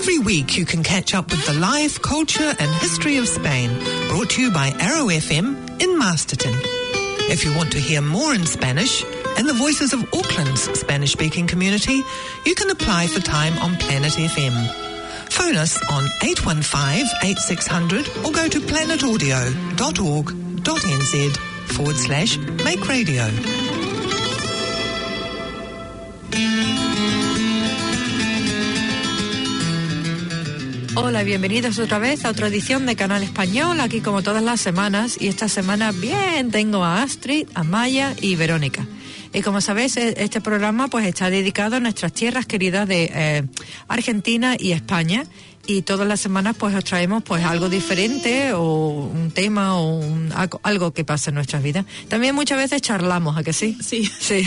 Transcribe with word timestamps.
Every 0.00 0.18
week 0.18 0.56
you 0.56 0.64
can 0.64 0.82
catch 0.82 1.14
up 1.14 1.30
with 1.30 1.46
the 1.46 1.52
life, 1.52 2.00
culture 2.00 2.54
and 2.58 2.70
history 2.80 3.18
of 3.18 3.28
Spain, 3.28 3.68
brought 4.08 4.30
to 4.30 4.40
you 4.40 4.50
by 4.50 4.72
Arrow 4.80 5.08
FM 5.08 5.78
in 5.78 5.98
Masterton. 5.98 6.54
If 7.28 7.44
you 7.44 7.54
want 7.54 7.70
to 7.72 7.78
hear 7.78 8.00
more 8.00 8.32
in 8.34 8.46
Spanish 8.46 9.04
and 9.36 9.46
the 9.46 9.52
voices 9.52 9.92
of 9.92 10.00
Auckland's 10.14 10.62
Spanish-speaking 10.80 11.48
community, 11.48 12.00
you 12.46 12.54
can 12.54 12.70
apply 12.70 13.08
for 13.08 13.20
time 13.20 13.58
on 13.58 13.76
Planet 13.76 14.12
FM. 14.12 14.54
Phone 15.30 15.56
us 15.56 15.76
on 15.92 16.04
815-8600 16.22 18.24
or 18.24 18.32
go 18.32 18.48
to 18.48 18.58
planetaudio.org.nz 18.58 21.36
forward 21.76 21.96
slash 21.96 22.38
make 22.38 22.88
radio. 22.88 23.28
Hola, 31.02 31.22
bienvenidos 31.22 31.78
otra 31.78 31.98
vez 31.98 32.26
a 32.26 32.30
otra 32.30 32.48
edición 32.48 32.84
de 32.84 32.94
Canal 32.94 33.22
Español, 33.22 33.80
aquí 33.80 34.02
como 34.02 34.22
todas 34.22 34.42
las 34.42 34.60
semanas. 34.60 35.16
Y 35.18 35.28
esta 35.28 35.48
semana 35.48 35.92
bien 35.92 36.50
tengo 36.50 36.84
a 36.84 37.02
Astrid, 37.02 37.48
a 37.54 37.64
Maya 37.64 38.14
y 38.20 38.36
Verónica. 38.36 38.86
Y 39.32 39.40
como 39.40 39.62
sabéis, 39.62 39.96
e- 39.96 40.22
este 40.22 40.42
programa 40.42 40.88
pues 40.88 41.06
está 41.06 41.30
dedicado 41.30 41.76
a 41.76 41.80
nuestras 41.80 42.12
tierras 42.12 42.44
queridas 42.44 42.86
de 42.86 43.10
eh, 43.14 43.44
Argentina 43.88 44.56
y 44.58 44.72
España. 44.72 45.24
Y 45.72 45.82
todas 45.82 46.06
las 46.08 46.18
semanas 46.20 46.56
pues 46.58 46.74
os 46.74 46.82
traemos 46.82 47.22
pues 47.22 47.44
algo 47.44 47.68
diferente 47.68 48.52
o 48.54 49.08
un 49.14 49.30
tema 49.30 49.76
o 49.76 49.98
un- 50.00 50.32
algo, 50.64 50.92
que 50.92 51.04
pasa 51.04 51.30
en 51.30 51.36
nuestras 51.36 51.62
vidas. 51.62 51.84
También 52.08 52.34
muchas 52.34 52.58
veces 52.58 52.82
charlamos, 52.82 53.36
¿a 53.38 53.44
que 53.44 53.52
sí? 53.52 53.78
Sí. 53.80 54.10
Sí. 54.18 54.42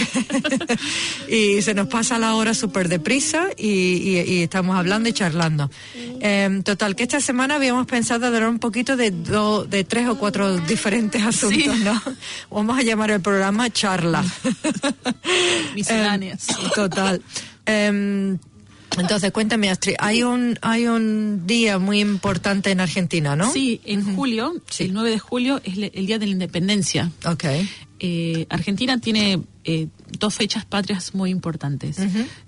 y 1.30 1.62
se 1.62 1.74
nos 1.74 1.88
pasa 1.88 2.20
la 2.20 2.36
hora 2.36 2.54
súper 2.54 2.90
deprisa 2.90 3.48
y, 3.58 3.68
y- 3.70 4.20
y 4.34 4.44
estamos 4.44 4.76
hablando 4.76 5.08
y 5.08 5.14
charlando. 5.14 5.72
Em, 6.20 6.62
total, 6.62 6.96
que 6.98 7.04
esta 7.04 7.22
semana 7.22 7.56
habíamos 7.56 7.86
pensado 7.88 8.28
hablar 8.28 8.48
un 8.50 8.60
poquito 8.60 8.98
de, 8.98 9.12
do- 9.12 9.64
de 9.64 9.86
tres 9.86 10.10
o 10.10 10.16
cuatro 10.18 10.58
diferentes 10.58 11.24
asuntos, 11.24 11.80
¿no? 11.80 12.02
Vamos 12.52 12.78
a 12.78 12.82
llamar 12.84 13.12
el 13.12 13.22
programa 13.22 13.70
Charla. 13.70 14.26
Misceláneas. 15.76 16.50
Em, 16.50 16.70
total. 16.76 17.22
Em, 17.66 18.38
entonces, 18.98 19.32
cuéntame, 19.32 19.70
Astrid, 19.70 19.96
hay 20.00 20.24
un, 20.24 20.58
hay 20.62 20.88
un 20.88 21.46
día 21.48 21.80
muy 21.80 22.00
importante 22.00 22.72
en 22.72 22.80
Argentina, 22.80 23.36
¿no? 23.36 23.52
Sí, 23.52 23.82
en 23.86 24.16
julio, 24.16 24.54
Sí. 24.70 24.86
el 24.86 24.94
9 24.94 25.10
de 25.12 25.20
julio, 25.20 25.62
es 25.64 25.78
el 25.94 26.06
Día 26.06 26.20
de 26.20 26.26
la 26.28 26.32
Independencia. 26.32 27.12
Ok. 27.26 27.46
Eh, 28.06 28.48
Argentina 28.50 28.98
tiene 29.00 29.42
eh, 29.64 29.88
dos 30.20 30.34
fechas 30.36 30.66
patrias 30.66 31.16
muy 31.16 31.30
importantes. 31.30 31.98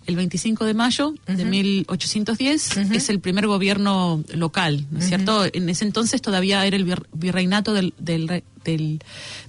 El 0.05 0.15
25 0.17 0.65
de 0.65 0.73
mayo 0.73 1.13
de 1.27 1.45
1810 1.45 2.77
es 2.91 3.09
el 3.09 3.19
primer 3.21 3.47
gobierno 3.47 4.21
local, 4.33 4.85
¿no 4.91 4.99
es 4.99 5.07
cierto? 5.07 5.45
En 5.53 5.69
ese 5.69 5.85
entonces 5.85 6.21
todavía 6.21 6.65
era 6.65 6.75
el 6.75 6.85
vir- 6.85 7.05
virreinato 7.13 7.73
del, 7.73 7.93
del, 7.97 8.43
del- 8.65 8.99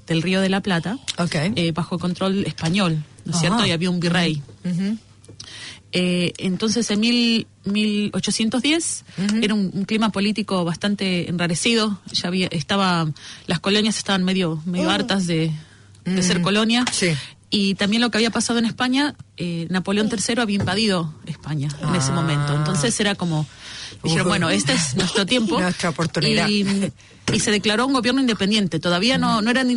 del 0.07 0.23
Río 0.23 0.41
de 0.41 0.49
la 0.49 0.61
Plata, 0.61 0.99
Ok. 1.19 1.35
eh, 1.57 1.73
bajo 1.73 1.99
control 1.99 2.45
español, 2.47 3.03
¿no 3.25 3.33
es 3.33 3.41
cierto? 3.41 3.59
Ajá. 3.59 3.67
Y 3.67 3.71
había 3.73 3.91
un 3.91 3.99
virrey. 3.99 4.41
Eh, 5.99 6.33
entonces, 6.39 6.91
en 6.91 7.01
mil, 7.01 7.47
1810 7.65 9.05
era 9.43 9.55
un, 9.55 9.71
un 9.73 9.85
clima 9.85 10.11
político 10.13 10.65
bastante 10.65 11.29
enrarecido. 11.31 11.99
Ya 12.13 12.29
había, 12.29 12.49
estaba, 12.49 13.09
las 13.47 13.61
colonias 13.61 13.97
estaban 13.97 14.23
medio, 14.25 14.63
medio 14.67 14.91
hartas 14.91 15.27
de, 15.27 15.51
de 16.05 16.23
ser 16.23 16.43
colonia. 16.43 16.85
Sí. 16.93 17.09
Y 17.49 17.75
también 17.77 18.03
lo 18.03 18.11
que 18.11 18.19
había 18.19 18.31
pasado 18.31 18.59
en 18.59 18.65
España, 18.67 19.15
eh, 19.37 19.67
Napoleón 19.71 20.11
III 20.11 20.41
había 20.43 20.57
invadido 20.57 21.15
España 21.27 21.69
en 21.81 21.95
ese 21.95 22.11
Ah. 22.11 22.15
momento. 22.15 22.55
Entonces 22.55 22.99
era 23.01 23.15
como, 23.15 23.47
dijeron, 24.03 24.29
bueno, 24.29 24.51
este 24.51 24.73
es 24.75 24.97
nuestro 24.97 25.25
tiempo. 25.33 25.59
Nuestra 25.61 25.91
oportunidad. 25.91 26.49
Y, 26.49 26.67
y 27.33 27.41
se 27.41 27.51
declaró 27.53 27.87
un 27.87 27.93
gobierno 27.93 28.21
independiente. 28.21 28.81
Todavía 28.81 29.17
no, 29.17 29.41
no 29.43 29.51
eran 29.51 29.71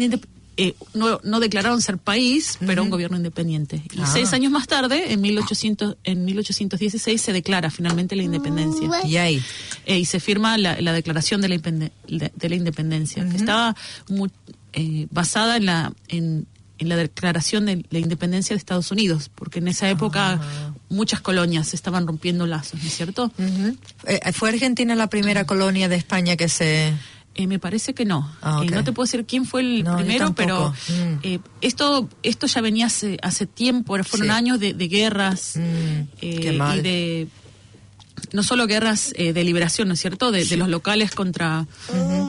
eh, 0.61 0.75
no, 0.93 1.19
no 1.23 1.39
declararon 1.39 1.81
ser 1.81 1.97
país, 1.97 2.57
pero 2.65 2.83
un 2.83 2.89
gobierno 2.89 3.17
independiente. 3.17 3.81
Y 3.93 3.99
Ah. 4.01 4.05
seis 4.05 4.33
años 4.33 4.51
más 4.51 4.67
tarde, 4.67 5.13
en, 5.13 5.21
1800, 5.21 5.97
en 6.03 6.25
1816, 6.25 7.21
se 7.21 7.33
declara 7.33 7.71
finalmente 7.71 8.15
la 8.15 8.23
independencia. 8.23 8.89
Y 9.05 9.17
ahí. 9.17 9.41
Eh, 9.85 9.99
y 9.99 10.05
se 10.05 10.19
firma 10.19 10.57
la, 10.57 10.79
la 10.81 10.93
declaración 10.93 11.41
de 11.41 11.49
la, 11.49 11.55
independe- 11.55 11.91
de, 12.07 12.31
de 12.35 12.49
la 12.49 12.55
independencia, 12.55 13.27
que 13.29 13.37
estaba 13.37 13.75
mu- 14.09 14.27
eh, 14.73 15.07
basada 15.11 15.57
en 15.57 15.65
la, 15.65 15.93
en, 16.09 16.45
en 16.77 16.89
la 16.89 16.95
declaración 16.95 17.65
de 17.65 17.85
la 17.89 17.99
independencia 17.99 18.53
de 18.53 18.57
Estados 18.57 18.91
Unidos, 18.91 19.29
porque 19.33 19.59
en 19.59 19.67
esa 19.67 19.89
época 19.89 20.39
muchas 20.89 21.21
colonias 21.21 21.73
estaban 21.73 22.07
rompiendo 22.07 22.45
lazos, 22.45 22.81
¿no 22.81 22.87
es 22.87 22.95
cierto? 22.95 23.31
Eh, 24.07 24.31
¿Fue 24.33 24.49
Argentina 24.49 24.95
la 24.95 25.07
primera 25.07 25.45
colonia 25.45 25.87
de 25.89 25.95
España 25.95 26.35
que 26.35 26.47
se...? 26.49 26.93
Eh, 27.41 27.47
me 27.47 27.57
parece 27.57 27.93
que 27.93 28.03
no. 28.03 28.29
Ah, 28.41 28.61
Eh, 28.65 28.69
no 28.69 28.83
te 28.83 28.91
puedo 28.91 29.05
decir 29.05 29.25
quién 29.25 29.45
fue 29.45 29.61
el 29.61 29.83
No, 29.85 29.95
primero, 29.95 30.35
pero. 30.35 30.71
Mm. 30.89 31.19
eh, 31.23 31.39
esto 31.61 32.09
esto 32.21 32.47
ya 32.47 32.59
venía 32.59 32.87
hace, 32.87 33.17
hace 33.21 33.45
tiempo, 33.45 33.97
fueron 34.03 34.27
Sí. 34.27 34.33
años 34.33 34.59
de, 34.59 34.73
de 34.73 34.87
guerras 34.89 35.53
Mm, 35.55 35.61
eh, 36.21 36.39
qué 36.41 36.51
mal. 36.51 36.79
y 36.79 36.81
de 36.81 37.27
no 38.33 38.43
solo 38.43 38.67
guerras 38.67 39.13
de 39.17 39.43
liberación, 39.45 39.87
¿no 39.87 39.93
es 39.93 40.01
cierto? 40.01 40.31
De, 40.31 40.43
de 40.43 40.57
los 40.57 40.67
locales 40.67 41.11
contra, 41.11 41.65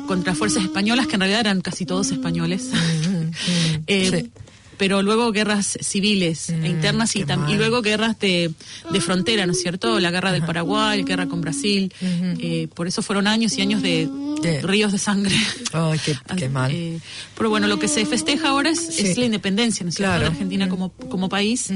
contra 0.07 0.37
fuerzas 0.37 0.63
españolas, 0.63 1.09
que 1.09 1.15
en 1.15 1.21
realidad 1.23 1.41
eran 1.41 1.61
casi 1.61 1.85
todos 1.85 2.13
españoles. 2.13 2.71
Sí. 3.89 4.31
Pero 4.81 5.03
luego 5.03 5.31
guerras 5.31 5.77
civiles 5.83 6.49
e 6.49 6.67
internas 6.67 7.15
y, 7.15 7.21
y 7.21 7.55
luego 7.55 7.83
guerras 7.83 8.19
de, 8.19 8.51
de 8.91 9.01
frontera, 9.03 9.45
¿no 9.45 9.53
es 9.53 9.61
cierto? 9.61 10.01
La 10.01 10.11
guerra 10.11 10.33
del 10.33 10.43
Paraguay, 10.43 11.03
guerra 11.03 11.27
con 11.27 11.43
Brasil. 11.43 11.93
Eh, 12.01 12.67
por 12.75 12.87
eso 12.89 13.03
fueron 13.03 13.27
años 13.27 13.59
y 13.59 13.61
años 13.61 13.83
de 13.83 14.09
De- 14.43 14.63
ríos 14.63 14.91
de 14.93 14.99
sangre. 14.99 15.35
Ay, 15.75 16.01
qué, 16.03 16.17
qué 16.37 16.49
mal. 16.49 16.73
Eh, 16.73 16.99
pero 17.37 17.51
bueno, 17.51 17.67
lo 17.67 17.79
que 17.79 17.89
se 17.89 18.07
festeja 18.07 18.49
ahora 18.49 18.71
es, 18.71 18.81
Sí. 18.81 19.03
es 19.09 19.19
la 19.19 19.27
independencia, 19.27 19.85
¿no 19.85 19.91
es 19.91 19.97
cierto? 19.97 20.13
Claro. 20.13 20.25
De 20.25 20.31
Argentina 20.31 20.67
como, 20.71 20.93
como 20.93 21.29
país. 21.29 21.69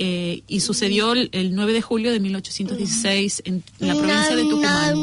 Eh, 0.00 0.42
y 0.46 0.60
sucedió 0.60 1.12
el, 1.12 1.28
el 1.32 1.56
9 1.56 1.72
de 1.72 1.82
julio 1.82 2.12
de 2.12 2.20
1816 2.20 3.42
en 3.46 3.64
la 3.80 3.94
provincia 3.96 4.36
de 4.36 4.42
Tucumán. 4.44 4.96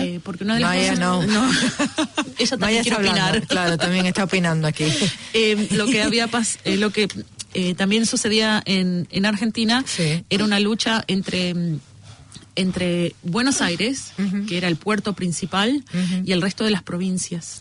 Eh, 0.00 0.20
porque 0.22 0.44
una 0.44 0.54
de 0.54 0.60
las 0.60 0.70
Maya 0.70 0.90
cosas- 0.94 0.98
no. 1.28 1.50
ella 2.38 2.56
Maya 2.56 2.58
también 2.58 2.78
está 2.78 2.82
quiere 2.82 2.96
hablando, 2.96 3.28
opinar. 3.30 3.46
Claro, 3.48 3.76
también 3.76 4.06
está 4.06 4.24
opinando 4.24 4.68
aquí. 4.68 4.84
Eh, 5.34 5.68
lo 5.72 5.86
que 5.86 6.02
había 6.02 6.28
pas- 6.30 6.58
eh, 6.64 6.76
lo 6.76 6.90
que 6.90 7.08
eh, 7.54 7.74
también 7.74 8.06
sucedía 8.06 8.62
en, 8.66 9.08
en 9.10 9.26
Argentina 9.26 9.84
Sí. 9.86 10.24
era 10.30 10.44
una 10.44 10.60
lucha 10.60 11.04
entre 11.08 11.54
entre 12.56 13.14
Buenos 13.22 13.60
Aires, 13.60 14.12
que 14.48 14.56
era 14.58 14.66
el 14.66 14.74
puerto 14.76 15.12
principal, 15.12 15.84
y 16.24 16.32
el 16.32 16.42
resto 16.42 16.64
de 16.64 16.72
las 16.72 16.82
provincias. 16.82 17.60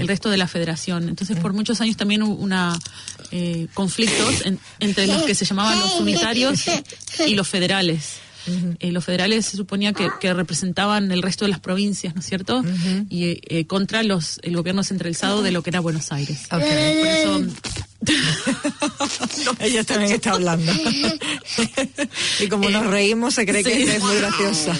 El 0.00 0.08
resto 0.08 0.30
de 0.30 0.36
la 0.36 0.48
federación. 0.48 1.08
Entonces, 1.08 1.36
por 1.38 1.52
muchos 1.52 1.80
años 1.80 1.96
también 1.96 2.22
hubo 2.22 2.34
una 2.34 2.78
eh, 3.30 3.66
conflictos 3.74 4.46
en- 4.46 4.58
entre 4.80 5.06
los 5.06 5.22
que 5.22 5.34
se 5.34 5.44
llamaban 5.44 5.78
los 5.78 5.94
unitarios 6.00 6.62
y 7.26 7.34
los 7.34 7.46
federales. 7.48 8.14
Eh, 8.80 8.92
los 8.92 9.04
federales 9.04 9.44
se 9.44 9.58
suponía 9.58 9.92
que, 9.92 10.08
que 10.20 10.32
representaban 10.32 11.12
el 11.12 11.20
resto 11.20 11.44
de 11.44 11.50
las 11.50 11.60
provincias, 11.60 12.14
¿no 12.14 12.20
es 12.20 12.26
cierto? 12.26 12.64
Y 13.10 13.40
eh, 13.54 13.66
contra 13.66 14.02
los 14.02 14.40
el 14.42 14.56
gobierno 14.56 14.82
centralizado 14.84 15.42
de 15.42 15.50
lo 15.52 15.62
que 15.62 15.68
era 15.68 15.80
Buenos 15.80 16.12
Aires. 16.12 16.44
Ok. 16.50 16.60
Por 16.60 16.60
eso 16.62 17.42
Ella 19.60 19.84
también 19.84 20.12
está 20.12 20.30
hablando. 20.32 20.72
y 22.40 22.48
como 22.48 22.70
nos 22.70 22.86
reímos, 22.86 23.34
se 23.34 23.44
cree 23.44 23.62
que 23.64 23.74
sí. 23.74 23.82
es 23.82 24.00
muy 24.00 24.16
graciosa. 24.16 24.74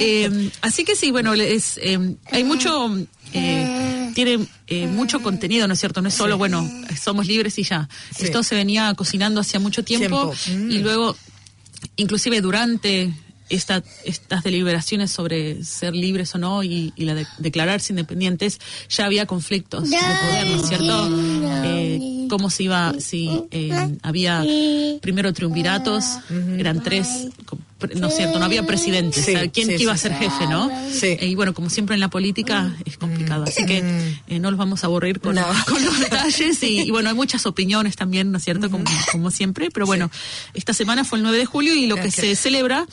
Eh, 0.00 0.50
así 0.62 0.84
que 0.84 0.96
sí, 0.96 1.10
bueno, 1.10 1.34
es, 1.34 1.78
eh, 1.82 1.98
hay 2.30 2.44
mucho, 2.44 2.90
eh, 3.32 4.10
tiene 4.14 4.46
eh, 4.66 4.86
mucho 4.86 5.22
contenido, 5.22 5.66
¿no 5.66 5.74
es 5.74 5.80
cierto? 5.80 6.02
No 6.02 6.08
es 6.08 6.14
solo, 6.14 6.38
bueno, 6.38 6.68
somos 7.00 7.26
libres 7.26 7.58
y 7.58 7.64
ya. 7.64 7.88
Sí. 8.16 8.24
Esto 8.24 8.42
se 8.42 8.54
venía 8.54 8.92
cocinando 8.94 9.40
hacía 9.40 9.60
mucho 9.60 9.82
tiempo, 9.82 10.34
Tiempo. 10.44 10.66
Mm. 10.66 10.70
y 10.70 10.78
luego, 10.78 11.16
inclusive 11.96 12.40
durante 12.40 13.12
esta, 13.48 13.82
estas 14.04 14.42
deliberaciones 14.42 15.10
sobre 15.10 15.62
ser 15.64 15.94
libres 15.94 16.34
o 16.34 16.38
no 16.38 16.62
y, 16.62 16.92
y 16.96 17.04
la 17.04 17.14
de 17.14 17.26
declararse 17.38 17.92
independientes, 17.92 18.58
ya 18.88 19.04
había 19.06 19.26
conflictos 19.26 19.90
de 19.90 19.96
poder, 19.96 20.46
¿no 20.48 20.62
es 20.62 20.68
cierto? 20.68 21.08
Eh, 21.64 22.26
cómo 22.28 22.48
se 22.50 22.62
iba, 22.64 22.94
si 22.98 23.44
eh, 23.50 23.98
había 24.02 24.44
primero 25.00 25.32
triunviratos, 25.32 26.04
eran 26.56 26.82
tres, 26.82 27.28
¿no 27.96 28.08
es 28.08 28.16
cierto? 28.16 28.38
No 28.38 28.44
había 28.44 28.64
presidentes, 28.66 29.24
Sí, 29.24 29.34
o 29.34 29.38
sea, 29.38 29.48
¿quién 29.50 29.68
sí, 29.68 29.76
iba 29.82 29.92
a 29.92 29.96
ser 29.96 30.14
jefe, 30.14 30.46
no? 30.46 30.70
Sí. 30.92 31.16
Eh, 31.18 31.26
y 31.28 31.34
bueno, 31.34 31.54
como 31.54 31.70
siempre 31.70 31.94
en 31.94 32.00
la 32.00 32.08
política 32.08 32.74
es 32.84 32.96
complicado, 32.98 33.44
así 33.44 33.64
que 33.66 33.78
eh, 34.28 34.38
no 34.38 34.50
los 34.50 34.58
vamos 34.58 34.82
a 34.84 34.86
aburrir 34.86 35.20
con, 35.20 35.34
No. 35.34 35.46
con 35.68 35.84
los 35.84 35.98
detalles 36.00 36.62
y, 36.62 36.80
y 36.82 36.90
bueno, 36.90 37.08
hay 37.10 37.14
muchas 37.14 37.46
opiniones 37.46 37.96
también, 37.96 38.30
¿no 38.32 38.38
es 38.38 38.44
cierto? 38.44 38.70
Como, 38.70 38.84
como 39.10 39.30
siempre, 39.30 39.70
pero 39.70 39.86
bueno, 39.86 40.10
esta 40.54 40.72
semana 40.72 41.04
fue 41.04 41.18
el 41.18 41.22
9 41.24 41.38
de 41.38 41.46
julio 41.46 41.74
y 41.74 41.86
lo 41.86 41.96
que 41.96 42.10
se 42.10 42.34
celebra 42.36 42.86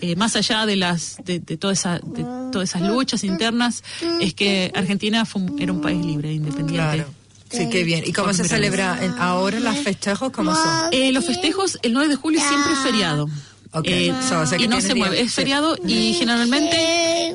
eh, 0.00 0.16
más 0.16 0.34
allá 0.36 0.66
de 0.66 0.76
las 0.76 1.16
de, 1.24 1.38
de 1.38 1.56
toda 1.56 1.72
esa, 1.72 1.94
de 1.98 2.24
todas 2.52 2.68
esas 2.68 2.82
luchas 2.82 3.24
internas 3.24 3.82
es 4.20 4.34
que 4.34 4.70
Argentina 4.74 5.24
fue 5.24 5.40
un- 5.42 5.62
era 5.62 5.72
un 5.72 5.80
país 5.80 6.04
libre, 6.04 6.32
independiente. 6.32 6.74
Claro. 6.74 7.06
Sí, 7.50 7.68
qué 7.70 7.84
bien. 7.84 8.02
¿Y 8.04 8.12
cómo 8.12 8.32
se 8.34 8.42
celebra 8.48 8.98
ahora 9.20 9.60
los 9.60 9.78
festejos? 9.78 10.32
¿Cómo 10.32 10.52
son? 10.52 10.88
Eh, 10.90 11.12
los 11.12 11.24
festejos, 11.24 11.78
el 11.82 11.92
9 11.92 12.08
de 12.08 12.16
julio 12.16 12.40
siempre 12.40 12.72
es 12.72 12.78
feriado. 12.80 13.28
Ok. 13.74 13.86
Eh, 13.86 14.14
So, 14.28 14.40
o 14.40 14.46
sea 14.46 14.58
que 14.58 14.64
y 14.64 14.68
no 14.68 14.80
se 14.80 14.88
día- 14.94 14.96
mueve, 14.96 15.20
es 15.20 15.30
sí. 15.30 15.36
feriado 15.36 15.76
y 15.86 16.14
generalmente 16.14 17.34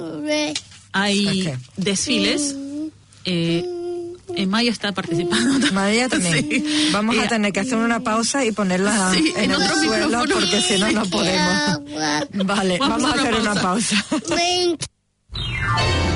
hay 0.93 1.53
desfiles. 1.77 2.55
Eh, 3.25 3.65
en 4.35 4.49
Maya 4.49 4.71
está 4.71 4.91
participando 4.91 5.51
también. 5.53 5.73
María 5.73 6.09
también. 6.09 6.33
Sí. 6.49 6.89
Vamos 6.91 7.17
a 7.17 7.25
Eh, 7.25 7.27
tener 7.27 7.51
que 7.51 7.59
hacer 7.61 7.75
una 7.77 7.99
pausa 7.99 8.45
y 8.45 8.51
ponerla 8.51 9.11
Sí, 9.13 9.33
en, 9.35 9.43
en 9.45 9.51
el 9.51 9.61
otro 9.61 9.75
suelo 9.75 10.05
micrófono. 10.07 10.33
porque 10.35 10.61
si 10.61 10.77
no, 10.79 10.91
no 10.91 11.05
podemos. 11.09 11.79
Vale, 12.45 12.77
Vamos 12.79 13.01
vamos, 13.01 13.11
a 13.11 13.21
hacer 13.21 13.33
una 13.35 13.51
una 13.51 13.61
pausa. 13.61 14.05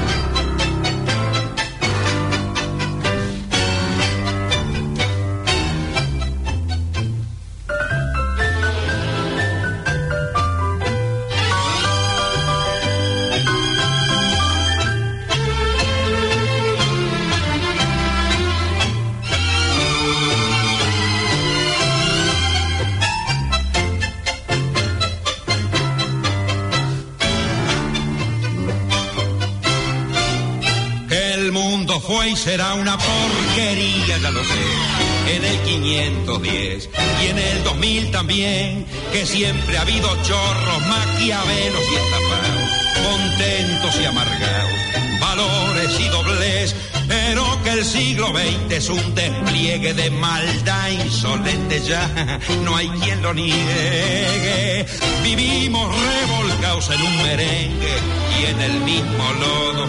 mundo 32.33 32.33
fue 32.33 32.33
y 32.33 32.35
será 32.35 32.73
una 32.73 32.97
porquería, 32.97 34.17
ya 34.17 34.31
lo 34.31 34.43
sé. 34.43 35.35
En 35.35 35.45
el 35.45 35.59
510 35.59 36.89
y 37.21 37.27
en 37.27 37.37
el 37.37 37.63
2000 37.63 38.11
también, 38.11 38.85
que 39.11 39.25
siempre 39.25 39.77
ha 39.77 39.81
habido 39.81 40.09
chorros, 40.23 40.87
maquiavelos 40.87 41.81
y 41.91 41.95
estafados, 41.95 42.69
contentos 43.03 44.01
y 44.01 44.05
amargados, 44.05 45.19
valores 45.19 45.99
y 45.99 46.07
doblez, 46.09 46.75
pero 47.07 47.63
que 47.63 47.71
el 47.71 47.85
siglo 47.85 48.27
XX 48.29 48.71
es 48.71 48.89
un 48.89 49.15
despliegue 49.15 49.93
de 49.93 50.09
maldad 50.11 50.89
insolente 50.89 51.81
ya, 51.81 52.39
no 52.63 52.75
hay 52.75 52.89
quien 52.89 53.21
lo 53.21 53.33
niegue. 53.33 54.85
Vivimos 55.23 55.95
revolcados 55.95 56.89
en 56.89 57.01
un 57.01 57.17
merengue 57.17 57.95
y 58.39 58.45
en 58.45 58.61
el 58.61 58.79
mismo 58.81 59.33
lodo 59.39 59.87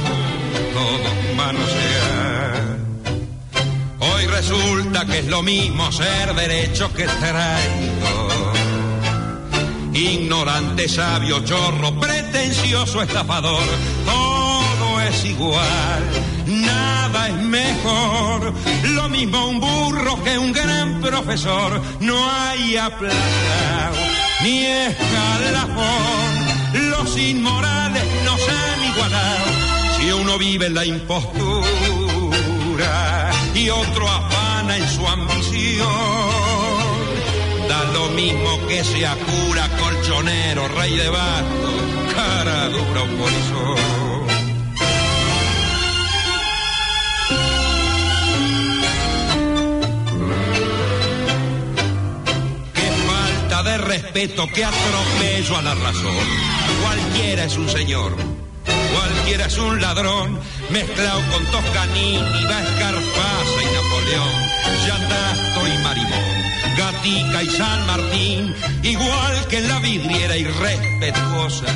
todo 0.74 1.36
manosear. 1.36 2.23
Resulta 4.46 5.06
que 5.06 5.20
es 5.20 5.26
lo 5.28 5.42
mismo 5.42 5.90
ser 5.90 6.34
derecho 6.34 6.92
que 6.92 7.04
traigo. 7.04 8.28
Ignorante, 9.94 10.86
sabio, 10.86 11.42
chorro, 11.42 11.98
pretencioso, 11.98 13.00
estafador, 13.00 13.64
todo 14.04 15.00
es 15.00 15.24
igual, 15.24 16.02
nada 16.44 17.28
es 17.28 17.36
mejor. 17.36 18.52
Lo 18.90 19.08
mismo 19.08 19.46
un 19.46 19.60
burro 19.60 20.22
que 20.22 20.36
un 20.36 20.52
gran 20.52 21.00
profesor, 21.00 21.80
no 22.00 22.30
hay 22.30 22.76
aplazado 22.76 23.96
ni 24.42 24.66
escalafón. 24.66 26.34
Los 26.90 27.16
inmorales 27.16 28.04
nos 28.26 28.40
han 28.46 28.84
igualado. 28.92 29.46
Si 29.96 30.12
uno 30.12 30.36
vive 30.36 30.66
en 30.66 30.74
la 30.74 30.84
impostura 30.84 31.64
y 33.54 33.70
otro 33.70 34.06
en 34.76 34.88
su 34.88 35.06
ambición, 35.06 35.88
da 37.68 37.84
lo 37.92 38.08
mismo 38.10 38.66
que 38.66 38.82
sea 38.84 39.16
cura, 39.16 39.68
colchonero, 39.78 40.68
rey 40.68 40.96
de 40.96 41.08
bastos, 41.08 41.74
cara 42.14 42.68
dura 42.68 43.02
o 43.02 43.06
polizón. 43.06 44.04
De 53.64 53.78
respeto, 53.78 54.46
qué 54.54 54.62
atropello 54.62 55.56
a 55.56 55.62
la 55.62 55.74
razón. 55.74 56.26
Cualquiera 56.82 57.44
es 57.44 57.56
un 57.56 57.66
señor, 57.66 58.14
cualquiera 59.04 59.46
es 59.46 59.58
un 59.58 59.80
ladrón, 59.80 60.40
mezclado 60.70 61.20
con 61.30 61.44
Toscanini, 61.46 62.16
Escarpasa 62.16 63.60
y 63.62 63.74
Napoleón, 63.74 64.34
Yandasto 64.86 65.68
y 65.68 65.78
Marimón, 65.82 66.76
Gatica 66.76 67.42
y 67.42 67.50
San 67.50 67.86
Martín, 67.86 68.54
igual 68.82 69.46
que 69.48 69.58
en 69.58 69.68
la 69.68 69.78
vidriera 69.80 70.36
irrespetuosa 70.36 71.66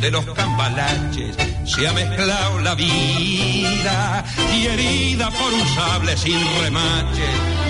de 0.00 0.10
los 0.10 0.24
cambalaches 0.34 1.36
se 1.64 1.88
ha 1.88 1.92
mezclado 1.92 2.60
la 2.60 2.74
vida 2.74 4.24
y 4.54 4.66
herida 4.66 5.30
por 5.30 5.52
un 5.52 5.66
sable 5.74 6.16
sin 6.16 6.40
remache 6.62 7.28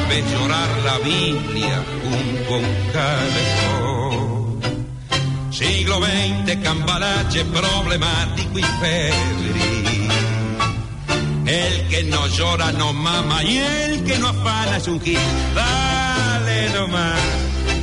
ves 0.09 0.25
llorar 0.33 0.69
la 0.85 0.99
Biblia 0.99 1.83
junto 2.03 2.55
a 2.55 2.59
un 2.59 2.93
calefón. 2.93 3.84
Siglo 5.55 6.01
XX, 6.01 6.56
cambalache 6.65 7.45
problemático 7.45 8.59
y 8.59 8.62
febril. 8.62 10.09
El 11.47 11.89
que 11.89 12.03
no 12.05 12.27
llora 12.27 12.73
no 12.73 12.93
mama 12.93 13.45
y 13.45 13.59
el 13.59 14.03
que 14.03 14.19
no 14.19 14.29
afana 14.31 14.79
es 14.79 14.89
un 14.89 15.01
gil. 15.01 15.17
Dale 15.55 16.71
nomás, 16.71 17.21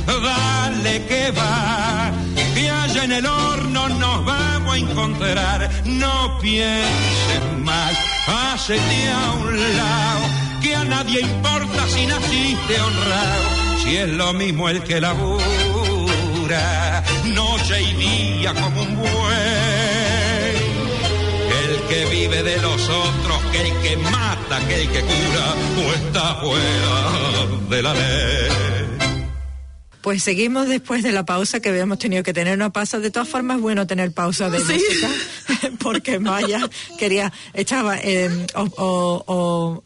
dale 0.06 1.06
que 1.06 1.30
va, 1.30 2.12
que 2.54 2.68
allá 2.68 3.04
en 3.04 3.12
el 3.12 3.24
horno 3.24 3.88
nos 3.88 4.26
vamos 4.26 4.74
a 4.74 4.76
encontrar. 4.76 5.70
No 5.86 6.38
pienses 6.42 7.42
más, 7.64 7.96
hacete 8.26 9.08
a 9.08 9.30
un 9.32 9.76
lado, 9.78 10.20
que 10.60 10.76
a 10.76 10.84
nadie 10.84 11.22
importa 11.22 11.88
si 11.88 12.04
naciste 12.04 12.80
honrado, 12.82 13.44
si 13.82 13.96
es 13.96 14.08
lo 14.10 14.34
mismo 14.34 14.68
el 14.68 14.82
que 14.82 15.00
labura, 15.00 15.42
noche 17.24 17.82
y 17.82 17.92
día 17.94 18.54
como 18.54 18.82
un 18.82 18.96
buey. 18.96 19.12
El 21.64 21.80
que 21.88 22.04
vive 22.10 22.42
de 22.42 22.56
los 22.60 22.88
otros, 22.88 23.38
que 23.52 23.60
el 23.68 23.80
que 23.82 23.96
mata, 23.98 24.60
que 24.68 24.82
el 24.82 24.88
que 24.90 25.00
cura, 25.00 25.54
o 25.78 25.92
está 25.94 26.34
fuera 26.36 27.46
de 27.70 27.82
la 27.82 27.94
ley. 27.94 28.48
Pues 30.00 30.24
seguimos 30.24 30.66
después 30.66 31.04
de 31.04 31.12
la 31.12 31.24
pausa 31.24 31.60
que 31.60 31.68
habíamos 31.68 32.00
tenido 32.00 32.24
que 32.24 32.32
tener 32.32 32.56
una 32.56 32.70
pausa. 32.70 32.98
De 32.98 33.12
todas 33.12 33.28
formas, 33.28 33.58
es 33.58 33.62
bueno 33.62 33.86
tener 33.86 34.10
pausa 34.12 34.50
de 34.50 34.58
Sí. 34.58 34.72
música, 34.72 35.08
porque 35.78 36.18
Maya 36.18 36.68
quería, 36.98 37.32
estaba, 37.54 37.96
eh, 37.98 38.28
o, 38.56 38.62
o, 39.26 39.82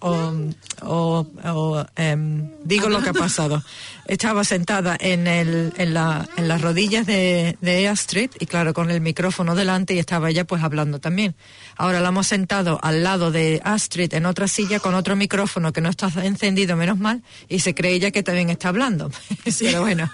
o, 0.80 1.26
o- 1.44 1.86
em, 1.96 2.50
digo 2.64 2.88
lo 2.88 3.02
que 3.02 3.10
ha 3.10 3.12
pasado. 3.12 3.62
Estaba 4.08 4.44
sentada 4.44 4.96
en, 4.98 5.26
el, 5.26 5.72
en, 5.76 5.94
la, 5.94 6.28
en 6.36 6.48
las 6.48 6.60
rodillas 6.60 7.06
de, 7.06 7.56
de 7.60 7.88
Astrid 7.88 8.30
y 8.38 8.46
claro, 8.46 8.72
con 8.72 8.90
el 8.90 9.00
micrófono 9.00 9.54
delante 9.54 9.94
y 9.94 9.98
estaba 9.98 10.30
ella 10.30 10.44
pues 10.44 10.62
hablando 10.62 11.00
también. 11.00 11.34
Ahora 11.76 12.00
la 12.00 12.08
hemos 12.08 12.26
sentado 12.26 12.78
al 12.82 13.02
lado 13.02 13.30
de 13.30 13.60
Astrid 13.64 14.14
en 14.14 14.26
otra 14.26 14.48
silla 14.48 14.80
con 14.80 14.94
otro 14.94 15.16
micrófono 15.16 15.72
que 15.72 15.80
no 15.80 15.90
está 15.90 16.10
encendido, 16.22 16.76
menos 16.76 16.98
mal, 16.98 17.22
y 17.48 17.60
se 17.60 17.74
cree 17.74 17.94
ella 17.94 18.10
que 18.10 18.22
también 18.22 18.50
está 18.50 18.68
hablando. 18.68 19.10
Pero 19.58 19.80
bueno, 19.82 20.10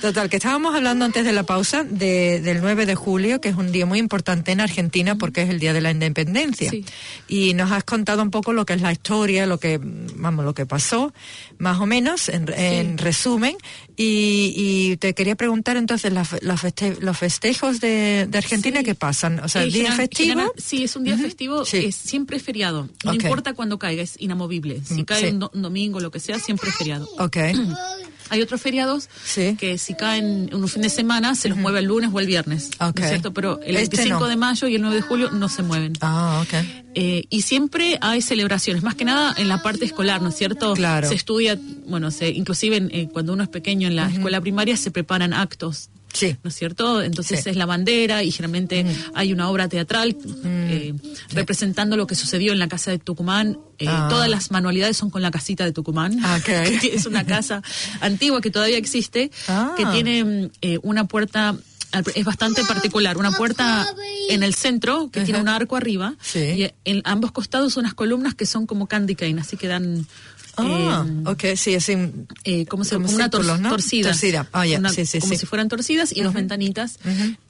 total, 0.00 0.28
que 0.28 0.36
estábamos 0.36 0.74
hablando 0.74 1.04
antes 1.04 1.24
de 1.24 1.32
la 1.32 1.42
pausa 1.42 1.84
de, 1.84 2.40
del 2.40 2.60
9 2.60 2.86
de 2.86 2.94
julio, 2.94 3.40
que 3.40 3.48
es 3.48 3.56
un 3.56 3.72
día 3.72 3.86
muy 3.86 3.98
importante 3.98 4.52
en 4.52 4.60
Argentina 4.60 5.16
porque 5.16 5.42
es 5.42 5.50
el 5.50 5.58
día 5.58 5.72
de 5.72 5.80
la 5.80 5.90
independencia. 5.90 6.70
Sí. 6.70 6.84
Y 7.28 7.54
nos 7.54 7.72
has 7.72 7.84
contado 7.84 8.22
un 8.22 8.30
poco 8.30 8.52
lo 8.52 8.66
que 8.66 8.74
es 8.74 8.80
la 8.80 8.92
historia, 8.92 9.46
lo 9.46 9.58
que, 9.58 9.80
vamos, 9.82 10.44
lo 10.44 10.54
que 10.54 10.66
pasó, 10.66 11.12
más 11.58 11.80
o 11.80 11.86
menos, 11.86 12.28
en, 12.28 12.52
en 12.56 12.98
resumen. 12.98 13.56
Y, 13.98 14.52
y 14.56 14.96
te 14.98 15.14
quería 15.14 15.36
preguntar 15.36 15.76
entonces, 15.78 16.12
la 16.12 16.26
la 16.42 16.56
feste- 16.56 16.98
los 17.00 17.16
festejos 17.16 17.80
de, 17.80 18.26
de 18.28 18.38
Argentina, 18.38 18.80
Sí. 18.80 18.84
¿qué 18.84 18.94
pasan? 18.94 19.40
O 19.40 19.48
sea, 19.48 19.62
Eh, 19.62 19.66
el 19.66 19.72
día 19.72 19.92
festivo. 19.92 20.52
sí, 20.58 20.84
es 20.84 20.96
un 20.96 21.04
día 21.04 21.16
festivo, 21.16 21.64
Sí. 21.64 21.78
es 21.86 21.96
siempre 21.96 22.38
festivo. 22.38 22.88
No 23.04 23.14
importa 23.14 23.54
cuándo 23.54 23.78
caiga, 23.78 24.02
es 24.02 24.16
inamovible. 24.18 24.82
Si 24.84 25.02
Mm, 25.02 25.04
cae 25.04 25.20
sí. 25.20 25.26
un, 25.28 25.38
do- 25.38 25.50
un 25.54 25.62
domingo, 25.62 26.00
lo 26.00 26.10
que 26.10 26.20
sea, 26.20 26.38
siempre 26.38 26.68
es 26.70 26.76
feriado. 26.76 27.08
Ok. 27.18 27.36
Hay 28.30 28.42
otros 28.42 28.60
feriados 28.60 29.08
Sí. 29.24 29.56
que 29.58 29.78
si 29.78 29.94
caen 29.94 30.48
en 30.50 30.54
un 30.54 30.68
fin 30.68 30.82
de 30.82 30.90
semana 30.90 31.34
se 31.34 31.48
los 31.48 31.58
mueve 31.58 31.78
el 31.80 31.86
lunes 31.86 32.10
o 32.12 32.20
el 32.20 32.26
viernes. 32.26 32.70
¿no 32.80 32.92
es 32.96 33.08
cierto? 33.08 33.32
Pero 33.32 33.60
el 33.62 33.76
Este 33.76 33.96
25 33.96 34.20
no. 34.20 34.26
de 34.26 34.36
mayo 34.36 34.68
y 34.68 34.74
el 34.76 34.82
9 34.82 34.96
de 34.96 35.02
julio 35.02 35.30
no 35.30 35.48
se 35.48 35.62
mueven. 35.62 35.92
Ah, 36.00 36.42
ok. 36.42 36.54
Eh, 36.94 37.24
y 37.28 37.42
siempre 37.42 37.98
hay 38.00 38.22
celebraciones, 38.22 38.82
más 38.82 38.94
que 38.94 39.04
nada 39.04 39.34
en 39.36 39.48
la 39.48 39.62
parte 39.62 39.84
escolar, 39.84 40.22
¿no 40.22 40.30
es 40.30 40.36
cierto? 40.36 40.72
Claro. 40.74 41.08
Se 41.08 41.14
estudia, 41.14 41.58
bueno, 41.86 42.10
se, 42.10 42.30
inclusive 42.30 42.76
en, 42.76 42.90
eh, 42.92 43.08
cuando 43.12 43.32
uno 43.34 43.42
es 43.42 43.48
pequeño 43.50 43.86
en 43.86 43.96
la 43.96 44.08
escuela 44.08 44.40
primaria 44.40 44.76
se 44.76 44.90
preparan 44.90 45.32
actos. 45.34 45.90
Sí. 46.12 46.36
¿No 46.42 46.48
es 46.48 46.54
cierto? 46.56 47.02
Entonces 47.02 47.42
Sí. 47.44 47.50
es 47.50 47.56
la 47.56 47.66
bandera 47.66 48.22
y 48.22 48.30
generalmente 48.30 48.86
hay 49.14 49.32
una 49.32 49.50
obra 49.50 49.68
teatral 49.68 50.16
eh, 50.44 50.94
representando 51.30 51.96
lo 51.96 52.06
que 52.06 52.14
sucedió 52.14 52.52
en 52.52 52.58
la 52.58 52.68
casa 52.68 52.90
de 52.90 52.98
Tucumán. 52.98 53.58
Eh, 53.78 53.86
Ah. 53.88 54.06
Todas 54.08 54.28
las 54.30 54.50
manualidades 54.50 54.96
son 54.96 55.10
con 55.10 55.20
la 55.22 55.30
casita 55.30 55.64
de 55.64 55.72
Tucumán. 55.72 56.18
Ah, 56.24 56.38
ok. 56.40 56.44
que 56.80 56.94
es 56.94 57.06
una 57.06 57.24
casa 57.26 57.62
antigua 58.00 58.40
que 58.40 58.50
todavía 58.50 58.78
existe, 58.78 59.30
Ah. 59.48 59.74
que 59.76 59.84
tiene 59.86 60.24
mm, 60.24 60.50
eh, 60.62 60.78
una 60.82 61.04
puerta 61.06 61.54
es 62.14 62.24
bastante 62.24 62.62
particular. 62.64 63.16
Una 63.16 63.30
puerta 63.32 63.86
en 64.28 64.42
el 64.42 64.54
centro 64.54 65.08
que 65.10 65.22
tiene 65.22 65.40
un 65.40 65.48
arco 65.48 65.76
arriba 65.76 66.14
Sí. 66.20 66.40
y 66.40 66.70
en 66.84 67.00
ambos 67.04 67.32
costados 67.32 67.76
unas 67.78 67.94
columnas 67.94 68.34
que 68.34 68.44
son 68.44 68.66
como 68.66 68.86
candy 68.86 69.14
cane, 69.14 69.40
así 69.40 69.56
que 69.56 69.66
dan... 69.68 70.06
Ah, 70.58 71.04
eh, 71.06 71.22
ok, 71.26 71.44
sí, 71.56 71.74
así. 71.74 71.96
eh, 72.44 72.66
como, 72.66 72.84
se, 72.84 72.94
Como 72.96 73.08
una 73.10 73.28
tor- 73.30 73.40
círculos, 73.42 73.60
¿no? 73.60 73.68
torcidas. 73.70 74.12
Torcida. 74.12 74.48
Ah, 74.52 74.66
ya, 74.66 74.78
Una- 74.78 74.90
sí, 74.90 75.04
sí, 75.06 75.18
como 75.20 75.32
sí. 75.34 75.38
si 75.40 75.46
fueran 75.46 75.68
torcidas 75.68 76.16
y 76.16 76.22
dos 76.22 76.32
ventanitas. 76.34 76.98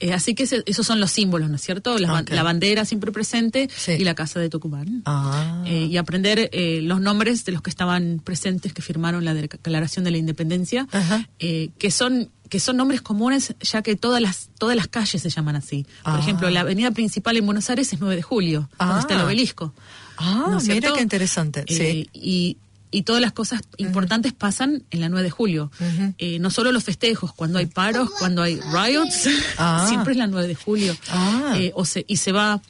Eh, 0.00 0.12
así 0.12 0.34
que 0.34 0.42
esos 0.44 0.86
son 0.86 1.00
los 1.00 1.10
símbolos, 1.12 1.48
¿no 1.50 1.56
es 1.56 1.62
cierto? 1.62 1.98
La, 1.98 2.08
ban- 2.12 2.22
Ok. 2.22 2.30
la 2.30 2.42
bandera 2.42 2.84
siempre 2.84 3.12
presente 3.12 3.68
Sí. 3.76 3.92
y 3.92 4.04
la 4.04 4.14
casa 4.14 4.40
de 4.40 4.48
Tucumán. 4.50 5.02
Ah. 5.06 5.62
Eh, 5.66 5.86
y 5.90 5.96
aprender 5.96 6.50
eh, 6.52 6.80
los 6.82 7.00
nombres 7.00 7.44
de 7.44 7.52
los 7.52 7.62
que 7.62 7.70
estaban 7.70 8.20
presentes 8.24 8.72
que 8.72 8.82
firmaron 8.82 9.24
la 9.24 9.34
Declaración 9.34 10.04
de 10.04 10.10
la 10.10 10.18
Independencia, 10.18 10.86
Ajá. 10.92 11.28
eh, 11.38 11.70
que 11.78 11.90
son 11.90 12.30
que 12.48 12.60
son 12.60 12.76
nombres 12.76 13.00
comunes 13.02 13.56
ya 13.60 13.82
que 13.82 13.96
todas 13.96 14.22
las 14.22 14.50
todas 14.56 14.76
las 14.76 14.86
calles 14.86 15.20
se 15.20 15.30
llaman 15.30 15.56
así. 15.56 15.84
Por 16.04 16.14
Ah. 16.14 16.18
ejemplo, 16.20 16.48
la 16.48 16.60
avenida 16.60 16.92
principal 16.92 17.36
en 17.36 17.44
Buenos 17.44 17.68
Aires 17.70 17.92
es 17.92 17.98
9 17.98 18.14
de 18.14 18.22
julio, 18.22 18.68
Ah. 18.78 18.86
donde 18.86 19.00
está 19.00 19.14
el 19.14 19.20
obelisco. 19.22 19.74
Ah, 20.16 20.46
¿No 20.50 20.58
es 20.58 20.62
mira 20.68 20.74
cierto? 20.80 20.94
qué 20.96 21.02
interesante, 21.02 21.64
sí. 21.68 21.82
Eh, 21.82 22.06
y, 22.12 22.56
y 22.96 23.02
todas 23.02 23.20
las 23.20 23.32
cosas 23.32 23.60
importantes 23.76 24.32
pasan 24.32 24.84
en 24.90 25.00
la 25.00 25.08
9 25.10 25.22
de 25.24 25.30
julio. 25.30 25.70
Eh, 26.18 26.38
no 26.38 26.50
solo 26.50 26.72
los 26.72 26.82
festejos, 26.82 27.32
cuando 27.34 27.58
hay 27.58 27.66
paros, 27.66 28.08
cuando 28.18 28.40
hay 28.42 28.58
riots, 28.72 29.28
Ah. 29.58 29.84
siempre 29.88 30.12
es 30.12 30.18
la 30.18 30.26
9 30.26 30.48
de 30.48 30.54
julio. 30.54 30.96
Ah. 31.10 31.54
Eh, 31.56 31.72
o 31.74 31.84
se, 31.84 32.04
y 32.08 32.16
se 32.16 32.32
va... 32.32 32.62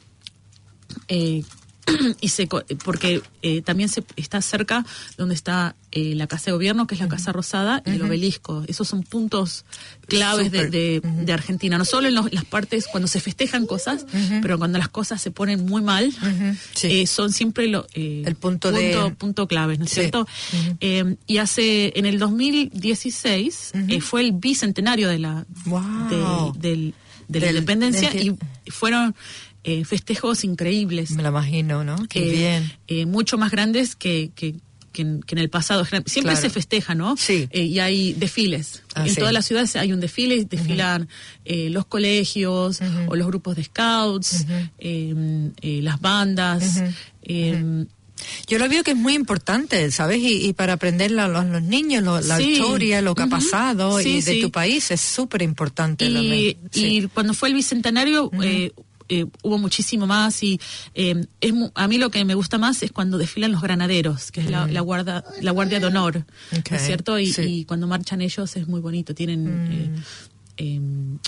eh, 1.07 1.43
y 2.21 2.29
se 2.29 2.47
porque 2.83 3.21
eh, 3.41 3.61
también 3.61 3.89
se 3.89 4.03
está 4.15 4.41
cerca 4.41 4.85
donde 5.17 5.33
está 5.35 5.75
eh, 5.91 6.13
la 6.15 6.27
casa 6.27 6.45
de 6.47 6.51
gobierno 6.51 6.85
que 6.87 6.95
es 6.95 7.01
la 7.01 7.07
casa 7.07 7.31
rosada 7.31 7.81
y 7.85 7.91
el 7.91 8.01
obelisco. 8.01 8.63
Esos 8.67 8.87
son 8.87 9.03
puntos 9.03 9.65
claves 10.07 10.51
de, 10.51 11.01
Argentina. 11.33 11.77
No 11.77 11.85
solo 11.85 12.07
en 12.09 12.15
los- 12.15 12.31
las 12.33 12.45
partes 12.45 12.87
cuando 12.91 13.07
se 13.07 13.19
festejan 13.19 13.65
cosas 13.65 14.05
pero 14.41 14.57
cuando 14.57 14.77
las 14.77 14.89
cosas 14.89 15.21
se 15.21 15.31
ponen 15.31 15.65
muy 15.65 15.81
mal 15.81 16.11
Sí. 16.75 17.01
eh, 17.01 17.07
son 17.07 17.31
siempre 17.31 17.67
lo, 17.67 17.87
eh, 17.93 18.23
El 18.25 18.35
punto 18.35 18.71
de- 18.71 19.13
punto 19.17 19.47
clave, 19.47 19.77
¿no 19.77 19.85
es 19.85 19.91
Sí. 19.91 20.01
cierto? 20.01 20.27
Eh, 20.81 21.15
y 21.25 21.37
hace, 21.37 21.93
en 21.97 22.05
el 22.05 22.19
2016, 22.19 23.71
eh, 23.87 24.01
fue 24.01 24.21
el 24.21 24.31
bicentenario 24.33 25.09
de 25.09 25.19
la, 25.19 25.45
Wow. 25.65 26.53
de, 26.59 26.69
del- 26.69 26.93
de 27.27 27.39
la 27.41 27.47
independencia 27.49 28.09
y 28.15 28.37
fueron 28.71 29.13
eh, 29.67 29.83
festejos 29.85 30.43
increíbles. 30.43 31.11
Me 31.11 31.21
lo 31.23 31.29
imagino, 31.29 31.83
¿no? 31.83 32.07
Qué 32.09 32.19
eh, 32.27 32.31
bien. 32.31 32.71
eh, 32.87 33.05
mucho 33.05 33.37
más 33.37 33.51
grandes 33.51 33.95
que, 33.95 34.31
que, 34.33 34.55
que 34.93 35.01
en, 35.03 35.21
que 35.21 35.35
en 35.35 35.39
el 35.39 35.49
pasado. 35.49 35.83
Siempre 35.85 36.21
Claro. 36.21 36.41
se 36.41 36.49
festeja, 36.49 36.95
¿no? 36.95 37.15
Sí. 37.17 37.47
Y 37.53 37.77
hay 37.79 38.13
desfiles. 38.13 38.81
Ah, 38.95 39.03
en 39.05 39.13
sí. 39.13 39.19
todas 39.19 39.33
las 39.33 39.45
ciudades 39.45 39.75
hay 39.75 39.91
un 39.93 39.99
desfile, 39.99 40.43
desfilan 40.45 41.07
los 41.45 41.85
colegios 41.85 42.79
o 43.07 43.15
los 43.15 43.27
grupos 43.27 43.55
de 43.57 43.63
scouts, 43.65 44.45
eh, 44.79 45.79
las 45.83 45.99
bandas. 46.01 46.81
eh, 47.23 47.85
Yo 48.47 48.57
lo 48.57 48.67
veo 48.67 48.83
que 48.83 48.91
es 48.91 48.97
muy 48.97 49.13
importante, 49.13 49.91
¿sabes? 49.91 50.17
Y, 50.19 50.47
y 50.47 50.53
para 50.53 50.73
aprender 50.73 51.11
la- 51.11 51.27
los, 51.27 51.45
los 51.45 51.61
niños, 51.61 52.03
lo- 52.03 52.19
la 52.19 52.37
Sí. 52.37 52.53
historia, 52.53 52.99
lo 53.01 53.13
que 53.13 53.21
ha 53.23 53.27
pasado 53.27 53.99
Sí, 53.99 54.09
y 54.09 54.21
de 54.21 54.33
sí. 54.33 54.41
tu 54.41 54.49
país 54.49 54.89
es 54.89 54.99
súper 55.01 55.43
importante. 55.43 56.05
y, 56.05 56.57
y 56.73 57.01
cuando 57.13 57.35
fue 57.35 57.49
el 57.49 57.55
bicentenario 57.55 58.31
eh, 58.41 58.71
eh, 59.09 59.25
hubo 59.43 59.57
muchísimo 59.57 60.07
más 60.07 60.43
y 60.43 60.59
eh, 60.93 61.25
es 61.41 61.53
a 61.75 61.87
mí 61.87 61.97
lo 61.97 62.09
que 62.09 62.23
me 62.25 62.33
gusta 62.35 62.57
más 62.57 62.83
es 62.83 62.91
cuando 62.91 63.17
desfilan 63.17 63.51
los 63.51 63.61
granaderos 63.61 64.31
que 64.31 64.41
es 64.41 64.49
la, 64.49 64.67
la 64.67 64.81
guarda 64.81 65.23
la 65.41 65.51
guardia 65.51 65.79
de 65.79 65.85
honor 65.85 66.25
Ok, 66.57 66.71
¿no 66.71 66.77
es 66.77 66.85
cierto 66.85 67.17
y, 67.19 67.31
sí. 67.31 67.41
Mm. 67.41 67.47
y 67.47 67.65
cuando 67.65 67.87
marchan 67.87 68.21
ellos 68.21 68.55
es 68.55 68.67
muy 68.67 68.81
bonito 68.81 69.13
tienen 69.15 69.67
eh, 69.71 70.01
eh, 70.59 70.81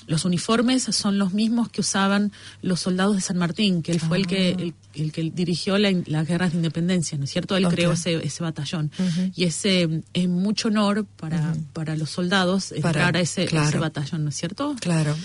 los 0.07 0.25
uniformes 0.25 0.83
son 0.83 1.19
los 1.19 1.33
mismos 1.33 1.69
que 1.69 1.81
usaban 1.81 2.31
los 2.63 2.79
soldados 2.79 3.15
de 3.15 3.21
San 3.21 3.37
Martín, 3.37 3.83
que 3.83 3.91
él 3.91 3.99
fue 3.99 4.17
el 4.17 4.25
que 4.25 4.49
el, 4.53 4.73
el 4.95 5.11
que 5.11 5.29
dirigió 5.29 5.77
la, 5.77 5.91
las 6.07 6.27
guerras 6.27 6.49
de 6.51 6.57
independencia, 6.57 7.15
¿no 7.15 7.25
es 7.25 7.29
cierto? 7.29 7.55
Él 7.55 7.67
creó 7.67 7.91
ese, 7.91 8.15
ese 8.25 8.41
batallón. 8.41 8.89
Y 9.35 9.43
ese 9.43 10.01
es 10.13 10.27
mucho 10.27 10.69
honor 10.69 11.05
para, 11.05 11.55
para 11.73 11.95
los 11.95 12.09
soldados 12.09 12.73
Para- 12.81 13.01
entrar 13.01 13.17
a 13.17 13.19
ese, 13.19 13.45
claro. 13.45 13.69
ese 13.69 13.77
batallón, 13.77 14.23
¿no 14.23 14.29
es 14.31 14.35
cierto? 14.35 14.75
Claro. 14.79 15.15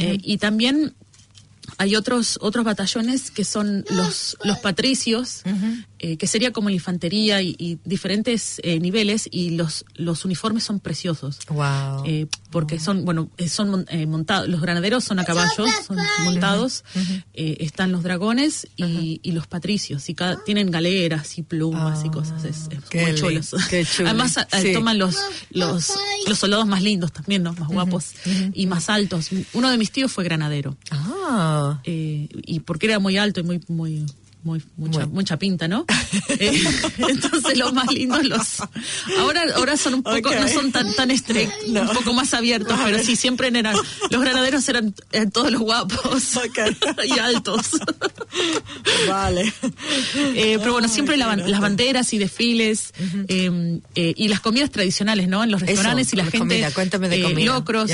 Eh, 0.00 0.18
y 0.20 0.38
también 0.38 0.94
hay 1.78 1.96
otros 1.96 2.38
otros 2.40 2.64
batallones 2.64 3.30
que 3.30 3.44
son 3.44 3.84
los 3.90 4.36
los 4.44 4.58
patricios 4.58 5.42
eh, 6.06 6.16
que 6.18 6.26
sería 6.26 6.50
como 6.52 6.68
la 6.68 6.74
infantería 6.74 7.40
y, 7.40 7.54
y 7.58 7.78
diferentes 7.84 8.60
eh, 8.62 8.78
niveles 8.78 9.28
y 9.30 9.50
los 9.60 9.84
los 9.94 10.24
uniformes 10.26 10.62
son 10.64 10.78
preciosos. 10.80 11.38
Wow. 11.48 12.02
eh, 12.04 12.26
porque 12.50 12.78
son 12.78 13.04
bueno 13.04 13.30
son 13.48 13.70
mon- 13.70 13.86
eh, 13.88 14.06
montados 14.06 14.48
los 14.48 14.60
granaderos 14.60 15.02
son 15.04 15.18
a 15.18 15.24
caballos 15.24 15.68
son 15.86 15.96
montados 16.24 16.84
eh, 17.32 17.56
están 17.60 17.90
los 17.90 18.02
dragones 18.02 18.68
y, 18.76 19.18
y 19.22 19.32
los 19.32 19.46
patricios 19.46 20.08
y 20.10 20.14
cada, 20.14 20.42
tienen 20.44 20.70
galeras 20.70 21.38
y 21.38 21.42
plumas 21.42 22.04
y 22.04 22.10
cosas 22.10 22.44
es, 22.44 22.68
es 22.70 22.78
Ah, 22.78 22.86
qué 22.90 23.02
muy 23.02 23.14
chulo 23.14 23.40
qué 23.70 23.84
chulo. 23.92 24.08
además 24.10 24.34
Sí. 24.60 24.72
toman 24.74 24.98
los 24.98 25.16
los 25.50 25.90
los 26.28 26.38
soldados 26.38 26.66
más 26.66 26.82
lindos 26.82 27.12
también 27.12 27.42
no 27.42 27.52
más 27.54 27.68
guapos 27.68 28.04
y 28.52 28.66
más 28.66 28.88
altos. 28.90 29.30
Uno 29.52 29.70
de 29.70 29.78
mis 29.78 29.90
tíos 29.90 30.12
fue 30.12 30.22
granadero. 30.24 30.76
Ah. 30.90 31.80
eh, 31.84 32.28
y 32.46 32.60
porque 32.60 32.86
era 32.86 32.98
muy 32.98 33.16
alto 33.16 33.40
y 33.40 33.42
muy 33.42 33.60
muy 33.68 34.06
muy 34.44 34.62
mucha, 34.76 34.98
Bueno. 35.00 35.12
mucha 35.12 35.38
pinta, 35.38 35.66
¿no? 35.68 35.84
Eh, 36.38 36.62
entonces 37.08 37.58
los 37.58 37.72
más 37.72 37.92
lindos 37.92 38.24
los 38.24 38.60
ahora 39.18 39.42
ahora 39.56 39.76
son 39.76 39.94
un 39.94 40.02
poco 40.02 40.30
no 40.34 40.48
son 40.48 40.70
tan 40.72 40.92
tan 40.94 41.10
No. 41.68 41.82
un 41.82 41.88
poco 41.88 42.12
más 42.14 42.32
abiertos, 42.34 42.78
pero 42.84 42.98
sí 43.02 43.16
siempre 43.16 43.48
eran 43.48 43.76
los 44.10 44.20
granaderos 44.20 44.68
eran 44.68 44.94
todos 45.32 45.50
los 45.52 45.60
guapos 45.60 46.38
y 47.04 47.18
altos. 47.18 47.70
Vale. 49.08 49.52
Eh, 50.34 50.56
pero 50.58 50.72
bueno, 50.72 50.88
siempre 50.88 51.16
la 51.16 51.34
las 51.36 51.60
banderas 51.60 52.12
y 52.12 52.18
desfiles 52.18 52.92
eh, 53.28 53.80
y 53.94 54.28
las 54.28 54.40
comidas 54.40 54.70
tradicionales, 54.70 55.28
¿no? 55.28 55.42
En 55.44 55.50
los 55.50 55.62
Eso, 55.62 55.66
restaurantes 55.72 56.12
y 56.12 56.16
la 56.16 56.24
gente 56.24 56.38
comida, 56.38 56.70
cuéntame 56.70 57.08
de 57.08 57.22
comida. 57.22 57.54
locros. 57.54 57.90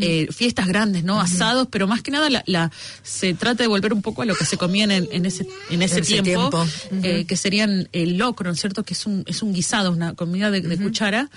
Eh, 0.00 0.28
fiestas 0.30 0.66
grandes, 0.68 1.02
¿no? 1.04 1.20
Asados, 1.20 1.66
pero 1.70 1.86
más 1.88 2.02
que 2.02 2.10
nada 2.10 2.30
la, 2.30 2.42
la- 2.46 2.70
se 3.02 3.34
trata 3.34 3.62
de 3.64 3.68
volver 3.68 3.92
un 3.92 4.02
poco 4.02 4.22
a 4.22 4.24
lo 4.24 4.34
que 4.34 4.44
se 4.44 4.56
comía 4.56 4.84
en, 4.84 4.90
en 4.92 5.26
ese 5.26 5.46
en 5.70 5.82
ese 5.82 5.96
En 5.96 6.02
ese 6.02 6.22
tiempo, 6.22 6.64
tiempo. 6.90 7.06
eh, 7.06 7.24
que 7.26 7.36
serían 7.36 7.88
el 7.92 8.16
locro, 8.16 8.48
¿no 8.48 8.54
es 8.54 8.60
cierto? 8.60 8.82
Que 8.84 8.94
es 8.94 9.06
un 9.06 9.24
es 9.26 9.42
un 9.42 9.52
guisado, 9.52 9.90
una 9.92 10.14
comida 10.14 10.50
de, 10.50 10.60
de 10.60 10.76
cuchara 10.78 11.28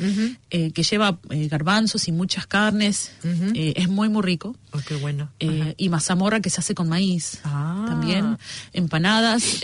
eh, 0.52 0.72
que 0.72 0.84
lleva 0.84 1.18
eh, 1.30 1.48
garbanzos 1.48 2.08
y 2.08 2.12
muchas 2.12 2.46
carnes, 2.48 3.12
es 3.54 3.90
muy 3.90 4.10
muy 4.10 4.22
rico. 4.22 4.56
Oh, 4.72 4.80
qué 4.86 4.96
bueno. 4.96 5.30
Y 5.78 5.90
mazamorra 5.90 6.40
que 6.42 6.50
se 6.50 6.60
hace 6.60 6.76
con 6.76 6.90
maíz 6.90 7.40
Ah. 7.44 7.86
también, 7.88 8.38
empanadas. 8.74 9.64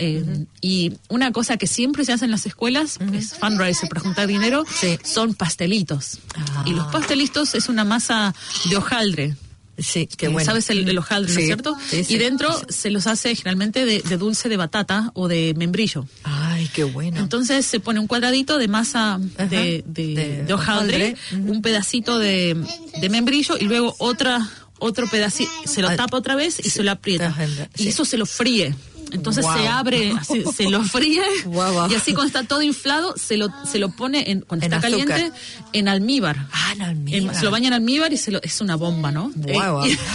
Y 0.60 0.92
una 1.08 1.32
cosa 1.32 1.56
que 1.56 1.66
siempre 1.66 2.04
se 2.04 2.12
hace 2.12 2.24
en 2.24 2.30
las 2.30 2.46
escuelas, 2.46 2.98
es 3.12 3.34
fundraiser 3.34 3.88
para 3.88 4.00
juntar 4.00 4.26
dinero, 4.26 4.64
Sí. 4.80 4.98
son 5.04 5.34
pastelitos. 5.34 6.18
Ah. 6.36 6.64
Y 6.66 6.70
los 6.72 6.86
pastelitos 6.86 7.54
es 7.54 7.68
una 7.68 7.84
masa 7.84 8.34
de 8.72 8.76
hojaldre. 8.78 9.36
Sí, 9.78 10.06
qué 10.18 10.26
Eh, 10.26 10.28
bueno. 10.28 10.44
¿Sabes 10.44 10.68
el, 10.70 10.86
el 10.86 10.98
hojaldre, 10.98 11.32
no 11.32 11.40
es 11.40 11.46
cierto? 11.46 11.76
sí, 11.88 12.04
sí. 12.04 12.14
Y 12.14 12.18
dentro 12.18 12.54
se 12.68 12.90
los 12.90 13.06
hace 13.06 13.34
generalmente 13.34 13.86
de, 13.86 14.00
de 14.02 14.16
dulce 14.18 14.48
de 14.50 14.56
batata 14.58 15.10
o 15.14 15.28
de 15.28 15.54
membrillo. 15.56 16.06
Ay, 16.24 16.68
qué 16.74 16.84
bueno. 16.84 17.18
Entonces 17.18 17.64
se 17.64 17.80
pone 17.80 17.98
un 17.98 18.06
cuadradito 18.06 18.58
de 18.58 18.68
masa 18.68 19.14
Ajá. 19.14 19.46
de, 19.46 19.82
de, 19.86 20.14
De 20.14 20.42
de 20.44 20.52
hojaldre, 20.52 21.16
hojaldre, 21.32 21.50
un 21.50 21.62
pedacito 21.62 22.18
de, 22.18 22.54
de 23.00 23.08
membrillo 23.08 23.56
y 23.58 23.64
luego 23.64 23.94
otra 23.98 24.46
otro 24.78 25.08
pedacito, 25.08 25.50
se 25.64 25.80
lo 25.80 25.94
tapa 25.94 26.16
otra 26.18 26.34
vez 26.34 26.58
y 26.58 26.68
se 26.68 26.82
lo 26.82 26.90
aprieta. 26.90 27.34
Y 27.78 27.88
eso 27.88 28.04
se 28.04 28.18
lo 28.18 28.26
fríe. 28.26 28.74
Entonces 29.12 29.44
se 29.44 29.68
abre, 29.68 30.12
se 30.56 30.68
lo 30.70 30.82
fríe 30.84 31.22
Guau, 31.44 31.72
guau. 31.72 31.90
y 31.90 31.94
así 31.94 32.12
cuando 32.14 32.28
está 32.28 32.42
todo 32.48 32.62
inflado 32.62 33.14
se 33.16 33.36
lo 33.36 33.48
se 33.70 33.78
lo 33.78 33.90
pone 33.90 34.30
en, 34.30 34.40
cuando 34.40 34.66
En 34.66 34.72
está 34.72 34.86
azúcar. 34.86 35.06
caliente 35.08 35.38
en 35.72 35.88
almíbar. 35.88 36.46
Ah, 36.52 36.72
en 36.74 36.82
almíbar. 36.82 37.20
En- 37.34 37.38
se 37.38 37.44
lo 37.44 37.50
baña 37.50 37.68
en 37.68 37.74
almíbar 37.74 38.12
y 38.12 38.16
se 38.16 38.30
lo, 38.30 38.40
es 38.42 38.60
una 38.60 38.76
bomba, 38.76 39.10
¿no? 39.12 39.30
Eh, 39.46 39.54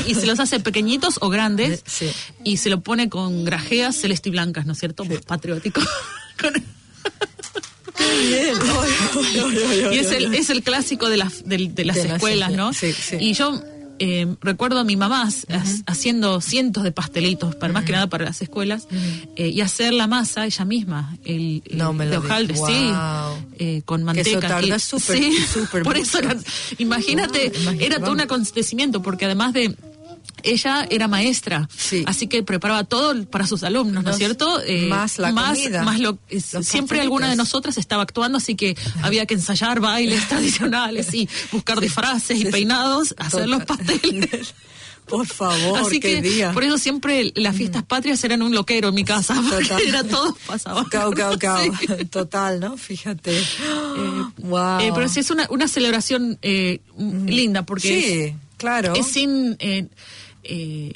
y, 0.08 0.12
y 0.12 0.16
se 0.16 0.26
los 0.26 0.40
hace 0.40 0.60
pequeñitos 0.60 1.18
o 1.22 1.30
grandes 1.30 1.84
Sí. 1.86 2.10
y 2.44 2.58
se 2.58 2.70
lo 2.70 2.82
pone 2.82 3.10
con 3.10 3.44
grajeas 3.46 3.96
celeste 3.96 4.30
y 4.30 4.32
blancas, 4.34 4.66
¿no 4.66 4.74
es 4.74 4.80
cierto? 4.80 5.04
Patriótico. 5.26 5.82
Con- 6.42 6.54
y 9.92 9.98
es 9.98 10.12
el, 10.12 10.34
es 10.36 10.50
el 10.50 10.64
clásico 10.64 11.10
de 11.10 11.18
las, 11.18 11.48
del- 11.48 11.74
de, 11.74 11.86
las 11.86 11.96
De 11.96 12.04
las 12.06 12.14
escuelas, 12.16 12.52
¿no? 12.52 12.74
sí, 12.74 12.94
sí. 12.94 13.18
Y 13.20 13.34
yo 13.34 13.62
eh, 14.00 14.28
recuerdo 14.42 14.80
a 14.80 14.84
mi 14.84 14.96
mamá 14.96 15.28
ha- 15.50 15.64
haciendo 15.92 16.40
cientos 16.42 16.84
de 16.84 16.92
pastelitos, 16.92 17.56
para 17.56 17.74
más 17.74 17.84
que 17.86 17.92
nada 17.94 18.08
para 18.08 18.26
las 18.26 18.42
escuelas, 18.42 18.88
eh, 19.36 19.50
y 19.50 19.62
hacer 19.62 19.94
la 19.94 20.08
masa 20.08 20.46
ella 20.46 20.66
misma, 20.66 21.18
el, 21.26 21.64
el 21.66 21.78
No 21.78 21.94
me 21.94 22.06
lo 22.06 22.12
de 22.12 22.18
hojaldre, 22.18 22.56
Wow. 22.58 22.68
sí, 22.68 22.90
eh, 23.60 23.82
con 23.86 24.04
manteca. 24.04 24.30
eso 24.30 24.40
tarda 24.40 24.76
Y- 24.76 24.80
súper, 24.80 25.18
sí, 25.18 25.38
súper 25.54 25.84
Por 25.88 25.98
eso, 25.98 26.20
era- 26.20 26.36
imagínate, 26.78 27.50
Wow, 27.50 27.62
imagínate, 27.62 27.86
era 27.86 28.00
todo 28.00 28.12
un 28.12 28.22
acontecimiento, 28.22 29.02
porque 29.02 29.26
además 29.26 29.54
de 29.54 29.76
ella 30.44 30.88
era 30.90 31.08
maestra, 31.08 31.68
Sí. 31.76 32.04
así 32.08 32.28
que 32.28 32.44
preparaba 32.44 32.84
todo 32.84 33.26
para 33.26 33.48
sus 33.48 33.64
alumnos, 33.64 34.04
¿no 34.04 34.12
es 34.12 34.18
cierto? 34.18 34.62
Eh, 34.66 34.88
más 34.88 35.18
la 35.20 35.32
comida, 35.34 35.84
más 35.84 36.00
lo, 36.00 36.18
eh, 36.30 36.40
siempre 36.40 37.02
alguna 37.02 37.30
de 37.30 37.36
nosotras 37.36 37.78
estaba 37.78 38.04
actuando, 38.04 38.38
así 38.38 38.56
que 38.56 38.78
había 39.02 39.26
que 39.26 39.34
ensayar 39.34 39.80
bailes 39.80 40.28
tradicionales 40.30 41.14
y 41.14 41.28
buscar 41.52 41.80
disfraces 41.80 42.40
y 42.40 42.46
peinados, 42.46 43.16
hacer 43.18 43.48
los 43.48 43.64
pasteles. 43.66 44.54
Por 45.08 45.26
favor, 45.26 45.80
Así 45.80 46.02
qué 46.02 46.16
que 46.16 46.22
día. 46.22 46.52
por 46.52 46.66
eso 46.66 46.78
siempre 46.78 47.32
las 47.36 47.56
fiestas 47.56 47.82
patrias 47.84 48.22
eran 48.26 48.42
un 48.42 48.54
loquero 48.54 48.90
en 48.90 48.96
mi 48.96 49.06
casa, 49.06 49.36
Total. 49.50 49.82
era 49.88 50.04
todo 50.04 50.36
pasaba. 50.46 50.84
Cao, 50.92 51.12
cao, 51.12 51.40
cao. 51.40 51.62
Sí. 51.80 52.06
Total, 52.08 52.60
¿no? 52.60 52.76
Fíjate. 52.76 53.32
wow. 54.40 54.80
Eh, 54.82 54.92
pero 54.94 55.08
sí 55.08 55.22
es 55.22 55.30
una, 55.32 55.48
una 55.50 55.70
celebración 55.70 56.38
eh, 56.42 56.82
linda 57.26 57.64
porque 57.66 58.36
Sí, 58.36 58.36
claro. 58.58 58.94
es, 58.96 59.08
sin 59.08 59.56
eh, 59.60 59.88
eh, 60.44 60.92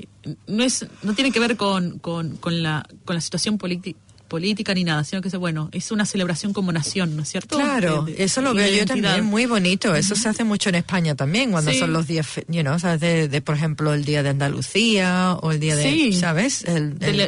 no 0.48 0.63
es 0.63 0.86
no 1.03 1.13
tiene 1.13 1.32
que 1.32 1.39
ver 1.39 1.56
con, 1.58 2.00
con, 2.00 2.38
con 2.38 2.62
la 2.63 2.88
con 3.06 3.15
la 3.15 3.22
situación 3.22 3.58
política 3.58 3.98
política 4.27 4.74
ni 4.74 4.86
nada, 4.86 5.03
sino 5.03 5.22
que 5.22 5.27
es 5.27 5.36
bueno, 5.36 5.68
es 5.74 5.91
una 5.91 6.06
celebración 6.06 6.53
como 6.53 6.72
nación, 6.72 7.18
¿no 7.18 7.24
es 7.24 7.27
cierto? 7.27 7.58
Claro, 7.58 8.03
De- 8.03 8.13
de- 8.13 8.24
eso 8.24 8.41
lo 8.41 8.53
veo 8.53 8.65
yo 8.65 8.75
identidad. 8.75 9.10
también 9.15 9.25
muy 9.25 9.46
bonito. 9.46 9.94
Eso 9.94 10.15
se 10.15 10.30
hace 10.30 10.46
mucho 10.46 10.70
en 10.70 10.75
España 10.75 11.15
también, 11.15 11.51
cuando 11.51 11.70
Sí. 11.72 11.80
son 11.80 11.91
los 11.91 12.08
días, 12.08 12.27
you 12.48 12.62
know, 12.62 12.80
¿sabes? 12.80 13.01
De, 13.01 13.27
de, 13.27 13.41
por 13.41 13.56
ejemplo, 13.58 13.94
el 13.94 14.06
día 14.06 14.24
de 14.24 14.30
Andalucía 14.30 15.34
o 15.41 15.51
el 15.51 15.60
día 15.60 15.75
de, 15.75 15.84
Sí. 15.84 16.13
¿sabes? 16.13 16.63
El- 16.63 16.98
de 16.98 17.13
la 17.13 17.25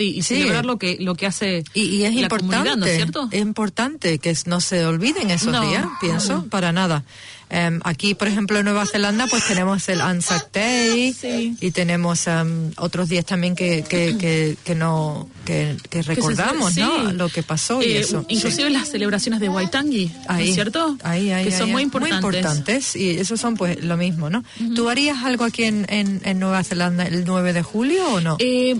y, 0.00 0.04
y 0.18 0.22
Sí. 0.22 0.34
celebrar 0.34 0.64
lo 0.66 0.78
que 0.80 0.96
lo 0.98 1.14
que 1.14 1.26
hace 1.26 1.62
y, 1.74 1.82
y 1.82 2.04
es 2.04 2.12
la 2.16 2.22
importante, 2.22 2.56
comunidad, 2.56 2.76
¿no 2.76 2.86
es 2.86 2.96
cierto? 2.96 3.28
es 3.30 3.40
importante 3.40 4.18
que 4.18 4.36
no 4.46 4.60
se 4.60 4.84
olviden 4.84 5.30
esos 5.30 5.52
No. 5.52 5.68
días, 5.68 5.86
pienso, 6.00 6.44
para 6.50 6.72
nada. 6.72 7.04
Em, 7.48 7.80
aquí, 7.84 8.14
por 8.16 8.26
ejemplo, 8.26 8.58
en 8.58 8.64
Nueva 8.64 8.86
Zelanda, 8.86 9.26
pues 9.28 9.46
tenemos 9.46 9.88
el 9.88 10.00
Anzac 10.00 10.52
Day 10.52 11.12
Sí. 11.12 11.56
y 11.60 11.70
tenemos 11.70 12.26
em, 12.26 12.72
otros 12.76 13.08
días 13.08 13.24
también 13.24 13.54
que, 13.54 13.84
que, 13.88 14.16
que, 14.18 14.56
que 14.64 14.74
no 14.74 15.28
que, 15.44 15.76
que 15.84 15.88
Que 15.88 16.02
se- 16.02 16.14
recordamos, 16.14 16.72
sí. 16.74 16.80
¿no? 16.80 17.12
Lo 17.12 17.28
que 17.28 17.44
pasó 17.44 17.80
y 17.82 17.86
Eh, 17.92 18.00
eso. 18.00 18.24
Inclusive 18.28 18.68
las 18.70 18.88
celebraciones 18.88 19.38
de 19.40 19.48
Waitangi, 19.48 20.10
¿no 20.28 20.38
es 20.38 20.54
cierto? 20.54 20.96
Ahí, 21.04 21.30
ahí, 21.30 21.44
que 21.46 21.52
ahí, 21.54 21.58
son 21.58 21.70
muy 21.70 21.82
importantes. 21.84 22.16
importantes, 22.18 22.96
y 22.96 23.10
esos 23.10 23.40
son 23.40 23.54
pues 23.56 23.82
lo 23.84 23.96
mismo, 23.96 24.28
¿no? 24.28 24.42
¿Tú 24.74 24.88
harías 24.88 25.22
algo 25.24 25.44
aquí 25.44 25.64
en, 25.64 25.86
en, 25.88 26.20
en 26.24 26.40
Nueva 26.40 26.64
Zelanda 26.64 27.04
el 27.04 27.24
9 27.24 27.52
de 27.52 27.62
julio 27.62 28.08
o 28.14 28.20
no? 28.20 28.36
Eh, 28.40 28.74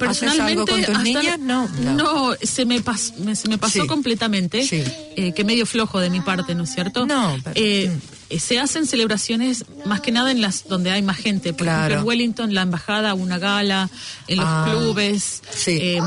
¿Haces 0.00 0.18
personalmente 0.20 0.50
algo 0.52 0.66
con 0.66 0.80
tus 0.80 0.88
hasta- 0.96 1.02
niñas? 1.02 1.38
No, 1.38 1.68
no. 1.68 1.92
no, 1.94 2.34
se 2.42 2.64
me 2.64 2.82
pas- 2.82 3.14
me- 3.16 3.36
se 3.36 3.48
me 3.48 3.58
pasó 3.58 3.82
Sí. 3.82 3.86
completamente 3.88 4.62
Sí. 4.66 4.82
eh, 5.16 5.32
que 5.34 5.44
medio 5.44 5.66
flojo 5.66 5.98
de 6.00 6.10
mi 6.10 6.20
parte 6.20 6.54
no 6.54 6.64
es 6.64 6.72
cierto 6.74 7.06
No, 7.06 7.36
pero- 7.42 7.54
Eh, 7.58 7.88
mm. 7.88 8.00
eh, 8.30 8.40
se 8.40 8.58
hacen 8.58 8.86
celebraciones 8.86 9.64
más 9.84 10.00
que 10.00 10.12
nada 10.12 10.30
en 10.30 10.40
las 10.40 10.66
donde 10.68 10.90
hay 10.90 11.02
más 11.02 11.16
gente 11.16 11.52
por 11.52 11.64
Claro. 11.66 11.78
ejemplo 11.86 12.00
en 12.00 12.06
Wellington 12.06 12.54
la 12.54 12.62
embajada 12.62 13.14
una 13.14 13.38
gala 13.38 13.88
en 14.28 14.36
los 14.38 14.46
Ah, 14.48 14.66
clubes 14.70 15.42
sí. 15.50 15.78
eh, 15.80 16.00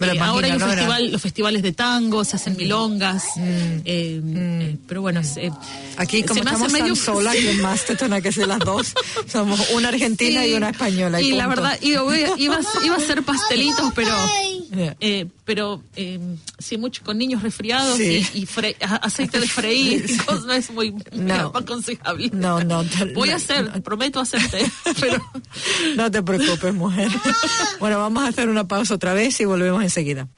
Me 0.00 0.06
lo 0.08 0.12
eh, 0.14 0.18
ahora 0.20 0.46
hay 0.46 0.52
un 0.54 0.58
¿no? 0.58 0.66
Festival 0.66 1.12
los 1.12 1.22
festivales 1.22 1.62
de 1.62 1.72
tango 1.72 2.24
se 2.24 2.36
hacen 2.36 2.56
milongas 2.56 3.24
eh, 3.38 3.80
eh, 3.84 4.76
pero 4.88 5.02
bueno 5.02 5.20
eh, 5.36 5.50
Mm. 5.50 5.54
Aquí, 6.02 6.20
se 6.22 6.26
como 6.28 6.42
me 6.44 6.50
hace 6.50 6.64
estamos 6.64 6.72
medio- 6.72 7.28
aquí 7.30 7.48
en 7.48 7.60
Masterton, 7.60 8.12
hay 8.14 8.22
que 8.22 8.32
ser 8.32 8.46
las 8.48 8.60
dos. 8.60 8.94
Somos 9.30 9.60
una 9.74 9.88
argentina 9.90 10.46
y 10.46 10.54
una 10.54 10.70
española. 10.70 11.20
Y, 11.20 11.32
la 11.32 11.44
punto. 11.44 11.60
verdad, 11.62 11.78
iba, 11.82 12.00
a- 12.00 12.38
iba, 12.38 12.56
a- 12.56 12.84
iba 12.86 12.94
a 12.94 12.98
hacer 12.98 13.22
pastelitos, 13.22 13.92
pero 13.94 14.10
Yeah. 14.72 14.96
eh, 15.00 15.26
pero 15.44 15.82
eh, 15.96 16.20
sí, 16.60 16.78
mucho 16.78 17.02
con 17.02 17.18
niños 17.18 17.42
resfriados 17.42 17.96
Sí. 17.96 18.24
y, 18.34 18.42
y 18.42 18.46
fre- 18.46 18.76
a- 18.80 18.96
aceite 18.96 19.40
de 19.40 19.48
freír 19.48 20.06
y 20.08 20.16
cosas, 20.24 20.44
no 20.44 20.52
es 20.52 20.70
muy 20.70 20.94
No. 21.12 21.50
aconsejable. 21.52 22.30
No, 22.32 22.62
no, 22.62 22.84
te- 22.84 23.06
Voy 23.06 23.30
a 23.30 23.32
no, 23.32 23.36
hacer, 23.38 23.82
prometo 23.82 24.20
hacerte, 24.20 24.64
pero 25.00 25.20
No 25.96 26.08
te 26.10 26.22
preocupes, 26.22 26.72
mujer. 26.72 27.10
Bueno, 27.80 27.98
vamos 27.98 28.22
a 28.22 28.28
hacer 28.28 28.48
una 28.48 28.66
pausa 28.68 28.94
otra 28.94 29.12
vez 29.12 29.40
y 29.40 29.44
volvemos 29.44 29.82
enseguida. 29.90 30.28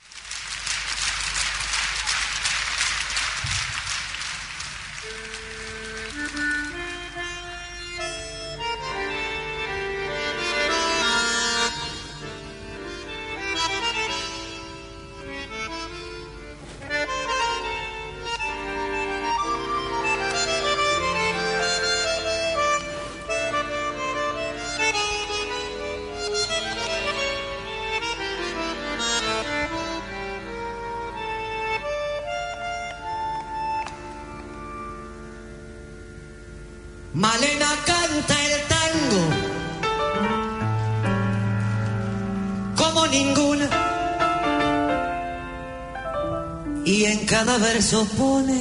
Cada 47.92 48.04
verso 48.04 48.16
pone 48.16 48.60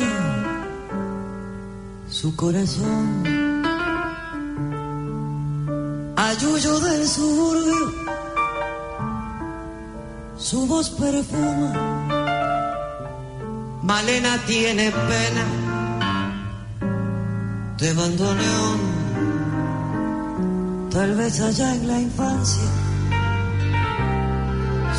su 2.10 2.36
corazón. 2.36 3.24
Ayuyo 6.18 6.80
del 6.80 7.08
suburbio, 7.08 7.94
su 10.38 10.68
voz 10.68 10.90
perfuma. 10.90 11.72
Malena 13.84 14.38
tiene 14.46 14.92
pena 14.92 15.46
de 17.78 17.94
bandoneón, 17.94 18.80
tal 20.92 21.16
vez 21.16 21.40
allá 21.40 21.76
en 21.76 21.88
la 21.88 22.00
infancia. 22.00 22.70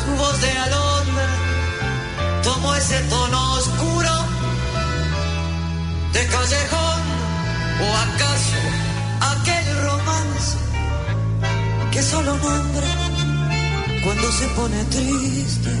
Su 0.03 0.11
voz 0.21 0.41
de 0.41 0.51
alondra 0.65 1.27
tomó 2.43 2.75
ese 2.75 2.99
tono 3.09 3.42
callejón 6.43 7.01
o 7.79 7.87
acaso 8.05 8.59
aquel 9.31 9.65
romance 9.87 10.57
que 11.91 12.01
solo 12.01 12.37
nombra 12.37 12.91
cuando 14.03 14.29
se 14.31 14.47
pone 14.49 14.83
triste 14.85 15.71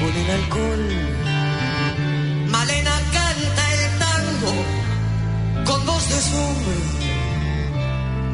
con 0.00 0.12
el 0.22 0.30
alcohol. 0.38 0.84
Malena 2.48 2.96
canta 3.16 3.62
el 3.76 3.84
tango 4.04 4.54
con 5.64 5.86
voz 5.86 6.08
de 6.08 6.20
sombra. 6.30 6.78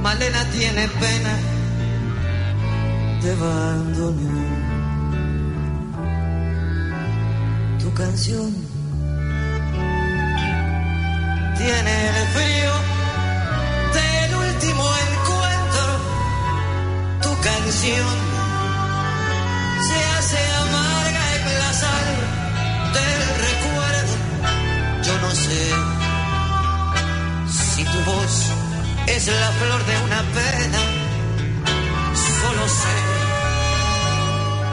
Malena 0.03 0.45
tiene 0.51 0.89
pena 1.03 1.35
de 3.23 3.33
abandonar 3.33 4.53
tu 7.81 7.89
canción. 7.95 8.82
Es 29.29 29.41
la 29.41 29.53
flor 29.53 29.87
de 29.87 29.97
una 30.05 30.23
pena, 30.35 30.79
solo 32.41 32.69
sé 32.69 32.99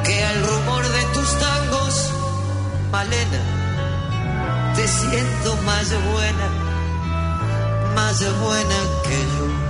que 0.05 0.25
al 0.25 0.43
rumor 0.43 0.83
de 0.89 1.03
tus 1.13 1.37
tangos, 1.37 2.09
Malena, 2.91 4.73
te 4.75 4.87
siento 4.87 5.55
más 5.65 5.91
buena, 6.11 6.47
más 7.93 8.39
buena 8.41 8.75
que 9.03 9.19
yo. 9.19 9.68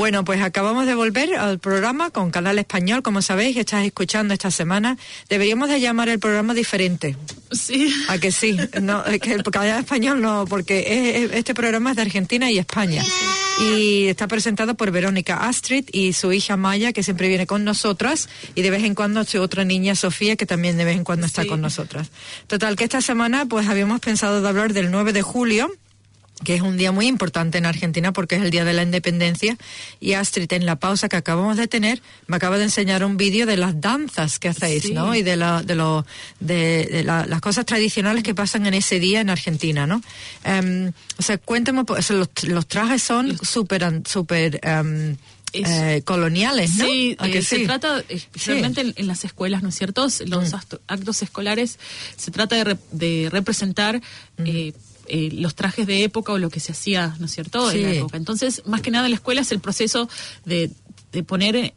Bueno, 0.00 0.24
pues 0.24 0.40
acabamos 0.40 0.86
de 0.86 0.94
volver 0.94 1.34
al 1.34 1.58
programa 1.58 2.08
con 2.08 2.30
Canal 2.30 2.58
Español, 2.58 3.02
como 3.02 3.20
sabéis, 3.20 3.52
que 3.54 3.60
estás 3.60 3.84
escuchando 3.84 4.32
esta 4.32 4.50
semana. 4.50 4.96
Deberíamos 5.28 5.68
de 5.68 5.78
llamar 5.78 6.08
el 6.08 6.18
programa 6.18 6.54
diferente. 6.54 7.16
Sí. 7.52 7.92
¿A 8.08 8.16
que 8.16 8.32
sí? 8.32 8.56
No, 8.80 9.04
es 9.04 9.20
que 9.20 9.34
el 9.34 9.42
Canal 9.42 9.80
Español 9.80 10.22
no, 10.22 10.46
porque 10.48 10.78
es- 10.88 11.16
es- 11.30 11.36
este 11.36 11.52
programa 11.52 11.90
es 11.90 11.96
de 11.96 12.02
Argentina 12.02 12.50
y 12.50 12.56
España. 12.58 13.04
Y 13.60 14.06
está 14.06 14.26
presentado 14.26 14.74
por 14.74 14.90
Verónica 14.90 15.36
Astrid 15.46 15.84
y 15.92 16.14
su 16.14 16.32
hija 16.32 16.56
Maya, 16.56 16.94
que 16.94 17.02
siempre 17.02 17.28
viene 17.28 17.46
con 17.46 17.62
nosotras, 17.64 18.30
y 18.54 18.62
de 18.62 18.70
vez 18.70 18.84
en 18.84 18.94
cuando 18.94 19.22
su 19.24 19.38
otra 19.42 19.64
niña 19.64 19.94
Sofía, 19.96 20.34
que 20.36 20.46
también 20.46 20.78
de 20.78 20.86
vez 20.86 20.96
en 20.96 21.04
cuando 21.04 21.26
está 21.26 21.42
Sí. 21.42 21.48
con 21.48 21.60
nosotras. 21.60 22.08
Total, 22.46 22.74
que 22.74 22.84
esta 22.84 23.02
semana 23.02 23.44
pues 23.44 23.68
habíamos 23.68 24.00
pensado 24.00 24.40
de 24.40 24.48
hablar 24.48 24.72
del 24.72 24.90
9 24.90 25.12
de 25.12 25.20
julio, 25.20 25.70
que 26.44 26.54
es 26.54 26.62
un 26.62 26.76
día 26.76 26.90
muy 26.90 27.06
importante 27.06 27.58
en 27.58 27.66
Argentina 27.66 28.12
porque 28.12 28.36
es 28.36 28.42
el 28.42 28.50
Día 28.50 28.64
de 28.64 28.72
la 28.72 28.82
Independencia. 28.82 29.56
Y 30.00 30.14
Astrid, 30.14 30.50
en 30.54 30.64
la 30.64 30.76
pausa 30.76 31.08
que 31.08 31.16
acabamos 31.16 31.56
de 31.58 31.68
tener, 31.68 32.00
me 32.26 32.36
acaba 32.36 32.56
de 32.56 32.64
enseñar 32.64 33.04
un 33.04 33.16
vídeo 33.16 33.44
de 33.46 33.56
las 33.58 33.80
danzas 33.80 34.38
que 34.38 34.48
hacéis, 34.48 34.84
Sí. 34.84 34.92
¿no? 34.94 35.14
Y 35.14 35.22
de, 35.22 35.36
la, 35.36 35.62
de, 35.62 35.74
lo, 35.74 36.06
de, 36.40 36.88
de 36.90 37.04
la- 37.04 37.26
las 37.26 37.40
cosas 37.40 37.66
tradicionales 37.66 38.22
que 38.22 38.34
pasan 38.34 38.66
en 38.66 38.74
ese 38.74 38.98
día 39.00 39.20
en 39.20 39.28
Argentina, 39.30 39.86
¿no? 39.86 40.02
Em, 40.44 40.92
o 41.18 41.22
sea, 41.22 41.36
cuéntame, 41.38 41.84
pues, 41.84 42.08
los, 42.10 42.28
los 42.44 42.66
trajes 42.66 43.02
son 43.02 43.36
súper, 43.44 43.84
an- 43.84 44.04
súper 44.06 44.60
em, 44.62 45.16
eh, 45.52 46.00
coloniales, 46.04 46.76
¿no? 46.76 46.86
Sí, 46.86 47.16
¿A 47.18 47.26
que 47.28 47.38
eh, 47.38 47.42
se 47.42 47.56
sí? 47.58 47.64
trata, 47.66 48.02
especialmente 48.08 48.80
en, 48.80 48.94
en 48.96 49.06
las 49.08 49.24
escuelas, 49.24 49.62
¿no 49.62 49.68
es 49.68 49.74
cierto? 49.74 50.06
Los 50.26 50.54
acto- 50.54 50.80
actos 50.86 51.22
escolares 51.22 51.78
se 52.16 52.30
trata 52.30 52.56
de, 52.56 52.64
rep- 52.64 52.90
de 52.92 53.28
representar 53.30 54.00
eh, 54.38 54.72
eh, 55.10 55.30
los 55.32 55.54
trajes 55.54 55.86
de 55.86 56.04
época 56.04 56.32
o 56.32 56.38
lo 56.38 56.48
que 56.50 56.60
se 56.60 56.72
hacía, 56.72 57.14
¿no 57.18 57.26
es 57.26 57.32
cierto? 57.32 57.70
En 57.70 57.82
la 57.82 57.92
época. 57.92 58.16
Entonces, 58.16 58.62
más 58.66 58.80
que 58.80 58.90
nada 58.90 59.06
en 59.06 59.10
la 59.10 59.16
escuela 59.16 59.40
es 59.42 59.52
el 59.52 59.60
proceso 59.60 60.08
de, 60.44 60.70
de 61.12 61.22
poner 61.22 61.56
eh, 61.56 61.74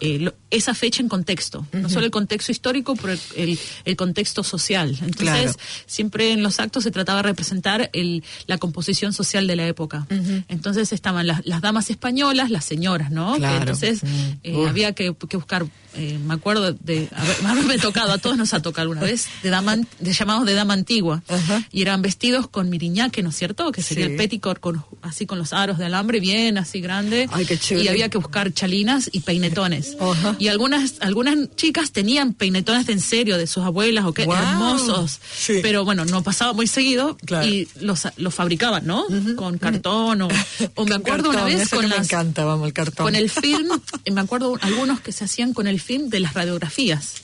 eh, 0.00 0.18
lo- 0.18 0.34
esa 0.50 0.74
fecha 0.74 1.00
en 1.02 1.08
contexto, 1.08 1.66
no 1.72 1.88
solo 1.88 2.04
el 2.04 2.10
contexto 2.10 2.50
histórico, 2.52 2.94
pero 2.96 3.14
el, 3.36 3.58
el- 3.84 3.96
contexto 3.96 4.42
social. 4.42 4.90
Entonces, 5.02 5.16
Claro. 5.16 5.52
siempre 5.86 6.32
en 6.32 6.42
los 6.42 6.58
actos 6.60 6.82
se 6.84 6.90
trataba 6.90 7.18
de 7.22 7.28
representar 7.28 7.90
el, 7.92 8.22
la 8.46 8.58
composición 8.58 9.12
social 9.12 9.46
de 9.46 9.56
la 9.56 9.66
época. 9.66 10.06
Entonces 10.48 10.92
estaban 10.92 11.26
las, 11.26 11.44
las 11.46 11.60
damas 11.60 11.90
españolas, 11.90 12.50
las 12.50 12.64
señoras, 12.64 13.10
¿no? 13.10 13.36
Claro. 13.36 13.58
Entonces 13.60 14.00
eh, 14.42 14.66
había 14.68 14.92
que, 14.94 15.14
que 15.28 15.36
buscar, 15.36 15.64
eh, 15.96 16.18
me 16.24 16.34
acuerdo 16.34 16.72
de 16.72 17.08
haber- 17.12 17.46
haberme 17.46 17.78
tocado, 17.78 18.12
a 18.12 18.18
todos 18.18 18.36
nos 18.36 18.52
ha 18.54 18.60
tocado 18.62 18.82
alguna 18.90 19.02
vez, 19.02 19.26
de, 19.42 19.50
dama, 19.50 19.76
de 19.76 20.12
llamados 20.12 20.46
de 20.46 20.54
dama 20.54 20.74
antigua. 20.74 21.22
Ajá. 21.28 21.66
Y 21.72 21.82
eran 21.82 22.02
vestidos 22.02 22.48
con 22.48 22.70
miriñaque, 22.70 23.22
¿no 23.22 23.30
es 23.30 23.36
cierto? 23.36 23.70
Que 23.72 23.82
sería 23.82 24.06
Sí. 24.06 24.12
el 24.12 24.16
petticoat 24.16 24.58
con, 24.60 24.84
así 25.02 25.26
con 25.26 25.38
los 25.38 25.52
aros 25.52 25.78
de 25.78 25.86
alambre, 25.86 26.20
bien 26.20 26.58
así 26.58 26.80
grande. 26.80 27.28
Ay, 27.32 27.46
qué 27.46 27.56
chulo. 27.58 27.82
Y 27.82 27.88
había 27.88 28.08
que 28.08 28.18
buscar 28.18 28.52
chalinas 28.52 29.08
y 29.12 29.20
peinetones. 29.20 29.96
Ajá. 30.00 30.36
Y 30.38 30.48
algunas, 30.48 30.94
algunas 31.00 31.36
chicas 31.56 31.92
tenían 31.92 32.32
peinetones 32.34 32.86
de 32.86 32.92
en 32.94 33.00
serio, 33.00 33.38
de 33.38 33.46
sus 33.46 33.64
abuelas, 33.64 34.04
o 34.04 34.12
qué 34.12 34.22
hermosos. 34.22 35.20
Sí. 35.36 35.54
Pero 35.62 35.84
bueno, 35.84 36.04
no 36.04 36.22
pasaba 36.22 36.52
muy 36.52 36.66
seguido 36.66 37.16
Claro. 37.24 37.46
y 37.46 37.68
los, 37.80 38.02
los 38.16 38.34
fabricaban, 38.34 38.86
¿no? 38.86 39.04
Con 39.36 39.58
cartón 39.58 40.22
o, 40.22 40.28
o 40.74 40.84
me 40.86 40.94
acuerdo 40.94 41.30
una 41.30 41.44
vez 41.44 41.68
con 41.68 41.88
me 41.88 41.96
encanta, 41.96 42.44
vamos, 42.44 42.66
el 42.66 42.72
cartón. 42.72 43.04
con 43.06 43.14
el 43.14 43.30
film, 43.30 43.68
me 44.12 44.20
acuerdo 44.20 44.58
algunos 44.60 45.00
que 45.00 45.12
se 45.12 45.24
hacían 45.24 45.52
con 45.52 45.66
el 45.66 45.80
film 45.84 46.08
de 46.08 46.20
las 46.20 46.34
radiografías. 46.34 47.14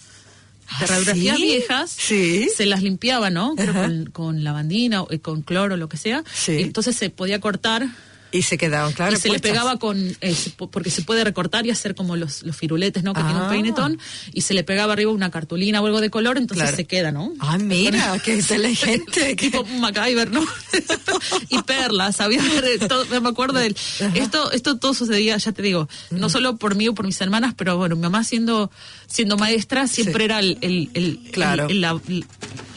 De 0.78 0.84
¿Ah, 0.84 0.86
radiografías 0.86 1.36
sí? 1.36 1.42
viejas, 1.42 1.90
Sí. 1.90 2.48
se 2.56 2.66
las 2.66 2.82
limpiaba, 2.82 3.28
¿no? 3.30 3.56
Con, 3.56 4.06
con 4.12 4.44
lavandina 4.44 5.02
o 5.02 5.10
eh, 5.10 5.18
con 5.18 5.42
cloro, 5.42 5.76
lo 5.76 5.88
que 5.88 5.96
sea. 5.96 6.22
Sí. 6.32 6.58
Entonces 6.60 6.94
se 6.96 7.10
podía 7.10 7.40
cortar 7.40 7.88
Y 8.32 8.42
se 8.42 8.56
quedaban, 8.58 8.92
claro. 8.92 9.12
y 9.14 9.16
se 9.16 9.28
le 9.28 9.34
puestas. 9.40 9.50
pegaba 9.50 9.76
con, 9.78 9.98
eh, 10.20 10.34
porque 10.70 10.90
se 10.90 11.02
puede 11.02 11.24
recortar 11.24 11.66
y 11.66 11.70
hacer 11.70 11.94
como 11.94 12.14
los, 12.16 12.42
los 12.44 12.56
firuletes, 12.56 13.02
¿no? 13.02 13.12
Que 13.12 13.22
tiene 13.22 13.38
Ah. 13.40 13.42
un 13.44 13.48
peinetón, 13.50 13.98
y 14.32 14.42
se 14.42 14.54
le 14.54 14.62
pegaba 14.64 14.92
arriba 14.92 15.10
una 15.10 15.30
cartulina 15.30 15.80
o 15.82 15.86
algo 15.86 16.00
de 16.00 16.10
color, 16.10 16.38
entonces 16.38 16.62
Claro. 16.64 16.76
se 16.76 16.86
queda, 16.86 17.10
¿no? 17.12 17.32
Ah, 17.40 17.58
mira, 17.58 18.18
qué 18.24 18.34
inteligente. 18.36 19.34
tipo 19.36 19.64
MacGyver, 19.64 20.30
¿no? 20.30 20.44
y 21.48 21.60
perlas, 21.62 22.20
había 22.20 22.40
todo, 22.88 23.04
me 23.20 23.28
acuerdo 23.28 23.58
del 23.58 23.76
esto 24.14 24.50
esto 24.52 24.78
todo 24.78 24.94
sucedía, 24.94 25.36
ya 25.36 25.52
te 25.52 25.62
digo, 25.62 25.88
no 26.10 26.28
solo 26.28 26.56
por 26.56 26.74
mí 26.76 26.88
o 26.88 26.94
por 26.94 27.06
mis 27.06 27.20
hermanas, 27.20 27.54
pero 27.56 27.76
bueno, 27.78 27.96
mi 27.96 28.02
mamá 28.02 28.24
siendo 28.24 28.70
siendo 29.06 29.36
maestra 29.36 29.86
siempre 29.88 30.20
Sí. 30.20 30.24
era 30.24 30.38
el, 30.40 30.58
el, 30.60 30.90
el- 30.94 31.18
Claro. 31.32 31.66
el- 31.68 31.80
la, 31.80 32.00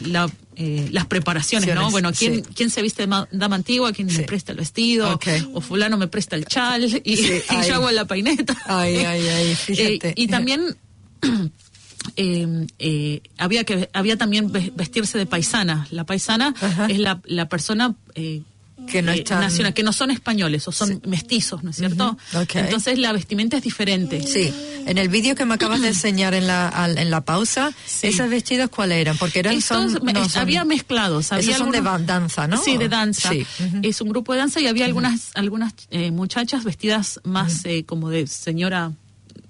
la, 0.00 0.30
eh, 0.56 0.88
las 0.92 1.06
preparaciones, 1.06 1.74
¿no? 1.74 1.90
Bueno, 1.90 2.12
¿quién, 2.12 2.36
sí. 2.44 2.50
quién 2.54 2.70
se 2.70 2.82
viste 2.82 3.02
de 3.02 3.06
ma- 3.06 3.28
dama 3.32 3.56
antigua? 3.56 3.92
¿Quién 3.92 4.10
Sí. 4.10 4.18
me 4.18 4.24
presta 4.24 4.52
el 4.52 4.58
vestido? 4.58 5.12
Ok. 5.14 5.26
O 5.54 5.60
fulano 5.60 5.96
me 5.96 6.08
presta 6.08 6.36
el 6.36 6.44
chal 6.46 6.84
y, 7.04 7.16
Sí, 7.16 7.32
y 7.50 7.54
ay. 7.54 7.68
yo 7.68 7.74
hago 7.76 7.90
la 7.90 8.04
paineta. 8.06 8.56
Ay, 8.66 8.96
ay, 8.96 9.26
ay, 9.28 9.54
fíjate. 9.66 10.08
Eh, 10.10 10.14
y 10.16 10.26
también 10.28 10.76
eh, 12.16 12.66
eh, 12.78 13.22
había 13.38 13.64
que 13.64 13.88
había 13.92 14.16
también 14.16 14.52
ve- 14.52 14.72
vestirse 14.74 15.18
de 15.18 15.26
paisana. 15.26 15.86
La 15.90 16.04
paisana 16.04 16.54
Ajá. 16.60 16.86
es 16.86 16.98
la, 16.98 17.20
la 17.24 17.48
persona 17.48 17.94
eh, 18.14 18.42
Que 18.90 19.02
no 19.02 19.12
eh, 19.12 19.18
están- 19.18 19.40
nacional, 19.40 19.72
que 19.72 19.82
no 19.84 19.92
son 19.92 20.10
españoles 20.10 20.66
o 20.66 20.72
son 20.72 21.00
mestizos, 21.06 21.62
¿no 21.62 21.70
es 21.70 21.76
cierto? 21.76 22.18
Entonces 22.54 22.98
la 22.98 23.12
vestimenta 23.12 23.56
es 23.56 23.62
diferente. 23.62 24.20
Sí, 24.26 24.52
en 24.86 24.98
el 24.98 25.08
vídeo 25.08 25.34
que 25.36 25.44
me 25.44 25.54
acabas 25.54 25.80
de 25.80 25.88
enseñar 25.94 26.34
en 26.34 26.46
la, 26.48 26.68
al- 26.68 26.98
en 26.98 27.10
la 27.10 27.20
pausa, 27.24 27.72
Sí. 27.86 28.08
¿esos 28.08 28.28
vestidos 28.28 28.70
cuáles 28.70 28.98
eran? 28.98 29.16
Porque 29.16 29.38
eran 29.38 29.54
Estos 29.54 29.92
son, 29.92 30.04
no, 30.04 30.26
había 30.34 30.64
mezclados. 30.64 31.30
Había 31.32 31.50
Esos 31.54 31.58
son 31.58 31.70
de 31.70 31.80
danza, 32.04 32.48
¿no? 32.48 32.56
Sí, 32.62 32.76
de 32.76 32.88
danza. 32.88 33.30
Sí. 33.30 33.46
Es 33.82 34.00
un 34.00 34.08
grupo 34.08 34.32
de 34.32 34.40
danza 34.40 34.60
y 34.60 34.66
había 34.66 34.84
algunas 34.86 35.30
algunas 35.34 35.72
eh, 35.90 36.10
muchachas 36.10 36.64
vestidas 36.64 37.20
más 37.24 37.64
eh, 37.64 37.84
como 37.84 38.10
de 38.10 38.26
señora 38.26 38.92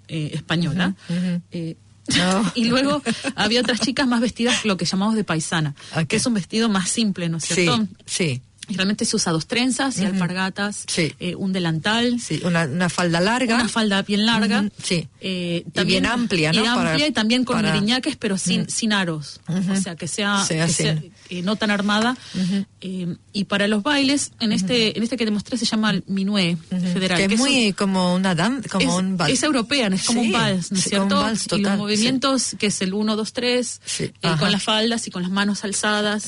eh, 0.09 0.31
española. 0.35 0.95
Eh, 1.51 1.77
No. 2.19 2.53
y 2.55 2.65
luego 2.67 3.03
había 3.35 3.61
otras 3.63 3.81
chicas 3.81 4.07
más 4.07 4.21
vestidas 4.21 4.67
lo 4.67 4.77
que 4.77 4.85
llamamos 4.85 5.15
de 5.15 5.25
paisana, 5.25 5.75
que 6.07 6.17
es 6.17 6.27
un 6.27 6.35
vestido 6.35 6.69
más 6.69 6.91
simple, 6.91 7.31
¿no 7.31 7.39
es 7.39 7.45
cierto? 7.45 7.89
sí, 8.05 8.43
realmente 8.68 9.05
se 9.05 9.16
usa 9.16 9.33
dos 9.33 9.46
trenzas 9.46 9.98
y 9.98 10.05
alpargatas, 10.05 10.85
Sí. 10.87 11.14
eh, 11.20 11.35
un 11.35 11.53
delantal, 11.53 12.20
sí. 12.20 12.40
Una, 12.44 12.64
una 12.64 12.88
falda 12.88 13.20
larga. 13.20 13.57
una 13.57 13.68
falda 13.68 14.03
bien 14.03 14.27
larga. 14.27 14.61
Ujú, 14.61 14.70
sí. 14.83 15.09
eh, 15.20 15.64
Y 15.74 15.85
bien 15.85 16.07
amplia, 16.07 16.53
¿no? 16.53 16.62
Y 16.64 16.66
amplia 16.66 16.92
Para- 16.94 17.07
y 17.09 17.12
también 17.12 17.44
con 17.44 17.57
para- 17.57 17.72
miriñaques, 17.72 18.16
pero 18.16 18.38
sin, 18.38 18.68
sin 18.68 18.92
aros. 18.92 19.40
O 19.46 19.77
sea, 19.77 19.96
que 19.96 20.09
sea, 20.09 20.44
Sea 20.44 20.66
que 20.66 20.72
sea, 20.72 21.03
eh, 21.31 21.42
no 21.42 21.57
tan 21.57 21.70
armada. 21.70 22.16
Eh, 22.81 23.16
y 23.33 23.44
para 23.44 23.66
los 23.68 23.83
bailes, 23.83 24.33
en 24.40 24.53
este 24.53 24.96
en 24.96 25.03
este 25.03 25.16
que 25.16 25.24
te 25.24 25.31
mostré 25.31 25.57
se 25.59 25.64
llama 25.64 25.90
el 25.90 26.05
Minué 26.07 26.57
Federal. 26.68 27.18
que 27.18 27.35
es 27.35 27.40
un- 27.40 27.46
muy 27.46 27.72
como 27.72 28.14
una 28.14 28.35
danza, 28.35 28.68
como 28.68 28.90
es, 28.90 28.94
un 29.05 29.16
vals. 29.16 29.33
es 29.33 29.42
europea, 29.42 29.87
es 29.88 30.05
como 30.05 30.20
Sí, 30.20 30.27
un 30.27 30.33
vals, 30.33 30.72
¿no 30.72 30.79
es 30.79 30.85
como 30.85 31.03
un 31.05 31.09
cierto? 31.09 31.20
vals 31.22 31.44
y 31.44 31.48
total, 31.48 31.62
los 31.62 31.79
movimientos, 31.79 32.57
que 32.59 32.66
es 32.66 32.83
el 32.83 32.94
1, 32.94 33.16
2, 33.16 33.33
3, 33.33 33.81
Sí, 33.85 34.05
eh, 34.05 34.12
ajá. 34.22 34.38
con 34.38 34.53
las 34.53 34.62
faldas 34.62 35.07
y 35.07 35.11
con 35.11 35.22
las 35.22 35.31
manos 35.31 35.64
alzadas. 35.64 36.27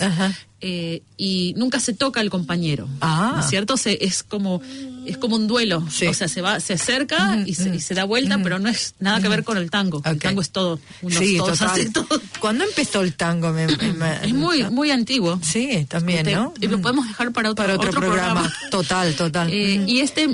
Eh, 0.63 1.03
y 1.19 1.53
nunca 1.59 1.81
se 1.81 1.93
toca 1.93 2.21
al 2.21 2.31
compañero, 2.31 2.89
Ah. 3.03 3.33
¿no 3.37 3.41
es 3.43 3.51
cierto? 3.51 3.77
Se, 3.77 3.99
es 4.05 4.23
como 4.23 4.63
es 5.07 5.19
como 5.19 5.37
un 5.37 5.47
duelo, 5.47 5.87
Sí. 5.89 6.07
o 6.09 6.15
sea, 6.15 6.27
se 6.27 6.41
va, 6.43 6.59
se 6.59 6.73
acerca 6.73 7.39
y, 7.47 7.55
se, 7.55 7.73
y 7.77 7.79
se 7.81 7.95
da 7.95 8.03
vuelta, 8.03 8.41
pero 8.43 8.59
no 8.59 8.69
es 8.69 8.95
nada 8.99 9.21
que 9.21 9.29
ver 9.29 9.45
con 9.45 9.57
el 9.57 9.71
tango. 9.71 10.03
El 10.05 10.17
Ok. 10.17 10.23
tango 10.23 10.41
es 10.41 10.51
todo, 10.51 10.81
unos 11.01 11.19
sí, 11.21 11.37
todos 11.37 11.63
hacen 11.63 11.93
todo. 11.93 12.21
¿Cuándo 12.41 12.65
empezó 12.65 13.03
el 13.03 13.15
tango? 13.15 13.53
Me- 13.53 13.69
me- 13.69 14.27
Es 14.27 14.35
muy 14.35 14.65
muy 14.65 14.91
antiguo. 14.91 15.39
Sí, 15.45 15.87
también, 15.89 16.27
¿no? 16.33 16.53
y 16.61 16.67
lo 16.67 16.81
podemos 16.81 17.07
dejar 17.07 17.31
para 17.33 17.51
otro, 17.53 17.65
Para 17.65 17.77
otro, 17.77 17.93
programa. 17.93 18.53
Total, 18.73 19.15
total. 19.15 19.53
Eh, 19.53 19.85
y 19.87 20.01
este, 20.01 20.25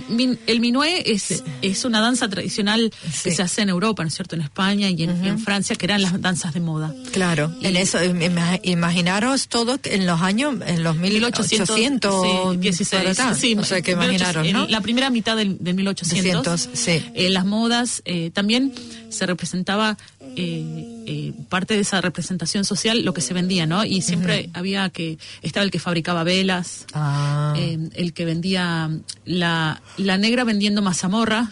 el 0.46 0.60
minué 0.60 1.02
es, 1.12 1.42
es 1.60 1.84
una 1.84 2.00
danza 2.00 2.28
tradicional 2.30 2.90
Sí. 3.12 3.24
que 3.24 3.34
se 3.34 3.42
hace 3.42 3.60
en 3.62 3.68
Europa, 3.68 4.02
¿no 4.04 4.08
es 4.08 4.14
cierto? 4.14 4.36
En 4.36 4.42
España 4.42 4.88
y 4.88 5.02
en, 5.02 5.22
y 5.22 5.28
en 5.28 5.38
Francia, 5.38 5.76
que 5.76 5.84
eran 5.84 6.00
las 6.00 6.18
danzas 6.18 6.54
de 6.54 6.60
moda. 6.60 6.94
Claro, 7.12 7.52
en 7.60 7.74
Y- 7.74 7.78
eso, 7.78 7.98
im- 7.98 8.22
ima- 8.24 8.58
imaginaros 8.62 9.48
todo 9.48 9.78
en 9.84 10.06
los 10.12 10.22
años, 10.22 10.54
en 10.66 10.82
los 10.82 10.96
1800, 10.96 12.20
1816. 12.56 12.88
para 12.90 13.10
acá. 13.10 13.34
Sí, 13.34 13.54
o 13.58 13.64
sea, 13.64 13.80
que 13.82 13.96
1800, 13.96 14.04
imaginaros, 14.04 14.46
en 14.46 14.52
¿no? 14.52 14.66
La 14.68 14.80
primera 14.80 15.10
mitad 15.10 15.36
del, 15.36 15.56
del 15.58 15.74
1800. 15.74 16.22
1800, 16.24 16.68
sí. 16.78 17.04
Eh, 17.14 17.30
las 17.30 17.44
modas, 17.44 18.02
eh, 18.04 18.30
también 18.32 18.72
se 19.08 19.26
representaba 19.26 19.96
eh, 20.36 21.02
eh, 21.06 21.32
parte 21.48 21.74
de 21.74 21.80
esa 21.80 22.00
representación 22.00 22.64
social, 22.64 23.02
lo 23.04 23.12
que 23.12 23.20
se 23.20 23.34
vendía, 23.34 23.66
¿no? 23.66 23.84
Y 23.84 24.00
siempre 24.00 24.48
había 24.54 24.88
que, 24.90 25.18
estaba 25.42 25.64
el 25.64 25.70
que 25.70 25.78
fabricaba 25.78 26.24
velas, 26.24 26.86
Ah, 26.94 27.54
eh, 27.56 27.78
el 27.94 28.12
que 28.12 28.24
vendía 28.24 28.90
la, 29.24 29.82
la 29.98 30.16
negra 30.18 30.44
vendiendo 30.44 30.80
mazamorra, 30.82 31.50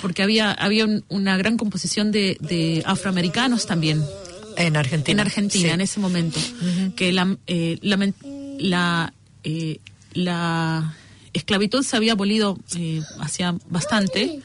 porque 0.00 0.22
había, 0.22 0.50
había 0.52 0.84
un- 0.86 1.04
una 1.08 1.36
gran 1.36 1.56
composición 1.56 2.10
de, 2.10 2.36
de 2.40 2.82
afroamericanos 2.84 3.66
también 3.66 4.02
en 4.56 4.76
Argentina. 4.76 5.12
en 5.22 5.26
Argentina 5.26 5.68
sí. 5.68 5.74
en 5.74 5.80
ese 5.80 6.00
momento, 6.00 6.38
que 6.96 7.12
la, 7.12 7.36
eh, 7.46 7.78
la, 7.82 9.12
eh, 9.44 9.78
la 10.12 10.94
esclavitud 11.32 11.82
se 11.82 11.96
había 11.96 12.12
abolido 12.12 12.58
eh, 12.76 13.00
hacía 13.20 13.54
bastante, 13.68 14.40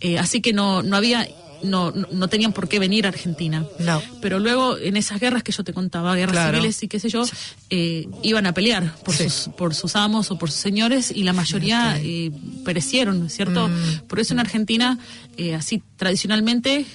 eh, 0.00 0.18
así 0.18 0.40
que 0.40 0.52
no, 0.52 0.82
no 0.82 0.96
había 0.96 1.26
no, 1.62 1.90
no, 1.90 2.28
tenían 2.28 2.52
por 2.52 2.68
qué 2.68 2.78
venir 2.78 3.04
a 3.06 3.08
Argentina. 3.08 3.66
No. 3.80 4.00
Pero 4.22 4.38
luego, 4.38 4.78
en 4.78 4.96
esas 4.96 5.18
guerras 5.18 5.42
que 5.42 5.50
yo 5.50 5.64
te 5.64 5.72
contaba, 5.72 6.14
guerras 6.14 6.34
Claro. 6.36 6.58
civiles 6.58 6.80
y 6.84 6.86
qué 6.86 7.00
sé 7.00 7.08
yo, 7.08 7.24
eh, 7.70 8.08
iban 8.22 8.46
a 8.46 8.54
pelear 8.54 8.94
por, 9.04 9.12
Sí. 9.14 9.24
sus, 9.28 9.52
por 9.54 9.74
sus 9.74 9.96
amos 9.96 10.30
o 10.30 10.38
por 10.38 10.52
sus 10.52 10.60
señores 10.60 11.10
y 11.10 11.24
la 11.24 11.32
mayoría 11.32 11.98
eh, 12.00 12.30
perecieron, 12.64 13.18
¿no 13.18 13.26
es 13.26 13.34
cierto? 13.34 13.68
Mm. 13.68 14.06
Por 14.06 14.20
eso 14.20 14.34
en 14.34 14.38
Argentina, 14.38 15.00
eh, 15.36 15.56
así 15.56 15.82
tradicionalmente, 15.96 16.86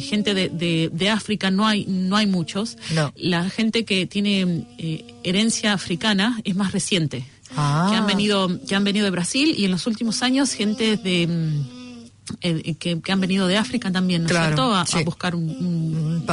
gente 0.00 0.34
de, 0.34 0.48
de, 0.48 0.90
de 0.92 1.10
África 1.10 1.50
no 1.50 1.66
hay 1.66 1.86
no 1.86 2.16
hay 2.16 2.26
muchos. 2.26 2.76
No. 2.94 3.12
La 3.16 3.48
gente 3.50 3.84
que 3.84 4.06
tiene 4.06 4.66
eh, 4.78 5.14
herencia 5.22 5.72
africana 5.72 6.40
es 6.44 6.56
más 6.56 6.72
reciente. 6.72 7.24
Ah. 7.56 7.88
Que 7.90 7.96
han 7.96 8.06
venido 8.06 8.48
que 8.66 8.74
han 8.74 8.84
venido 8.84 9.04
de 9.04 9.10
Brasil 9.10 9.54
y 9.56 9.64
en 9.64 9.70
los 9.70 9.86
últimos 9.86 10.22
años 10.22 10.52
gente 10.52 10.96
de 10.96 11.26
mm, 11.26 11.73
eh, 12.40 12.74
que, 12.78 13.00
que 13.00 13.12
han 13.12 13.20
venido 13.20 13.46
de 13.46 13.56
África 13.56 13.90
también, 13.92 14.22
¿no 14.22 14.28
Claro, 14.28 14.46
cierto? 14.46 14.74
A, 14.74 14.80
a 14.82 14.86
sí. 14.86 15.02
buscar 15.04 15.34
un, 15.34 15.48
un- 15.48 16.24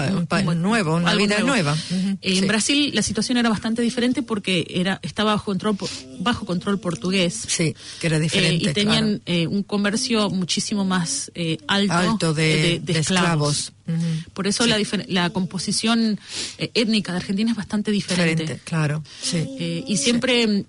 Un 0.47 0.61
nuevo, 0.61 0.95
una 0.95 1.13
vida 1.15 1.39
nueva. 1.39 1.75
Eh, 1.75 2.17
sí. 2.21 2.37
En 2.39 2.47
Brasil 2.47 2.91
la 2.93 3.01
situación 3.01 3.37
era 3.37 3.49
bastante 3.49 3.81
diferente 3.81 4.21
porque 4.23 4.65
era 4.69 4.99
estaba 5.03 5.33
bajo 5.33 5.45
control 5.45 5.75
bajo 6.19 6.45
control 6.45 6.79
portugués. 6.79 7.33
Sí, 7.47 7.75
que 7.99 8.07
era 8.07 8.17
Eh, 8.17 8.21
diferente. 8.21 8.69
y 8.69 8.73
tenían 8.73 9.19
claro. 9.19 9.21
eh, 9.25 9.47
un 9.47 9.63
comercio 9.63 10.29
muchísimo 10.29 10.85
más 10.85 11.31
eh, 11.35 11.57
alto, 11.67 11.93
Alto 11.93 12.33
de- 12.33 12.79
de 12.83 12.99
esclavos. 12.99 13.73
Por 14.33 14.47
eso 14.47 14.65
la, 14.67 14.79
difer- 14.79 15.05
la 15.09 15.29
composición 15.31 16.17
eh, 16.57 16.71
étnica 16.73 17.11
de 17.11 17.17
Argentina 17.17 17.51
es 17.51 17.57
bastante 17.57 17.91
diferente. 17.91 18.43
diferente, 18.43 18.63
claro. 18.63 19.03
Sí. 19.21 19.37
Eh, 19.59 19.83
y 19.85 19.97
siempre 19.97 20.47
mm, 20.47 20.63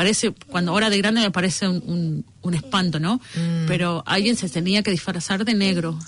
parece, 0.00 0.32
cuando 0.46 0.72
ahora 0.72 0.88
de 0.88 0.96
grande 0.98 1.20
me 1.20 1.30
parece 1.30 1.68
un, 1.68 1.82
un- 1.86 2.24
un 2.42 2.54
espanto, 2.54 2.98
¿no? 2.98 3.16
Mm. 3.34 3.66
Pero 3.66 4.02
alguien 4.06 4.34
se 4.34 4.48
tenía 4.48 4.82
que 4.82 4.90
disfrazar 4.90 5.44
de 5.44 5.52
negro 5.52 5.98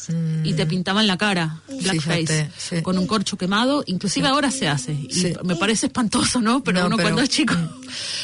y 0.45 0.55
te 0.55 0.65
pintaban 0.65 1.07
la 1.07 1.19
cara, 1.19 1.61
blackface, 1.69 2.49
sí. 2.57 2.81
con 2.81 2.97
un 2.97 3.07
corcho 3.07 3.37
quemado. 3.37 3.85
Inclusive 3.87 4.29
ahora 4.29 4.51
se 4.51 4.67
hace. 4.67 4.93
Y 4.95 5.13
Sí. 5.13 5.35
me 5.45 5.57
parece 5.57 5.87
espantoso, 5.89 6.41
¿no? 6.41 6.65
Pero 6.65 6.81
No, 6.81 6.87
uno 6.87 6.97
pero- 6.97 7.09
cuando 7.11 7.21
es 7.23 7.29
chico 7.29 7.55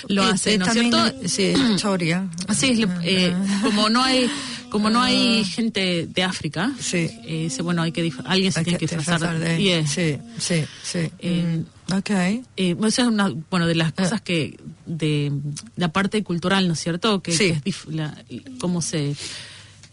lo 0.09 0.22
Eh, 0.26 0.31
hace, 0.33 0.57
¿no 0.57 0.64
es 0.64 0.72
cierto? 0.72 0.98
Sí, 1.26 1.52
historia. 1.74 2.26
Así 2.46 2.70
es, 2.70 2.78
le- 2.78 2.88
eh, 3.02 3.35
como 3.62 3.90
no 3.90 4.02
hay 4.02 4.31
como 4.70 4.90
no 4.90 5.02
hay 5.02 5.44
gente 5.44 6.07
de 6.07 6.22
África, 6.22 6.72
Ah. 6.74 6.78
Sí. 6.81 7.09
eh, 7.24 7.42
dice, 7.44 7.62
bueno, 7.62 7.83
hay 7.83 7.92
que 7.92 8.12
alguien 8.24 8.52
se 8.52 8.61
Hay 8.61 8.64
tiene 8.64 8.78
que 8.78 8.87
disfrazar 8.87 9.38
de... 9.38 9.62
Yeah. 9.62 9.87
Sí, 9.87 10.18
sí, 10.38 10.64
sí. 10.83 11.11
Eh, 11.18 11.62
ok. 11.92 12.11
Eh, 12.57 12.76
esa 12.87 13.02
es 13.02 13.09
una 13.09 13.33
bueno 13.50 13.66
de 13.66 13.72
Ah. 13.72 13.76
las 13.76 13.92
cosas 13.92 14.20
que 14.20 14.59
de 14.87 15.33
la 15.76 15.88
parte 15.92 16.22
cultural 16.22 16.66
no 16.68 16.74
es 16.74 16.81
cierto 16.81 17.22
que, 17.22 17.33
Sí. 17.33 17.38
que 17.38 17.50
es 17.50 17.64
dif- 17.64 17.90
la- 17.90 18.16
cómo 18.61 18.81
se 18.83 19.14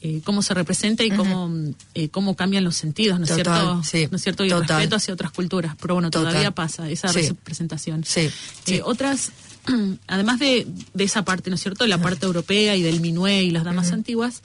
eh, 0.02 0.22
cómo 0.24 0.44
se 0.44 0.54
representa 0.54 1.04
y 1.04 1.10
cómo 1.10 1.50
eh, 1.96 2.10
cómo 2.10 2.36
cambian 2.36 2.64
los 2.64 2.76
sentidos 2.76 3.18
no 3.18 3.26
es 3.26 3.34
cierto 3.34 3.82
sí, 3.84 4.08
no 4.12 4.18
es 4.18 4.22
cierto 4.24 4.46
y 4.46 4.52
el 4.52 4.60
respeto 4.68 4.98
hacia 4.98 5.14
otras 5.16 5.32
culturas 5.32 5.76
pero 5.82 5.96
bueno 5.96 6.12
Total. 6.12 6.28
todavía 6.30 6.52
pasa 6.52 6.88
esa 6.92 7.08
Sí. 7.10 7.22
representación 7.30 8.04
Sí, 8.04 8.20
Eh, 8.20 8.32
sí. 8.66 8.80
otras 8.84 9.32
además 10.08 10.40
de, 10.40 10.68
de 10.94 11.04
esa 11.04 11.24
parte 11.26 11.50
no 11.50 11.56
es 11.56 11.62
cierto 11.62 11.86
la 11.88 11.98
parte 11.98 12.26
europea 12.26 12.76
y 12.76 12.82
del 12.84 13.00
minué 13.02 13.44
y 13.44 13.52
las 13.52 13.64
damas 13.64 13.92
antiguas 13.92 14.44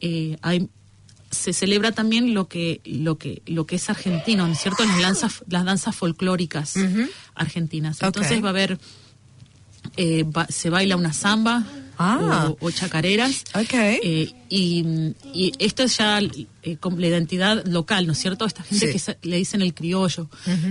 eh, 0.00 0.38
hay 0.42 0.68
se 1.30 1.52
celebra 1.54 1.92
también 1.92 2.34
lo 2.34 2.46
que 2.46 2.80
lo 2.84 3.16
que 3.16 3.40
lo 3.46 3.64
que 3.66 3.76
es 3.76 3.88
argentino, 3.88 4.46
¿no 4.46 4.52
es 4.52 4.60
cierto? 4.60 4.84
Las 4.84 5.00
danzas 5.00 5.44
las 5.48 5.64
danzas 5.64 5.96
folclóricas 5.96 6.74
argentinas. 7.34 8.02
Entonces 8.02 8.42
va 8.42 8.48
a 8.48 8.50
haber 8.50 8.78
eh, 9.96 10.24
va- 10.24 10.46
se 10.48 10.70
baila 10.70 10.96
una 10.96 11.12
samba 11.12 11.64
Ah. 11.98 12.48
o, 12.60 12.66
o 12.66 12.70
chacareras. 12.70 13.44
Ok. 13.54 13.74
Eh, 13.74 14.32
y, 14.48 14.84
y 15.32 15.52
esto 15.58 15.84
es 15.84 15.98
ya 15.98 16.18
eh, 16.20 16.76
con 16.80 17.00
la 17.00 17.06
identidad 17.06 17.64
local, 17.66 18.06
¿no 18.06 18.12
es 18.14 18.18
cierto? 18.18 18.44
Esta 18.44 18.62
gente 18.64 18.86
Sí. 18.86 18.92
que 18.92 18.98
se- 18.98 19.18
le 19.22 19.36
dicen 19.36 19.62
el 19.62 19.72
criollo, 19.72 20.28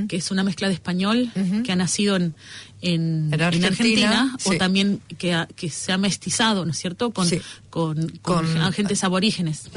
que 0.10 0.18
es 0.18 0.30
una 0.32 0.44
mezcla 0.44 0.68
de 0.68 0.74
español 0.74 1.32
que 1.64 1.72
ha 1.72 1.76
nacido 1.76 2.16
en, 2.18 2.36
en, 2.82 3.30
En 3.32 3.34
en 3.34 3.41
Argentina, 3.41 4.36
o 4.46 4.54
también 4.56 5.02
que, 5.17 5.34
ha- 5.34 5.48
que 5.56 5.70
se 5.70 5.91
ha 5.91 5.98
mestizado, 5.98 6.65
¿no 6.65 6.72
es 6.72 6.78
cierto? 6.80 7.12
Con, 7.12 7.28
Sí. 7.28 7.39
con, 7.70 8.08
con 8.22 8.46
Con- 8.46 8.58
agentes 8.58 9.04
aborígenes. 9.04 9.70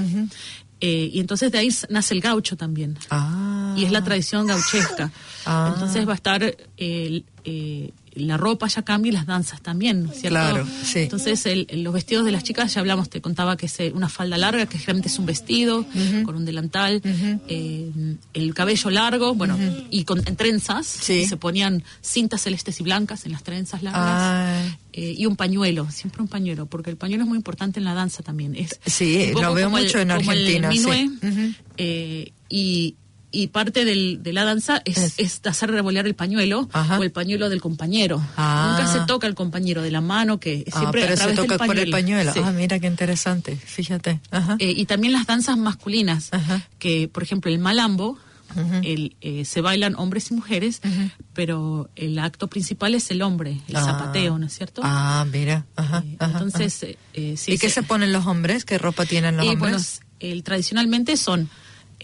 Eh, 0.80 1.10
y 1.12 1.20
entonces 1.20 1.50
de 1.52 1.58
ahí 1.58 1.68
nace 1.88 2.14
el 2.14 2.20
gaucho 2.20 2.56
también. 2.56 2.98
Ah. 3.10 3.74
Y 3.76 3.84
es 3.84 3.92
la 3.92 4.02
tradición 4.04 4.46
gauchesca. 4.46 5.10
Ah. 5.46 5.70
Entonces 5.74 6.06
va 6.06 6.12
a 6.12 6.16
estar 6.16 6.42
eh, 6.76 7.22
eh, 7.44 7.90
la 8.16 8.36
ropa 8.36 8.66
ya 8.68 8.82
cambia 8.82 9.10
y 9.10 9.12
las 9.12 9.26
danzas 9.26 9.60
también, 9.60 10.04
¿no 10.04 10.12
es 10.12 10.20
¿cierto? 10.20 10.38
Claro, 10.38 10.66
sí. 10.84 11.00
Entonces 11.00 11.44
el- 11.46 11.66
los 11.82 11.92
vestidos 11.92 12.24
de 12.24 12.32
las 12.32 12.44
chicas, 12.44 12.72
ya 12.74 12.80
hablamos, 12.80 13.10
te 13.10 13.20
contaba 13.20 13.56
que 13.56 13.66
es 13.66 13.80
eh, 13.80 13.92
una 13.94 14.08
falda 14.08 14.36
larga, 14.38 14.66
que 14.66 14.78
realmente 14.78 15.08
es 15.08 15.18
un 15.18 15.26
vestido 15.26 15.84
con 16.24 16.36
un 16.36 16.44
delantal, 16.44 17.02
eh, 17.48 17.90
el 18.34 18.54
cabello 18.54 18.90
largo, 18.90 19.34
bueno, 19.34 19.58
y 19.90 20.04
con 20.04 20.22
en 20.26 20.36
trenzas, 20.36 20.86
Sí. 20.86 21.26
se 21.26 21.36
ponían 21.36 21.82
cintas 22.02 22.42
celestes 22.42 22.80
y 22.80 22.82
blancas 22.84 23.26
en 23.26 23.32
las 23.32 23.42
trenzas 23.42 23.82
largas. 23.82 24.02
Ah. 24.04 24.62
eh, 24.96 25.12
y 25.18 25.26
un 25.26 25.34
pañuelo, 25.34 25.90
siempre 25.90 26.22
un 26.22 26.28
pañuelo, 26.28 26.66
porque 26.66 26.88
el 26.88 26.96
pañuelo 26.96 27.24
es 27.24 27.28
muy 27.28 27.36
importante 27.36 27.80
en 27.80 27.84
la 27.84 27.94
danza 27.94 28.22
también. 28.22 28.54
Es 28.54 28.78
Sí, 28.86 29.32
lo 29.32 29.52
veo 29.52 29.66
el- 29.66 29.72
mucho 29.84 29.98
en 29.98 30.12
el 30.12 30.16
Argentina, 30.18 30.70
sí. 30.70 31.18
eh, 31.76 32.32
y, 32.48 32.94
y 33.34 33.48
parte 33.48 33.84
del- 33.84 34.22
de 34.22 34.32
la 34.32 34.44
danza 34.44 34.80
es, 34.84 34.96
Es- 34.96 35.14
es 35.18 35.40
hacer 35.44 35.70
revolear 35.70 36.06
el 36.06 36.14
pañuelo 36.14 36.68
Ajá. 36.72 36.98
o 36.98 37.02
el 37.02 37.10
pañuelo 37.12 37.48
del 37.50 37.60
compañero. 37.60 38.24
Ah. 38.36 38.76
Nunca 38.78 38.92
se 38.92 39.00
toca 39.06 39.26
el 39.26 39.34
compañero 39.34 39.82
de 39.82 39.90
la 39.90 40.00
mano, 40.00 40.38
que 40.40 40.64
Ah, 40.72 40.78
siempre 40.78 41.00
pero 41.02 41.12
a 41.14 41.16
se 41.16 41.22
través 41.22 41.36
toca 41.36 41.58
del 41.58 41.66
por 41.66 41.78
el 41.78 41.90
pañuelo. 41.90 42.32
Sí. 42.32 42.40
Ah, 42.42 42.52
mira 42.52 42.78
qué 42.78 42.86
interesante. 42.86 43.56
Fíjate. 43.56 44.20
Ajá. 44.30 44.56
Eh, 44.60 44.72
y 44.76 44.86
también 44.86 45.12
las 45.12 45.26
danzas 45.26 45.58
masculinas, 45.58 46.28
Ajá. 46.32 46.62
que 46.78 47.08
por 47.08 47.22
ejemplo 47.22 47.50
el 47.50 47.58
malambo, 47.58 48.18
el, 48.84 49.16
eh, 49.20 49.44
se 49.44 49.60
bailan 49.62 49.96
hombres 49.96 50.30
y 50.30 50.34
mujeres, 50.34 50.80
pero 51.32 51.90
el 51.96 52.18
acto 52.20 52.46
principal 52.48 52.94
es 52.94 53.10
el 53.10 53.22
hombre, 53.22 53.60
el 53.66 53.74
Ah. 53.76 53.84
zapateo, 53.84 54.38
¿no 54.38 54.46
es 54.46 54.52
cierto? 54.56 54.80
Ah, 54.84 55.26
mira. 55.30 55.64
Ajá, 55.74 56.04
Eh, 56.06 56.16
ajá, 56.20 56.32
entonces, 56.38 56.82
eh, 56.84 56.98
eh, 57.14 57.34
sí, 57.36 57.52
¿Y 57.52 57.58
qué 57.58 57.68
se- 57.68 57.76
se 57.76 57.82
ponen 57.82 58.12
los 58.12 58.26
hombres? 58.26 58.64
¿Qué 58.64 58.78
ropa 58.78 59.06
tienen 59.06 59.36
los 59.36 59.46
hombres? 59.46 59.58
bueno, 59.58 59.78
el, 60.20 60.42
tradicionalmente 60.44 61.16
son 61.16 61.48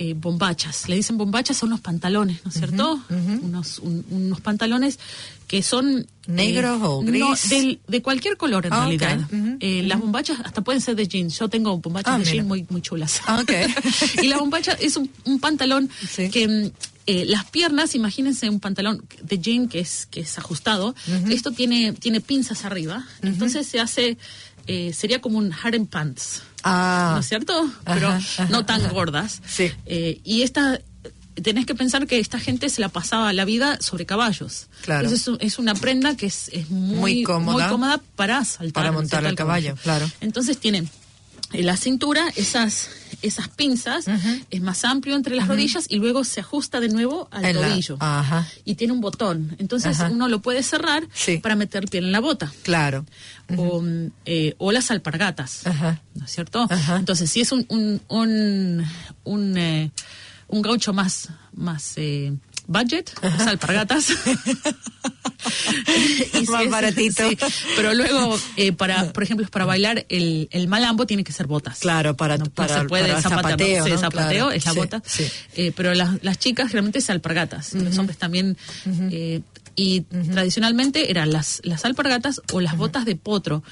eh, 0.02 0.14
bombachas. 0.14 0.88
Le 0.88 0.96
dicen 0.96 1.18
bombachas 1.18 1.58
son 1.58 1.68
unos 1.68 1.80
pantalones, 1.82 2.40
¿no 2.42 2.50
es 2.50 2.56
cierto? 2.56 2.98
unos, 3.42 3.78
un- 3.80 4.02
unos 4.10 4.40
pantalones 4.40 4.98
que 5.46 5.62
son... 5.62 6.06
¿Negros 6.26 6.80
o 6.82 7.02
no, 7.02 7.10
gris? 7.30 7.48
del- 7.50 7.80
de 7.86 8.00
cualquier 8.00 8.36
color 8.38 8.64
en 8.66 8.72
Ah, 8.72 8.80
realidad. 8.86 9.18
Eh, 9.60 9.82
Las 9.84 9.98
bombachas 10.00 10.38
hasta 10.44 10.62
pueden 10.62 10.80
ser 10.80 10.94
de 10.96 11.06
jeans. 11.06 11.38
Yo 11.38 11.48
tengo 11.48 11.76
bombachas 11.78 12.14
Ah, 12.14 12.18
de 12.18 12.24
jeans 12.24 12.46
muy, 12.46 12.64
muy 12.70 12.80
chulas. 12.80 13.20
Ah, 13.26 13.42
y 14.22 14.28
la 14.28 14.38
bombacha 14.38 14.72
es 14.80 14.96
un, 14.96 15.10
un 15.24 15.38
pantalón 15.38 15.90
Sí. 16.08 16.30
que... 16.30 16.48
mm, 16.48 16.70
eh, 17.06 17.24
las 17.26 17.44
piernas, 17.50 17.94
imagínense 17.96 18.48
un 18.48 18.60
pantalón 18.60 19.04
de 19.22 19.38
jean 19.38 19.68
que 19.68 19.80
es 19.80 20.06
que 20.10 20.20
es 20.20 20.38
ajustado. 20.38 20.94
Esto 21.28 21.50
tiene 21.50 21.92
tiene 21.92 22.20
pinzas 22.20 22.64
arriba, 22.64 23.04
entonces 23.22 23.66
se 23.66 23.80
hace 23.80 24.16
eh, 24.68 24.92
sería 24.92 25.20
como 25.20 25.38
un 25.38 25.50
harem 25.52 25.86
pants. 25.86 26.42
Ah. 26.64 27.12
¿no 27.14 27.20
es 27.20 27.28
cierto? 27.28 27.70
Pero 27.84 28.08
Ajá, 28.08 28.46
no 28.50 28.64
tan 28.66 28.80
ajá. 28.82 28.90
gordas. 28.92 29.40
Sí. 29.46 29.70
Eh, 29.86 30.20
y 30.24 30.42
esta, 30.42 30.80
tenés 31.42 31.66
que 31.66 31.74
pensar 31.74 32.06
que 32.06 32.18
esta 32.18 32.38
gente 32.38 32.68
se 32.68 32.80
la 32.80 32.88
pasaba 32.88 33.32
la 33.32 33.44
vida 33.44 33.78
sobre 33.80 34.06
caballos. 34.06 34.66
Claro. 34.82 35.00
Entonces 35.06 35.22
es, 35.22 35.28
un- 35.28 35.38
es 35.40 35.58
una 35.58 35.74
prenda 35.74 36.16
que 36.16 36.26
es, 36.26 36.48
es 36.52 36.68
muy, 36.70 36.96
Muy 36.98 37.22
cómoda. 37.22 37.64
muy 37.64 37.70
cómoda 37.72 38.00
para 38.16 38.44
saltar. 38.44 38.72
Para 38.72 38.90
¿no 38.90 38.98
es 38.98 39.02
montar 39.02 39.26
al 39.26 39.34
caballo, 39.34 39.74
claro. 39.82 40.10
Entonces 40.20 40.58
tiene 40.58 40.86
en 41.52 41.66
la 41.66 41.76
cintura 41.76 42.28
esas 42.36 42.90
esas 43.22 43.48
pinzas, 43.48 44.06
es 44.50 44.60
más 44.62 44.84
amplio 44.84 45.14
entre 45.16 45.34
las 45.36 45.46
rodillas 45.48 45.86
y 45.88 45.96
luego 45.96 46.24
se 46.24 46.40
ajusta 46.40 46.80
de 46.80 46.88
nuevo 46.88 47.28
al 47.30 47.44
En 47.44 47.60
la- 47.60 47.68
tobillo. 47.68 47.96
ajá. 48.00 48.46
Y 48.64 48.74
tiene 48.76 48.92
un 48.92 49.00
botón. 49.00 49.54
Entonces 49.58 50.00
Ajá. 50.00 50.10
uno 50.10 50.28
lo 50.28 50.40
puede 50.40 50.62
cerrar 50.62 51.06
Sí. 51.12 51.38
para 51.38 51.56
meter 51.56 51.86
piel 51.88 52.04
en 52.06 52.12
la 52.12 52.20
bota 52.20 52.52
Claro. 52.62 53.04
o, 53.56 53.82
eh, 54.24 54.54
o 54.58 54.72
las 54.72 54.90
alpargatas, 54.90 55.66
Ajá. 55.66 56.00
¿no 56.14 56.24
es 56.24 56.30
cierto? 56.30 56.66
Ajá. 56.70 56.96
Entonces, 56.96 57.30
si 57.30 57.40
es 57.40 57.52
un 57.52 57.66
un, 57.68 58.00
un, 58.08 58.84
un, 59.24 59.56
eh, 59.58 59.90
un 60.48 60.62
gaucho 60.62 60.92
más, 60.92 61.28
más 61.52 61.92
eh, 61.96 62.32
budget, 62.70 63.10
las 63.22 63.46
alpargatas. 63.46 64.06
Y 66.40 66.44
Más 66.46 66.68
baratito. 66.68 67.28
sí, 67.28 67.38
pero 67.76 67.94
luego, 67.94 68.38
eh, 68.56 68.72
para 68.72 69.10
por 69.12 69.22
ejemplo, 69.22 69.46
para 69.48 69.64
bailar 69.64 70.04
el, 70.10 70.48
el 70.50 70.68
malambo 70.68 71.06
tiene 71.06 71.24
que 71.24 71.32
ser 71.32 71.46
botas. 71.46 71.78
Claro, 71.80 72.14
para- 72.16 72.36
no, 72.36 72.44
no 72.44 72.50
para- 72.50 72.80
se 72.82 72.84
puede 72.86 73.20
zapateo, 73.22 73.98
zapateo 73.98 74.10
Claro, 74.10 74.50
es 74.50 74.66
la 74.66 74.72
sí, 74.72 74.78
bota. 74.78 75.02
sí. 75.06 75.26
Eh, 75.56 75.72
pero 75.74 75.94
las, 75.94 76.22
las 76.22 76.38
chicas 76.38 76.72
realmente 76.72 76.98
es 76.98 77.08
alpargatas. 77.10 77.72
Los 77.74 77.96
hombres 77.98 78.18
también. 78.18 78.56
eh, 79.10 79.40
Y 79.82 80.02
tradicionalmente 80.32 81.10
eran 81.10 81.32
las, 81.32 81.60
las 81.64 81.84
alpargatas 81.84 82.40
o 82.52 82.60
las 82.60 82.76
botas 82.76 83.04
de 83.04 83.16
potro. 83.16 83.62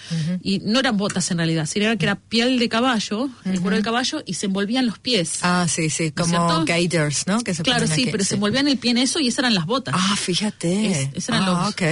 Y 0.42 0.60
no 0.60 0.78
eran 0.80 0.96
botas 0.96 1.30
en 1.30 1.38
realidad, 1.38 1.66
sino 1.66 1.96
que 1.98 2.04
era 2.06 2.16
piel 2.16 2.58
de 2.58 2.68
caballo, 2.68 3.28
el 3.44 3.60
cuero 3.60 3.76
del 3.76 3.84
caballo, 3.84 4.22
y 4.26 4.34
se 4.34 4.46
envolvían 4.46 4.86
los 4.86 4.98
pies. 4.98 5.40
Ah, 5.42 5.66
sí, 5.68 5.90
sí, 5.90 6.12
¿No 6.16 6.24
es 6.24 6.30
como 6.32 6.64
gaiters, 6.64 7.26
¿no? 7.26 7.40
Que 7.40 7.54
se 7.54 7.62
claro, 7.62 7.86
sí, 7.86 7.92
aquí, 7.92 8.08
pero 8.10 8.24
se 8.24 8.34
envolvían 8.34 8.68
el 8.68 8.78
pie 8.78 8.92
en 8.92 8.98
eso 8.98 9.20
y 9.20 9.28
esas 9.28 9.40
eran 9.40 9.54
las 9.54 9.66
botas. 9.66 9.94
Ah, 9.96 10.16
fíjate. 10.16 10.86
Es- 10.90 11.08
esos 11.14 11.28
eran 11.30 11.42
ah, 11.44 11.64
los- 11.64 11.68
ok. 11.72 11.82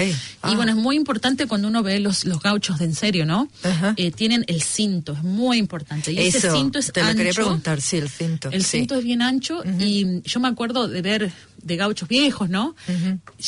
Y 0.52 0.54
bueno, 0.56 0.72
es 0.72 0.76
muy 0.78 0.96
importante 0.96 1.46
cuando 1.46 1.68
uno 1.68 1.82
ve 1.82 2.00
los, 2.00 2.24
los 2.24 2.40
gauchos 2.42 2.78
de 2.78 2.86
en 2.86 2.94
serio, 2.94 3.26
¿no? 3.26 3.48
Eh, 3.96 4.10
tienen 4.12 4.44
el 4.48 4.62
cinto, 4.62 5.12
es 5.12 5.22
muy 5.22 5.58
importante. 5.58 6.12
Y 6.12 6.18
ese 6.18 6.38
Eso, 6.38 6.56
cinto 6.56 6.78
es 6.78 6.92
te 6.92 7.02
lo 7.02 7.08
quería 7.08 7.30
ancho. 7.30 7.42
preguntar, 7.42 7.80
sí, 7.80 7.96
el 7.98 8.08
cinto. 8.08 8.48
El 8.52 8.62
sí. 8.64 8.78
cinto 8.78 8.94
es 8.96 9.04
bien 9.04 9.22
ancho 9.22 9.62
y 9.78 10.22
yo 10.22 10.40
me 10.40 10.48
acuerdo 10.48 10.88
de 10.88 11.02
ver 11.02 11.32
de 11.66 11.76
gauchos 11.76 12.08
viejos, 12.08 12.48
¿no? 12.48 12.74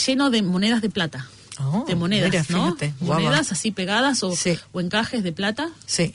Lleno 0.06 0.30
de 0.30 0.42
monedas 0.42 0.82
de 0.82 0.90
plata. 0.90 1.28
Oh, 1.60 1.84
de 1.88 1.94
monedas, 1.96 2.30
mira, 2.30 2.44
¿no? 2.50 2.64
fíjate. 2.76 2.94
Monedas 3.00 3.50
así 3.52 3.70
pegadas 3.72 4.22
o, 4.22 4.34
Sí. 4.36 4.56
o 4.72 4.80
encajes 4.80 5.22
de 5.24 5.32
plata, 5.32 5.70
Sí. 5.86 6.14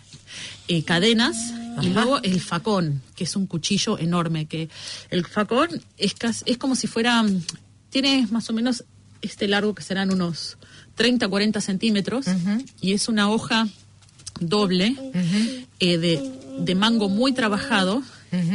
eh, 0.70 0.84
cadenas 0.84 1.36
y 1.82 1.88
luego 1.90 2.22
el 2.24 2.40
facón, 2.40 3.02
que 3.16 3.26
es 3.26 3.36
un 3.36 3.46
cuchillo 3.48 3.98
enorme. 3.98 4.46
que 4.46 4.70
El 5.10 5.26
facón 5.26 5.68
es, 5.98 6.14
cas- 6.14 6.44
es 6.46 6.58
como 6.58 6.76
si 6.76 6.88
fuera, 6.88 7.22
mm, 7.24 7.42
tiene 7.90 8.26
más 8.32 8.50
o 8.50 8.54
menos 8.54 8.86
este 9.22 9.48
largo 9.50 9.74
que 9.76 9.84
serán 9.84 10.12
unos 10.14 10.58
30, 10.96 11.28
40 11.28 11.60
centímetros 11.60 12.26
y 12.82 12.94
es 12.94 13.08
una 13.10 13.30
hoja 13.30 13.68
doble 14.40 14.96
eh, 15.80 15.98
de, 15.98 16.22
de 16.60 16.76
mango 16.76 17.10
muy 17.10 17.34
trabajado 17.34 18.02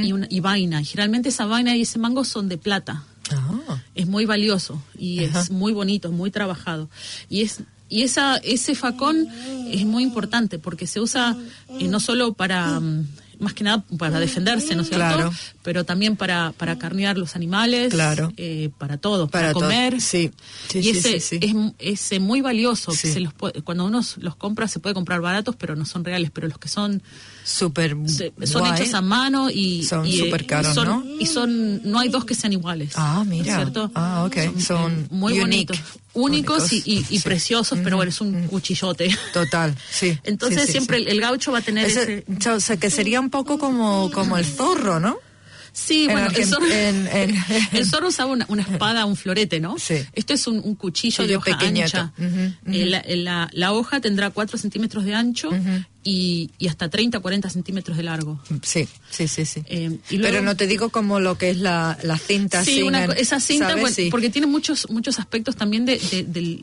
y, 0.02 0.12
una, 0.12 0.26
y 0.30 0.40
vaina. 0.40 0.80
Y 0.80 0.84
generalmente 0.86 1.28
esa 1.28 1.46
vaina 1.46 1.76
y 1.76 1.82
ese 1.82 1.98
mango 1.98 2.24
son 2.24 2.48
de 2.48 2.56
plata 2.58 3.04
Ah, 3.32 3.82
es 3.94 4.06
muy 4.06 4.24
valioso 4.26 4.82
y 4.98 5.24
Ajá. 5.24 5.40
es 5.40 5.50
muy 5.50 5.72
bonito, 5.72 6.10
muy 6.12 6.30
trabajado. 6.30 6.88
Y 7.28 7.42
es 7.42 7.60
y 7.90 8.02
esa 8.02 8.36
ese 8.38 8.74
facón 8.74 9.26
es 9.70 9.84
muy 9.86 10.02
importante 10.02 10.58
porque 10.58 10.86
se 10.86 11.00
usa 11.00 11.36
eh, 11.80 11.88
no 11.88 12.00
solo 12.00 12.34
para 12.34 12.78
mm, 12.80 13.06
más 13.40 13.54
que 13.54 13.64
nada 13.64 13.82
para 13.96 14.18
defenderse, 14.20 14.74
¿no 14.74 14.82
es 14.82 14.88
cierto? 14.88 15.06
Claro. 15.14 15.32
Pero 15.62 15.84
también 15.84 16.16
para, 16.16 16.52
para 16.52 16.76
carnear 16.76 17.16
los 17.16 17.34
animales, 17.36 17.92
Claro. 17.94 18.32
eh, 18.36 18.68
para 18.78 18.98
todo, 18.98 19.28
para, 19.28 19.48
Para 19.48 19.52
todo. 19.54 19.62
comer. 19.64 20.00
Sí. 20.02 20.30
Sí, 20.68 20.78
y 20.80 20.82
sí, 20.82 20.90
ese 20.90 21.20
sí, 21.20 21.38
es 21.40 21.54
es 21.78 22.12
eh, 22.12 22.20
muy 22.20 22.40
valioso. 22.40 22.90
Sí. 22.92 23.12
Se 23.12 23.20
los 23.20 23.32
puede- 23.32 23.62
cuando 23.62 23.84
uno 23.86 24.00
los 24.18 24.36
compra 24.36 24.66
se 24.68 24.80
puede 24.80 24.94
comprar 24.94 25.20
baratos, 25.20 25.54
pero 25.56 25.76
no 25.76 25.84
son 25.86 26.04
reales. 26.04 26.30
Pero 26.32 26.48
los 26.48 26.58
que 26.58 26.68
son 26.68 27.00
súper 27.48 27.96
son 28.44 28.60
guay. 28.62 28.80
hechos 28.82 28.94
a 28.94 29.00
mano 29.00 29.48
y 29.50 29.82
Son 29.84 30.04
y, 30.06 30.16
eh, 30.20 30.24
súper 30.24 30.44
caros, 30.46 30.74
son- 30.74 30.86
¿no? 30.88 31.04
Y 31.18 31.26
son 31.26 31.80
no 31.90 31.98
hay 32.00 32.08
dos 32.08 32.24
que 32.24 32.34
sean 32.34 32.52
iguales. 32.52 32.92
Ah, 32.96 33.14
¿no 33.16 33.22
es 33.22 33.28
mira. 33.28 33.56
cierto? 33.56 33.90
Ah, 33.94 34.24
ok. 34.26 34.58
Son 34.60 34.92
eh, 34.92 35.06
muy 35.10 35.40
unique. 35.40 35.72
bonitos, 35.72 35.78
únicos 36.12 36.72
y, 36.72 36.82
y- 36.84 36.98
y 37.10 37.18
Sí. 37.18 37.20
preciosos, 37.20 37.78
pero 37.82 37.96
bueno, 37.96 38.10
es 38.10 38.20
un 38.20 38.46
cuchillote. 38.48 39.08
Total, 39.32 39.74
sí. 39.90 40.18
Entonces 40.24 40.66
Sí, 40.66 40.72
siempre. 40.72 40.98
El, 40.98 41.08
el 41.08 41.20
gaucho 41.20 41.52
va 41.52 41.58
a 41.58 41.62
tener 41.62 41.86
Ese- 41.86 42.24
ese... 42.28 42.50
o 42.50 42.60
sea, 42.60 42.76
que 42.76 42.90
sería 42.90 43.20
un 43.20 43.30
poco 43.30 43.58
como, 43.58 44.10
como 44.12 44.36
el 44.36 44.44
zorro, 44.44 45.00
¿no? 45.00 45.16
Sí, 45.70 46.06
en 46.06 46.10
bueno, 46.12 46.28
el 46.34 46.44
zorro, 46.44 46.66
en- 46.66 47.06
en- 47.06 47.34
el 47.72 47.86
zorro 47.86 48.08
usaba 48.08 48.32
una, 48.32 48.46
una 48.48 48.62
espada, 48.68 49.04
un 49.04 49.14
florete, 49.14 49.60
¿no? 49.60 49.76
Sí. 49.78 49.94
Esto 50.12 50.34
es 50.34 50.46
un, 50.48 50.60
un 50.64 50.74
cuchillo 50.74 51.22
Sí, 51.22 51.28
de 51.28 51.36
hoja 51.36 51.56
pequeñito. 51.56 51.84
ancha. 51.98 52.12
Eh, 52.18 52.86
la, 52.86 53.04
la- 53.06 53.48
la 53.52 53.72
hoja 53.72 54.00
tendrá 54.00 54.30
4 54.30 54.58
centímetros 54.58 55.04
de 55.04 55.14
ancho 55.14 55.50
y, 56.04 56.50
y 56.58 56.68
hasta 56.68 56.88
30 56.88 57.20
40 57.20 57.50
centímetros 57.50 57.96
de 57.96 58.02
largo. 58.02 58.40
Sí, 58.62 58.88
sí, 59.10 59.28
sí, 59.28 59.44
sí. 59.44 59.62
Eh, 59.66 59.98
y 60.10 60.16
luego- 60.16 60.32
Pero 60.32 60.44
no 60.44 60.56
te 60.56 60.66
digo 60.66 60.88
como 60.90 61.20
lo 61.20 61.36
que 61.36 61.50
es 61.50 61.58
la, 61.58 61.98
la 62.02 62.16
cinta. 62.18 62.64
Sí, 62.64 62.82
una 62.82 63.04
el- 63.04 63.12
esa 63.12 63.40
cinta, 63.40 63.68
¿sabes? 63.70 63.80
bueno, 63.82 63.94
Sí. 63.94 64.08
porque 64.10 64.30
tiene 64.30 64.46
muchos 64.46 64.88
muchos 64.90 65.18
aspectos 65.18 65.56
también 65.56 65.84
de, 65.84 65.98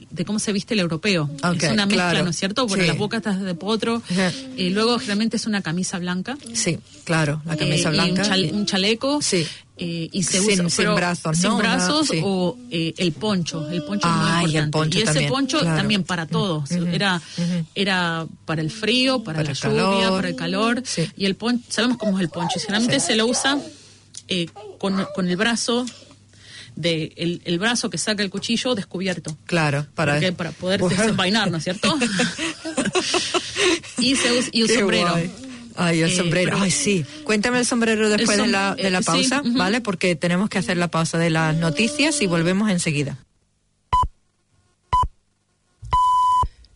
de, 0.09 0.25
cómo 0.25 0.39
se 0.39 0.51
viste 0.53 0.73
el 0.73 0.79
europeo. 0.79 1.29
Es 1.37 1.69
una 1.69 1.85
mezcla, 1.85 2.09
claro. 2.11 2.23
¿no 2.25 2.29
es 2.31 2.37
cierto? 2.37 2.65
Bueno, 2.67 2.83
Sí. 2.83 2.87
las 2.87 2.97
bocas 2.97 3.41
de 3.41 3.55
potro, 3.55 4.01
eh, 4.57 4.69
luego 4.71 4.97
generalmente 4.97 5.37
es 5.37 5.45
una 5.45 5.61
camisa 5.61 5.99
blanca. 5.99 6.37
Sí, 6.53 6.77
claro, 7.03 7.41
la 7.45 7.53
eh, 7.53 7.57
camisa 7.57 7.89
y 7.89 7.93
blanca. 7.93 8.21
un, 8.23 8.27
chale- 8.27 8.51
un 8.53 8.65
chaleco. 8.65 9.21
Sí. 9.21 9.45
Eh, 9.77 10.07
y 10.11 10.23
se 10.23 10.39
usa, 10.39 10.69
sin 10.69 10.95
brazos, 11.57 12.07
sí. 12.09 12.21
o 12.23 12.57
eh, 12.71 12.93
el 12.97 13.11
poncho 13.11 13.69
el 13.69 13.83
poncho 13.83 14.07
Ah, 14.09 14.39
es 14.43 14.49
y 14.49 14.51
muy 14.51 14.57
el 14.57 14.63
importante 14.65 14.71
poncho 14.71 14.97
ese 14.99 15.05
también, 15.05 15.29
poncho 15.29 15.59
claro. 15.59 15.77
también 15.77 16.03
para 16.03 16.25
todos 16.27 16.71
era 16.71 17.21
era 17.75 18.25
para 18.45 18.61
el 18.61 18.71
frío 18.71 19.21
para, 19.23 19.39
Para 19.39 19.49
la 19.49 19.53
lluvia 19.53 19.83
calor. 19.83 20.15
para 20.15 20.27
el 20.29 20.35
calor 20.35 20.83
Sí. 20.85 21.09
y 21.17 21.25
el 21.25 21.35
poncho 21.35 21.65
sabemos 21.69 21.97
cómo 21.97 22.17
es 22.17 22.23
el 22.23 22.29
poncho 22.29 22.57
y 22.57 22.61
generalmente 22.61 22.99
se 23.01 23.15
lo 23.15 23.25
usa 23.25 23.59
eh, 24.29 24.47
con, 24.79 25.05
con 25.13 25.27
el 25.27 25.35
brazo 25.35 25.85
de 26.77 27.13
el, 27.17 27.41
el 27.45 27.59
brazo 27.59 27.89
que 27.89 27.97
saca 27.97 28.21
el 28.23 28.29
cuchillo 28.29 28.75
descubierto 28.75 29.37
Claro, 29.45 29.87
para, 29.95 30.19
para 30.33 30.51
poder 30.51 30.79
Bueno. 30.81 30.95
desenvainar, 30.97 31.49
¿no 31.51 31.57
es 31.57 31.63
cierto? 31.65 31.97
y, 33.99 34.15
se 34.15 34.31
us- 34.39 34.49
y 34.51 34.65
Qué 34.67 34.79
sombrero. 34.79 35.11
guay. 35.11 35.31
Ay, 35.77 36.01
el 36.01 36.11
Eh, 36.11 36.15
sombrero. 36.15 36.51
pero- 36.51 36.63
Ay, 36.63 36.71
sí. 36.71 37.05
Cuéntame 37.23 37.59
el 37.59 37.65
sombrero 37.65 38.09
después 38.09 38.37
som- 38.37 38.45
de, 38.45 38.51
la, 38.51 38.75
de 38.75 38.89
la 38.89 38.99
eh, 38.99 39.01
sí, 39.01 39.05
pausa. 39.05 39.41
¿vale? 39.45 39.81
Porque 39.81 40.15
tenemos 40.15 40.49
que 40.49 40.57
hacer 40.59 40.77
la 40.77 40.89
pausa 40.89 41.17
de 41.17 41.29
las 41.29 41.55
noticias 41.55 42.21
y 42.21 42.27
volvemos 42.27 42.69
enseguida. 42.69 43.17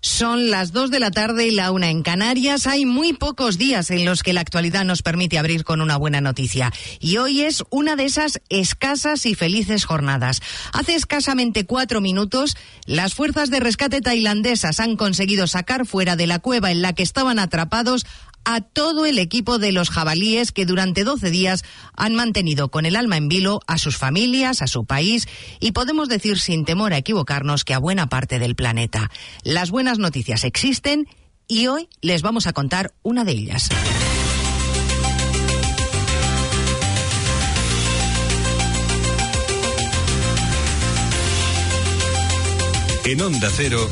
Son 0.02 0.50
las 0.50 0.72
2 0.72 0.92
de 0.92 1.00
la 1.02 1.12
tarde 1.12 1.48
y 1.48 1.52
la 1.52 1.72
una 1.72 1.90
en 1.90 2.04
Canarias. 2.04 2.68
Hay 2.68 2.86
muy 2.86 3.12
pocos 3.12 3.58
días 3.58 3.92
en 3.92 4.06
los 4.06 4.24
que 4.24 4.32
la 4.32 4.40
actualidad 4.40 4.86
nos 4.86 5.02
permite 5.02 5.38
abrir 5.38 5.66
con 5.66 5.82
una 5.82 5.98
buena 5.98 6.22
noticia. 6.22 6.72
Y 7.02 7.18
hoy 7.18 7.42
es 7.42 7.64
una 7.70 7.98
de 7.98 8.06
esas 8.06 8.40
escasas 8.48 9.26
y 9.26 9.36
felices 9.36 9.84
jornadas. 9.84 10.42
Hace 10.72 10.96
escasamente 10.96 11.66
cuatro 11.66 12.00
minutos, 12.00 12.56
las 12.86 13.14
fuerzas 13.14 13.50
de 13.50 13.60
rescate 13.60 14.00
tailandesas 14.00 14.80
han 14.80 14.96
conseguido 14.96 15.48
sacar 15.48 15.86
fuera 15.86 16.16
de 16.16 16.28
la 16.28 16.40
cueva 16.40 16.72
en 16.72 16.82
la 16.82 16.94
que 16.94 17.04
estaban 17.04 17.38
atrapados 17.38 18.06
a 18.45 18.62
todo 18.62 19.06
el 19.06 19.19
equipo 19.19 19.60
de 19.60 19.71
los 19.71 19.89
jabalíes 19.89 20.52
que 20.52 20.65
durante 20.65 21.04
12 21.04 21.30
días 21.30 21.63
han 21.95 22.15
mantenido 22.15 22.69
con 22.69 22.86
el 22.86 22.95
alma 22.95 23.17
en 23.17 23.28
vilo 23.28 23.60
a 23.67 23.78
sus 23.78 23.97
familias, 23.97 24.62
a 24.62 24.67
su 24.67 24.86
país 24.86 25.28
y 25.60 25.71
podemos 25.71 26.10
decir 26.10 26.39
sin 26.39 26.65
temor 26.65 26.93
a 26.93 26.97
equivocarnos 26.97 27.63
que 27.63 27.73
a 27.73 27.80
buena 27.80 28.08
parte 28.08 28.39
del 28.39 28.56
planeta. 28.56 29.12
Las 29.43 29.71
buenas 29.71 29.99
noticias 29.99 30.43
existen 30.43 31.08
y 31.47 31.67
hoy 31.67 31.89
les 32.02 32.21
vamos 32.21 32.47
a 32.47 32.54
contar 32.54 32.93
una 33.04 33.25
de 33.25 33.32
ellas. 33.32 33.69
En 43.10 43.19
Onda 43.21 43.49
Cero, 43.52 43.89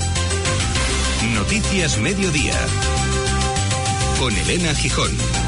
Noticias 1.33 1.97
Mediodía, 1.97 2.53
con 4.17 4.35
Elena 4.35 4.73
Gijón. 4.73 5.46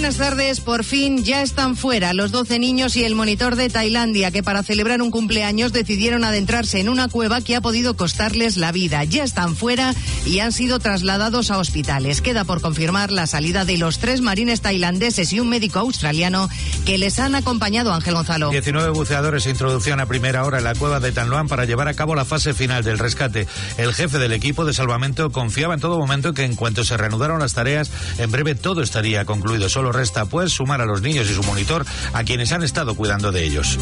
Buenas 0.00 0.16
tardes, 0.16 0.60
por 0.62 0.82
fin 0.82 1.24
ya 1.24 1.42
están 1.42 1.76
fuera 1.76 2.14
los 2.14 2.30
12 2.30 2.58
niños 2.58 2.96
y 2.96 3.04
el 3.04 3.14
monitor 3.14 3.54
de 3.54 3.68
Tailandia 3.68 4.30
que 4.30 4.42
para 4.42 4.62
celebrar 4.62 5.02
un 5.02 5.10
cumpleaños 5.10 5.74
decidieron 5.74 6.24
adentrarse 6.24 6.80
en 6.80 6.88
una 6.88 7.08
cueva 7.08 7.42
que 7.42 7.54
ha 7.54 7.60
podido 7.60 7.94
costarles 7.94 8.56
la 8.56 8.72
vida. 8.72 9.04
Ya 9.04 9.24
están 9.24 9.56
fuera 9.56 9.94
y 10.24 10.38
han 10.38 10.52
sido 10.52 10.78
trasladados 10.78 11.50
a 11.50 11.58
hospitales. 11.58 12.22
Queda 12.22 12.44
por 12.44 12.62
confirmar 12.62 13.12
la 13.12 13.26
salida 13.26 13.66
de 13.66 13.76
los 13.76 13.98
tres 13.98 14.22
marines 14.22 14.62
tailandeses 14.62 15.34
y 15.34 15.40
un 15.40 15.50
médico 15.50 15.80
australiano 15.80 16.48
que 16.86 16.96
les 16.96 17.18
han 17.18 17.34
acompañado 17.34 17.92
Ángel 17.92 18.14
Gonzalo. 18.14 18.48
19 18.48 18.92
buceadores 18.92 19.42
se 19.42 19.50
introducían 19.50 20.00
a 20.00 20.06
primera 20.06 20.46
hora 20.46 20.58
en 20.58 20.64
la 20.64 20.74
cueva 20.74 21.00
de 21.00 21.12
Tanloan 21.12 21.46
para 21.46 21.66
llevar 21.66 21.88
a 21.88 21.94
cabo 21.94 22.14
la 22.14 22.24
fase 22.24 22.54
final 22.54 22.82
del 22.84 22.98
rescate. 22.98 23.46
El 23.76 23.92
jefe 23.92 24.18
del 24.18 24.32
equipo 24.32 24.64
de 24.64 24.72
salvamento 24.72 25.28
confiaba 25.30 25.74
en 25.74 25.80
todo 25.80 25.98
momento 25.98 26.32
que 26.32 26.44
en 26.44 26.56
cuanto 26.56 26.84
se 26.84 26.96
reanudaron 26.96 27.40
las 27.40 27.52
tareas, 27.52 27.90
en 28.16 28.30
breve 28.30 28.54
todo 28.54 28.80
estaría 28.80 29.26
concluido. 29.26 29.68
Solo 29.68 29.89
resta, 29.92 30.24
pues, 30.24 30.52
sumar 30.52 30.80
a 30.80 30.86
los 30.86 31.02
niños 31.02 31.28
y 31.30 31.34
su 31.34 31.42
monitor, 31.42 31.84
a 32.12 32.24
quienes 32.24 32.52
han 32.52 32.62
estado 32.62 32.94
cuidando 32.94 33.32
de 33.32 33.44
ellos. 33.44 33.78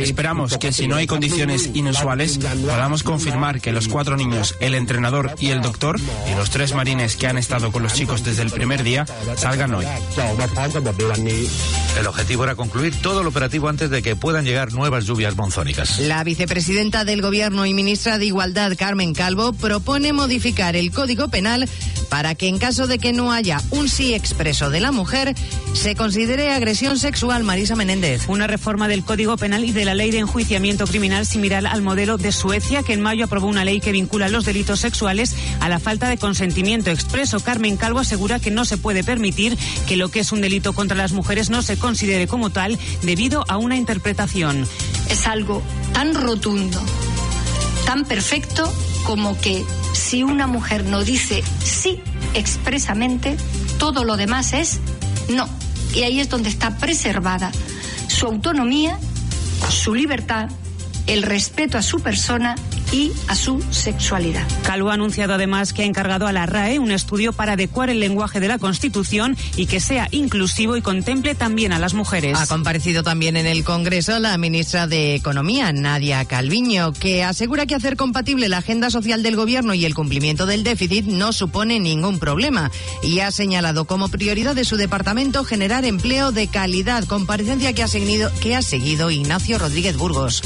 Esperamos 0.00 0.58
que 0.58 0.72
si 0.72 0.88
no 0.88 0.96
hay 0.96 1.06
condiciones 1.06 1.70
inusuales 1.74 2.38
podamos 2.38 3.02
confirmar 3.02 3.60
que 3.60 3.72
los 3.72 3.88
cuatro 3.88 4.16
niños, 4.16 4.54
el 4.60 4.74
entrenador 4.74 5.34
y 5.38 5.48
el 5.48 5.60
doctor 5.60 5.98
y 6.30 6.34
los 6.36 6.50
tres 6.50 6.74
marines 6.74 7.16
que 7.16 7.26
han 7.26 7.38
estado 7.38 7.72
con 7.72 7.82
los 7.82 7.94
chicos 7.94 8.24
desde 8.24 8.42
el 8.42 8.50
primer 8.50 8.82
día 8.82 9.06
salgan 9.36 9.74
hoy. 9.74 9.84
El 11.98 12.06
objetivo 12.06 12.44
era 12.44 12.54
concluir 12.54 12.94
todo 13.00 13.20
el 13.20 13.26
operativo 13.26 13.68
antes 13.68 13.90
de 13.90 14.02
que 14.02 14.16
puedan 14.16 14.44
llegar 14.44 14.72
nuevas 14.72 15.04
lluvias 15.04 15.36
monzónicas. 15.36 15.98
La 15.98 16.22
vicepresidenta 16.24 17.04
del 17.04 17.22
Gobierno 17.22 17.66
y 17.66 17.74
ministra 17.74 18.18
de 18.18 18.26
Igualdad, 18.26 18.72
Carmen 18.78 19.14
Calvo, 19.14 19.52
propone 19.52 20.12
modificar 20.12 20.76
el 20.76 20.90
Código 20.92 21.28
Penal 21.28 21.68
para 22.08 22.34
que 22.34 22.48
en 22.48 22.58
caso 22.58 22.86
de 22.86 22.98
que 22.98 23.12
no 23.12 23.32
haya 23.32 23.60
un 23.70 23.88
sí 23.88 24.14
expreso 24.14 24.70
de 24.70 24.80
la 24.80 24.92
mujer 24.92 25.34
se 25.74 25.94
considere 25.94 26.50
agresión 26.50 26.98
sexual. 26.98 27.44
Marisa 27.44 27.76
Menéndez. 27.76 28.28
Una 28.28 28.46
reforma 28.46 28.88
del 28.88 29.04
Código 29.04 29.36
Penal 29.36 29.64
y 29.64 29.72
de 29.72 29.84
la 29.84 29.94
Ley 29.94 30.10
de 30.10 30.18
Enjuiciamiento 30.18 30.86
Criminal 30.86 31.26
similar 31.26 31.66
al 31.66 31.82
modelo 31.82 32.18
de 32.18 32.32
Suecia, 32.32 32.82
que 32.82 32.92
en 32.92 33.00
mayo 33.00 33.24
aprobó 33.24 33.46
una 33.46 33.64
ley 33.64 33.80
que 33.80 33.92
vincula 33.92 34.28
los 34.28 34.44
delitos 34.44 34.80
sexuales 34.80 35.34
a 35.60 35.68
la 35.68 35.78
falta 35.78 36.08
de 36.08 36.18
consentimiento 36.18 36.90
expreso. 36.90 37.40
Carmen 37.40 37.76
Calvo 37.76 38.00
asegura 38.00 38.40
que 38.40 38.50
no 38.50 38.64
se 38.64 38.78
puede 38.78 39.04
permitir 39.04 39.56
que 39.86 39.96
lo 39.96 40.08
que 40.10 40.20
es 40.20 40.32
un 40.32 40.40
delito 40.40 40.72
contra 40.72 40.96
las 40.96 41.12
mujeres 41.12 41.50
no 41.50 41.62
se 41.62 41.78
considere 41.78 42.26
como 42.26 42.50
tal 42.50 42.78
debido 43.02 43.44
a 43.48 43.56
una 43.56 43.76
interpretación. 43.76 44.66
Es 45.08 45.26
algo 45.26 45.62
tan 45.92 46.14
rotundo, 46.14 46.80
tan 47.86 48.04
perfecto 48.04 48.72
como 49.04 49.38
que 49.40 49.64
si 49.92 50.22
una 50.22 50.46
mujer 50.46 50.84
no 50.84 51.02
dice 51.02 51.42
sí 51.64 52.00
expresamente, 52.34 53.36
todo 53.78 54.04
lo 54.04 54.16
demás 54.16 54.52
es 54.52 54.80
no. 55.28 55.48
Y 55.94 56.02
ahí 56.02 56.20
es 56.20 56.28
donde 56.28 56.48
está 56.48 56.76
preservada 56.76 57.50
su 58.08 58.26
autonomía, 58.26 58.98
su 59.70 59.94
libertad, 59.94 60.48
el 61.06 61.22
respeto 61.22 61.78
a 61.78 61.82
su 61.82 62.00
persona 62.00 62.56
y 62.92 63.12
a 63.26 63.34
su 63.34 63.62
sexualidad. 63.70 64.46
Calvo 64.62 64.90
ha 64.90 64.94
anunciado 64.94 65.34
además 65.34 65.72
que 65.72 65.82
ha 65.82 65.86
encargado 65.86 66.26
a 66.26 66.32
la 66.32 66.46
RAE 66.46 66.78
un 66.78 66.90
estudio 66.90 67.32
para 67.32 67.52
adecuar 67.52 67.90
el 67.90 68.00
lenguaje 68.00 68.40
de 68.40 68.48
la 68.48 68.58
Constitución 68.58 69.36
y 69.56 69.66
que 69.66 69.80
sea 69.80 70.08
inclusivo 70.10 70.76
y 70.76 70.82
contemple 70.82 71.34
también 71.34 71.72
a 71.72 71.78
las 71.78 71.94
mujeres. 71.94 72.38
Ha 72.38 72.46
comparecido 72.46 73.02
también 73.02 73.36
en 73.36 73.46
el 73.46 73.64
Congreso 73.64 74.18
la 74.18 74.36
ministra 74.38 74.86
de 74.86 75.14
Economía, 75.14 75.72
Nadia 75.72 76.24
Calviño, 76.24 76.92
que 76.92 77.24
asegura 77.24 77.66
que 77.66 77.74
hacer 77.74 77.96
compatible 77.96 78.48
la 78.48 78.58
agenda 78.58 78.90
social 78.90 79.22
del 79.22 79.36
Gobierno 79.36 79.74
y 79.74 79.84
el 79.84 79.94
cumplimiento 79.94 80.46
del 80.46 80.64
déficit 80.64 81.06
no 81.06 81.32
supone 81.32 81.80
ningún 81.80 82.18
problema 82.18 82.70
y 83.02 83.20
ha 83.20 83.30
señalado 83.30 83.84
como 83.84 84.08
prioridad 84.08 84.54
de 84.54 84.64
su 84.64 84.76
departamento 84.76 85.44
generar 85.44 85.84
empleo 85.84 86.32
de 86.32 86.48
calidad, 86.48 87.04
comparecencia 87.04 87.72
que 87.72 87.82
ha 87.82 87.88
seguido, 87.88 88.30
que 88.40 88.56
ha 88.56 88.62
seguido 88.62 89.10
Ignacio 89.10 89.58
Rodríguez 89.58 89.96
Burgos. 89.96 90.42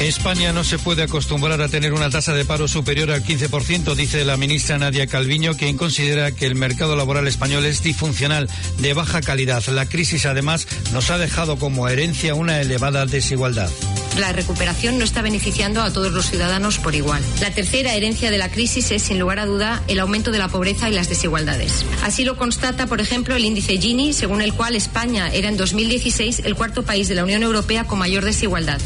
España 0.00 0.52
no 0.52 0.64
se 0.64 0.78
puede 0.78 1.02
acostumbrar 1.02 1.60
a 1.60 1.68
tener 1.68 1.79
una 1.88 2.10
tasa 2.10 2.34
de 2.34 2.44
paro 2.44 2.68
superior 2.68 3.10
al 3.10 3.24
15%, 3.24 3.94
dice 3.94 4.24
la 4.26 4.36
ministra 4.36 4.76
Nadia 4.76 5.06
Calviño, 5.06 5.56
quien 5.56 5.78
considera 5.78 6.30
que 6.30 6.44
el 6.44 6.54
mercado 6.54 6.94
laboral 6.94 7.26
español 7.26 7.64
es 7.64 7.82
disfuncional, 7.82 8.48
de 8.78 8.92
baja 8.92 9.22
calidad. 9.22 9.64
La 9.68 9.86
crisis, 9.86 10.26
además, 10.26 10.68
nos 10.92 11.10
ha 11.10 11.16
dejado 11.16 11.56
como 11.56 11.88
herencia 11.88 12.34
una 12.34 12.60
elevada 12.60 13.06
desigualdad. 13.06 13.70
La 14.18 14.32
recuperación 14.32 14.98
no 14.98 15.04
está 15.04 15.22
beneficiando 15.22 15.80
a 15.80 15.92
todos 15.92 16.12
los 16.12 16.26
ciudadanos 16.28 16.78
por 16.78 16.94
igual. 16.94 17.22
La 17.40 17.50
tercera 17.50 17.94
herencia 17.94 18.30
de 18.30 18.38
la 18.38 18.50
crisis 18.50 18.90
es, 18.90 19.02
sin 19.02 19.18
lugar 19.18 19.38
a 19.38 19.46
duda, 19.46 19.82
el 19.88 20.00
aumento 20.00 20.30
de 20.30 20.38
la 20.38 20.48
pobreza 20.48 20.90
y 20.90 20.92
las 20.92 21.08
desigualdades. 21.08 21.84
Así 22.02 22.24
lo 22.24 22.36
constata, 22.36 22.86
por 22.86 23.00
ejemplo, 23.00 23.34
el 23.34 23.44
índice 23.44 23.78
Gini, 23.78 24.12
según 24.12 24.42
el 24.42 24.52
cual 24.52 24.76
España 24.76 25.30
era 25.32 25.48
en 25.48 25.56
2016 25.56 26.42
el 26.44 26.56
cuarto 26.56 26.82
país 26.82 27.08
de 27.08 27.14
la 27.14 27.24
Unión 27.24 27.42
Europea 27.42 27.84
con 27.84 27.98
mayor 27.98 28.24
desigualdad. 28.24 28.80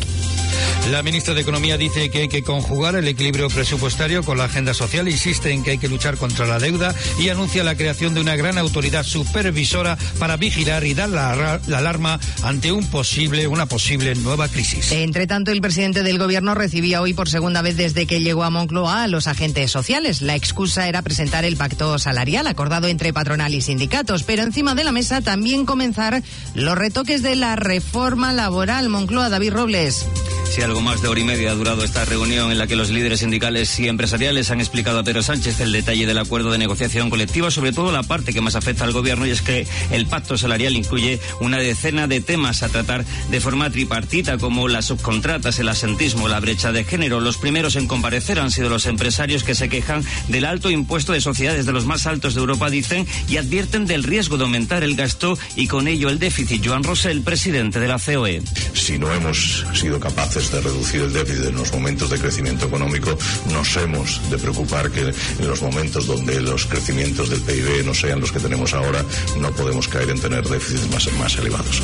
La 0.90 1.02
ministra 1.02 1.32
de 1.32 1.40
Economía 1.40 1.78
dice 1.78 2.10
que 2.10 2.18
hay 2.18 2.28
que 2.28 2.42
conjugar 2.42 2.94
el 2.94 3.08
equilibrio 3.08 3.48
presupuestario 3.48 4.22
con 4.22 4.36
la 4.36 4.44
agenda 4.44 4.74
social, 4.74 5.08
insiste 5.08 5.50
en 5.50 5.62
que 5.62 5.72
hay 5.72 5.78
que 5.78 5.88
luchar 5.88 6.18
contra 6.18 6.46
la 6.46 6.58
deuda 6.58 6.94
y 7.18 7.30
anuncia 7.30 7.64
la 7.64 7.74
creación 7.74 8.12
de 8.12 8.20
una 8.20 8.36
gran 8.36 8.58
autoridad 8.58 9.02
supervisora 9.02 9.96
para 10.18 10.36
vigilar 10.36 10.84
y 10.84 10.92
dar 10.92 11.08
la, 11.08 11.58
la 11.66 11.78
alarma 11.78 12.20
ante 12.42 12.70
un 12.70 12.86
posible, 12.88 13.46
una 13.46 13.64
posible 13.64 14.14
nueva 14.14 14.48
crisis. 14.48 14.92
Entre 14.92 15.26
tanto, 15.26 15.52
el 15.52 15.62
presidente 15.62 16.02
del 16.02 16.18
gobierno 16.18 16.54
recibía 16.54 17.00
hoy 17.00 17.14
por 17.14 17.30
segunda 17.30 17.62
vez 17.62 17.78
desde 17.78 18.06
que 18.06 18.20
llegó 18.20 18.44
a 18.44 18.50
Moncloa 18.50 19.04
a 19.04 19.08
los 19.08 19.26
agentes 19.26 19.70
sociales. 19.70 20.20
La 20.20 20.36
excusa 20.36 20.86
era 20.86 21.00
presentar 21.00 21.46
el 21.46 21.56
pacto 21.56 21.98
salarial 21.98 22.46
acordado 22.46 22.88
entre 22.88 23.14
patronal 23.14 23.54
y 23.54 23.62
sindicatos, 23.62 24.22
pero 24.22 24.42
encima 24.42 24.74
de 24.74 24.84
la 24.84 24.92
mesa 24.92 25.22
también 25.22 25.64
comenzar 25.64 26.22
los 26.54 26.76
retoques 26.76 27.22
de 27.22 27.36
la 27.36 27.56
reforma 27.56 28.34
laboral. 28.34 28.90
Moncloa, 28.90 29.30
David 29.30 29.54
Robles. 29.54 30.06
Si 30.54 30.60
algo 30.74 30.90
más 30.90 31.02
de 31.02 31.06
hora 31.06 31.20
y 31.20 31.24
media 31.24 31.52
ha 31.52 31.54
durado 31.54 31.84
esta 31.84 32.04
reunión 32.04 32.50
en 32.50 32.58
la 32.58 32.66
que 32.66 32.74
los 32.74 32.90
líderes 32.90 33.20
sindicales 33.20 33.78
y 33.78 33.86
empresariales 33.86 34.50
han 34.50 34.58
explicado 34.58 34.98
a 34.98 35.04
Pedro 35.04 35.22
Sánchez 35.22 35.60
el 35.60 35.70
detalle 35.70 36.04
del 36.04 36.18
acuerdo 36.18 36.50
de 36.50 36.58
negociación 36.58 37.10
colectiva, 37.10 37.52
sobre 37.52 37.70
todo 37.70 37.92
la 37.92 38.02
parte 38.02 38.32
que 38.32 38.40
más 38.40 38.56
afecta 38.56 38.82
al 38.82 38.90
gobierno, 38.90 39.24
y 39.24 39.30
es 39.30 39.40
que 39.40 39.68
el 39.92 40.06
pacto 40.06 40.36
salarial 40.36 40.74
incluye 40.74 41.20
una 41.38 41.58
decena 41.58 42.08
de 42.08 42.20
temas 42.20 42.64
a 42.64 42.70
tratar 42.70 43.04
de 43.04 43.40
forma 43.40 43.70
tripartita, 43.70 44.36
como 44.36 44.66
las 44.66 44.86
subcontratas, 44.86 45.60
el 45.60 45.68
asentismo, 45.68 46.26
la 46.26 46.40
brecha 46.40 46.72
de 46.72 46.82
género. 46.82 47.20
Los 47.20 47.36
primeros 47.36 47.76
en 47.76 47.86
comparecer 47.86 48.40
han 48.40 48.50
sido 48.50 48.68
los 48.68 48.86
empresarios 48.86 49.44
que 49.44 49.54
se 49.54 49.68
quejan 49.68 50.02
del 50.26 50.44
alto 50.44 50.70
impuesto 50.70 51.12
de 51.12 51.20
sociedades 51.20 51.66
de 51.66 51.72
los 51.72 51.86
más 51.86 52.08
altos 52.08 52.34
de 52.34 52.40
Europa, 52.40 52.68
dicen, 52.68 53.06
y 53.28 53.36
advierten 53.36 53.86
del 53.86 54.02
riesgo 54.02 54.38
de 54.38 54.42
aumentar 54.42 54.82
el 54.82 54.96
gasto 54.96 55.38
y 55.54 55.68
con 55.68 55.86
ello 55.86 56.08
el 56.08 56.18
déficit. 56.18 56.66
Joan 56.66 56.82
Rosell, 56.82 57.22
presidente 57.22 57.78
de 57.78 57.86
la 57.86 58.00
COE. 58.00 58.42
Si 58.72 58.98
no 58.98 59.12
hemos 59.12 59.64
sido 59.72 60.00
capaces 60.00 60.50
de 60.50 60.63
reducir 60.64 61.02
el 61.02 61.12
déficit 61.12 61.44
en 61.46 61.54
los 61.54 61.72
momentos 61.72 62.10
de 62.10 62.18
crecimiento 62.18 62.66
económico, 62.66 63.16
nos 63.52 63.76
hemos 63.76 64.20
de 64.30 64.38
preocupar 64.38 64.90
que 64.90 65.00
en 65.02 65.46
los 65.46 65.62
momentos 65.62 66.06
donde 66.06 66.40
los 66.40 66.66
crecimientos 66.66 67.30
del 67.30 67.40
PIB 67.40 67.84
no 67.84 67.94
sean 67.94 68.20
los 68.20 68.32
que 68.32 68.40
tenemos 68.40 68.74
ahora, 68.74 69.04
no 69.38 69.50
podemos 69.52 69.88
caer 69.88 70.10
en 70.10 70.20
tener 70.20 70.48
déficits 70.48 70.90
más, 70.90 71.12
más 71.18 71.36
elevados. 71.36 71.82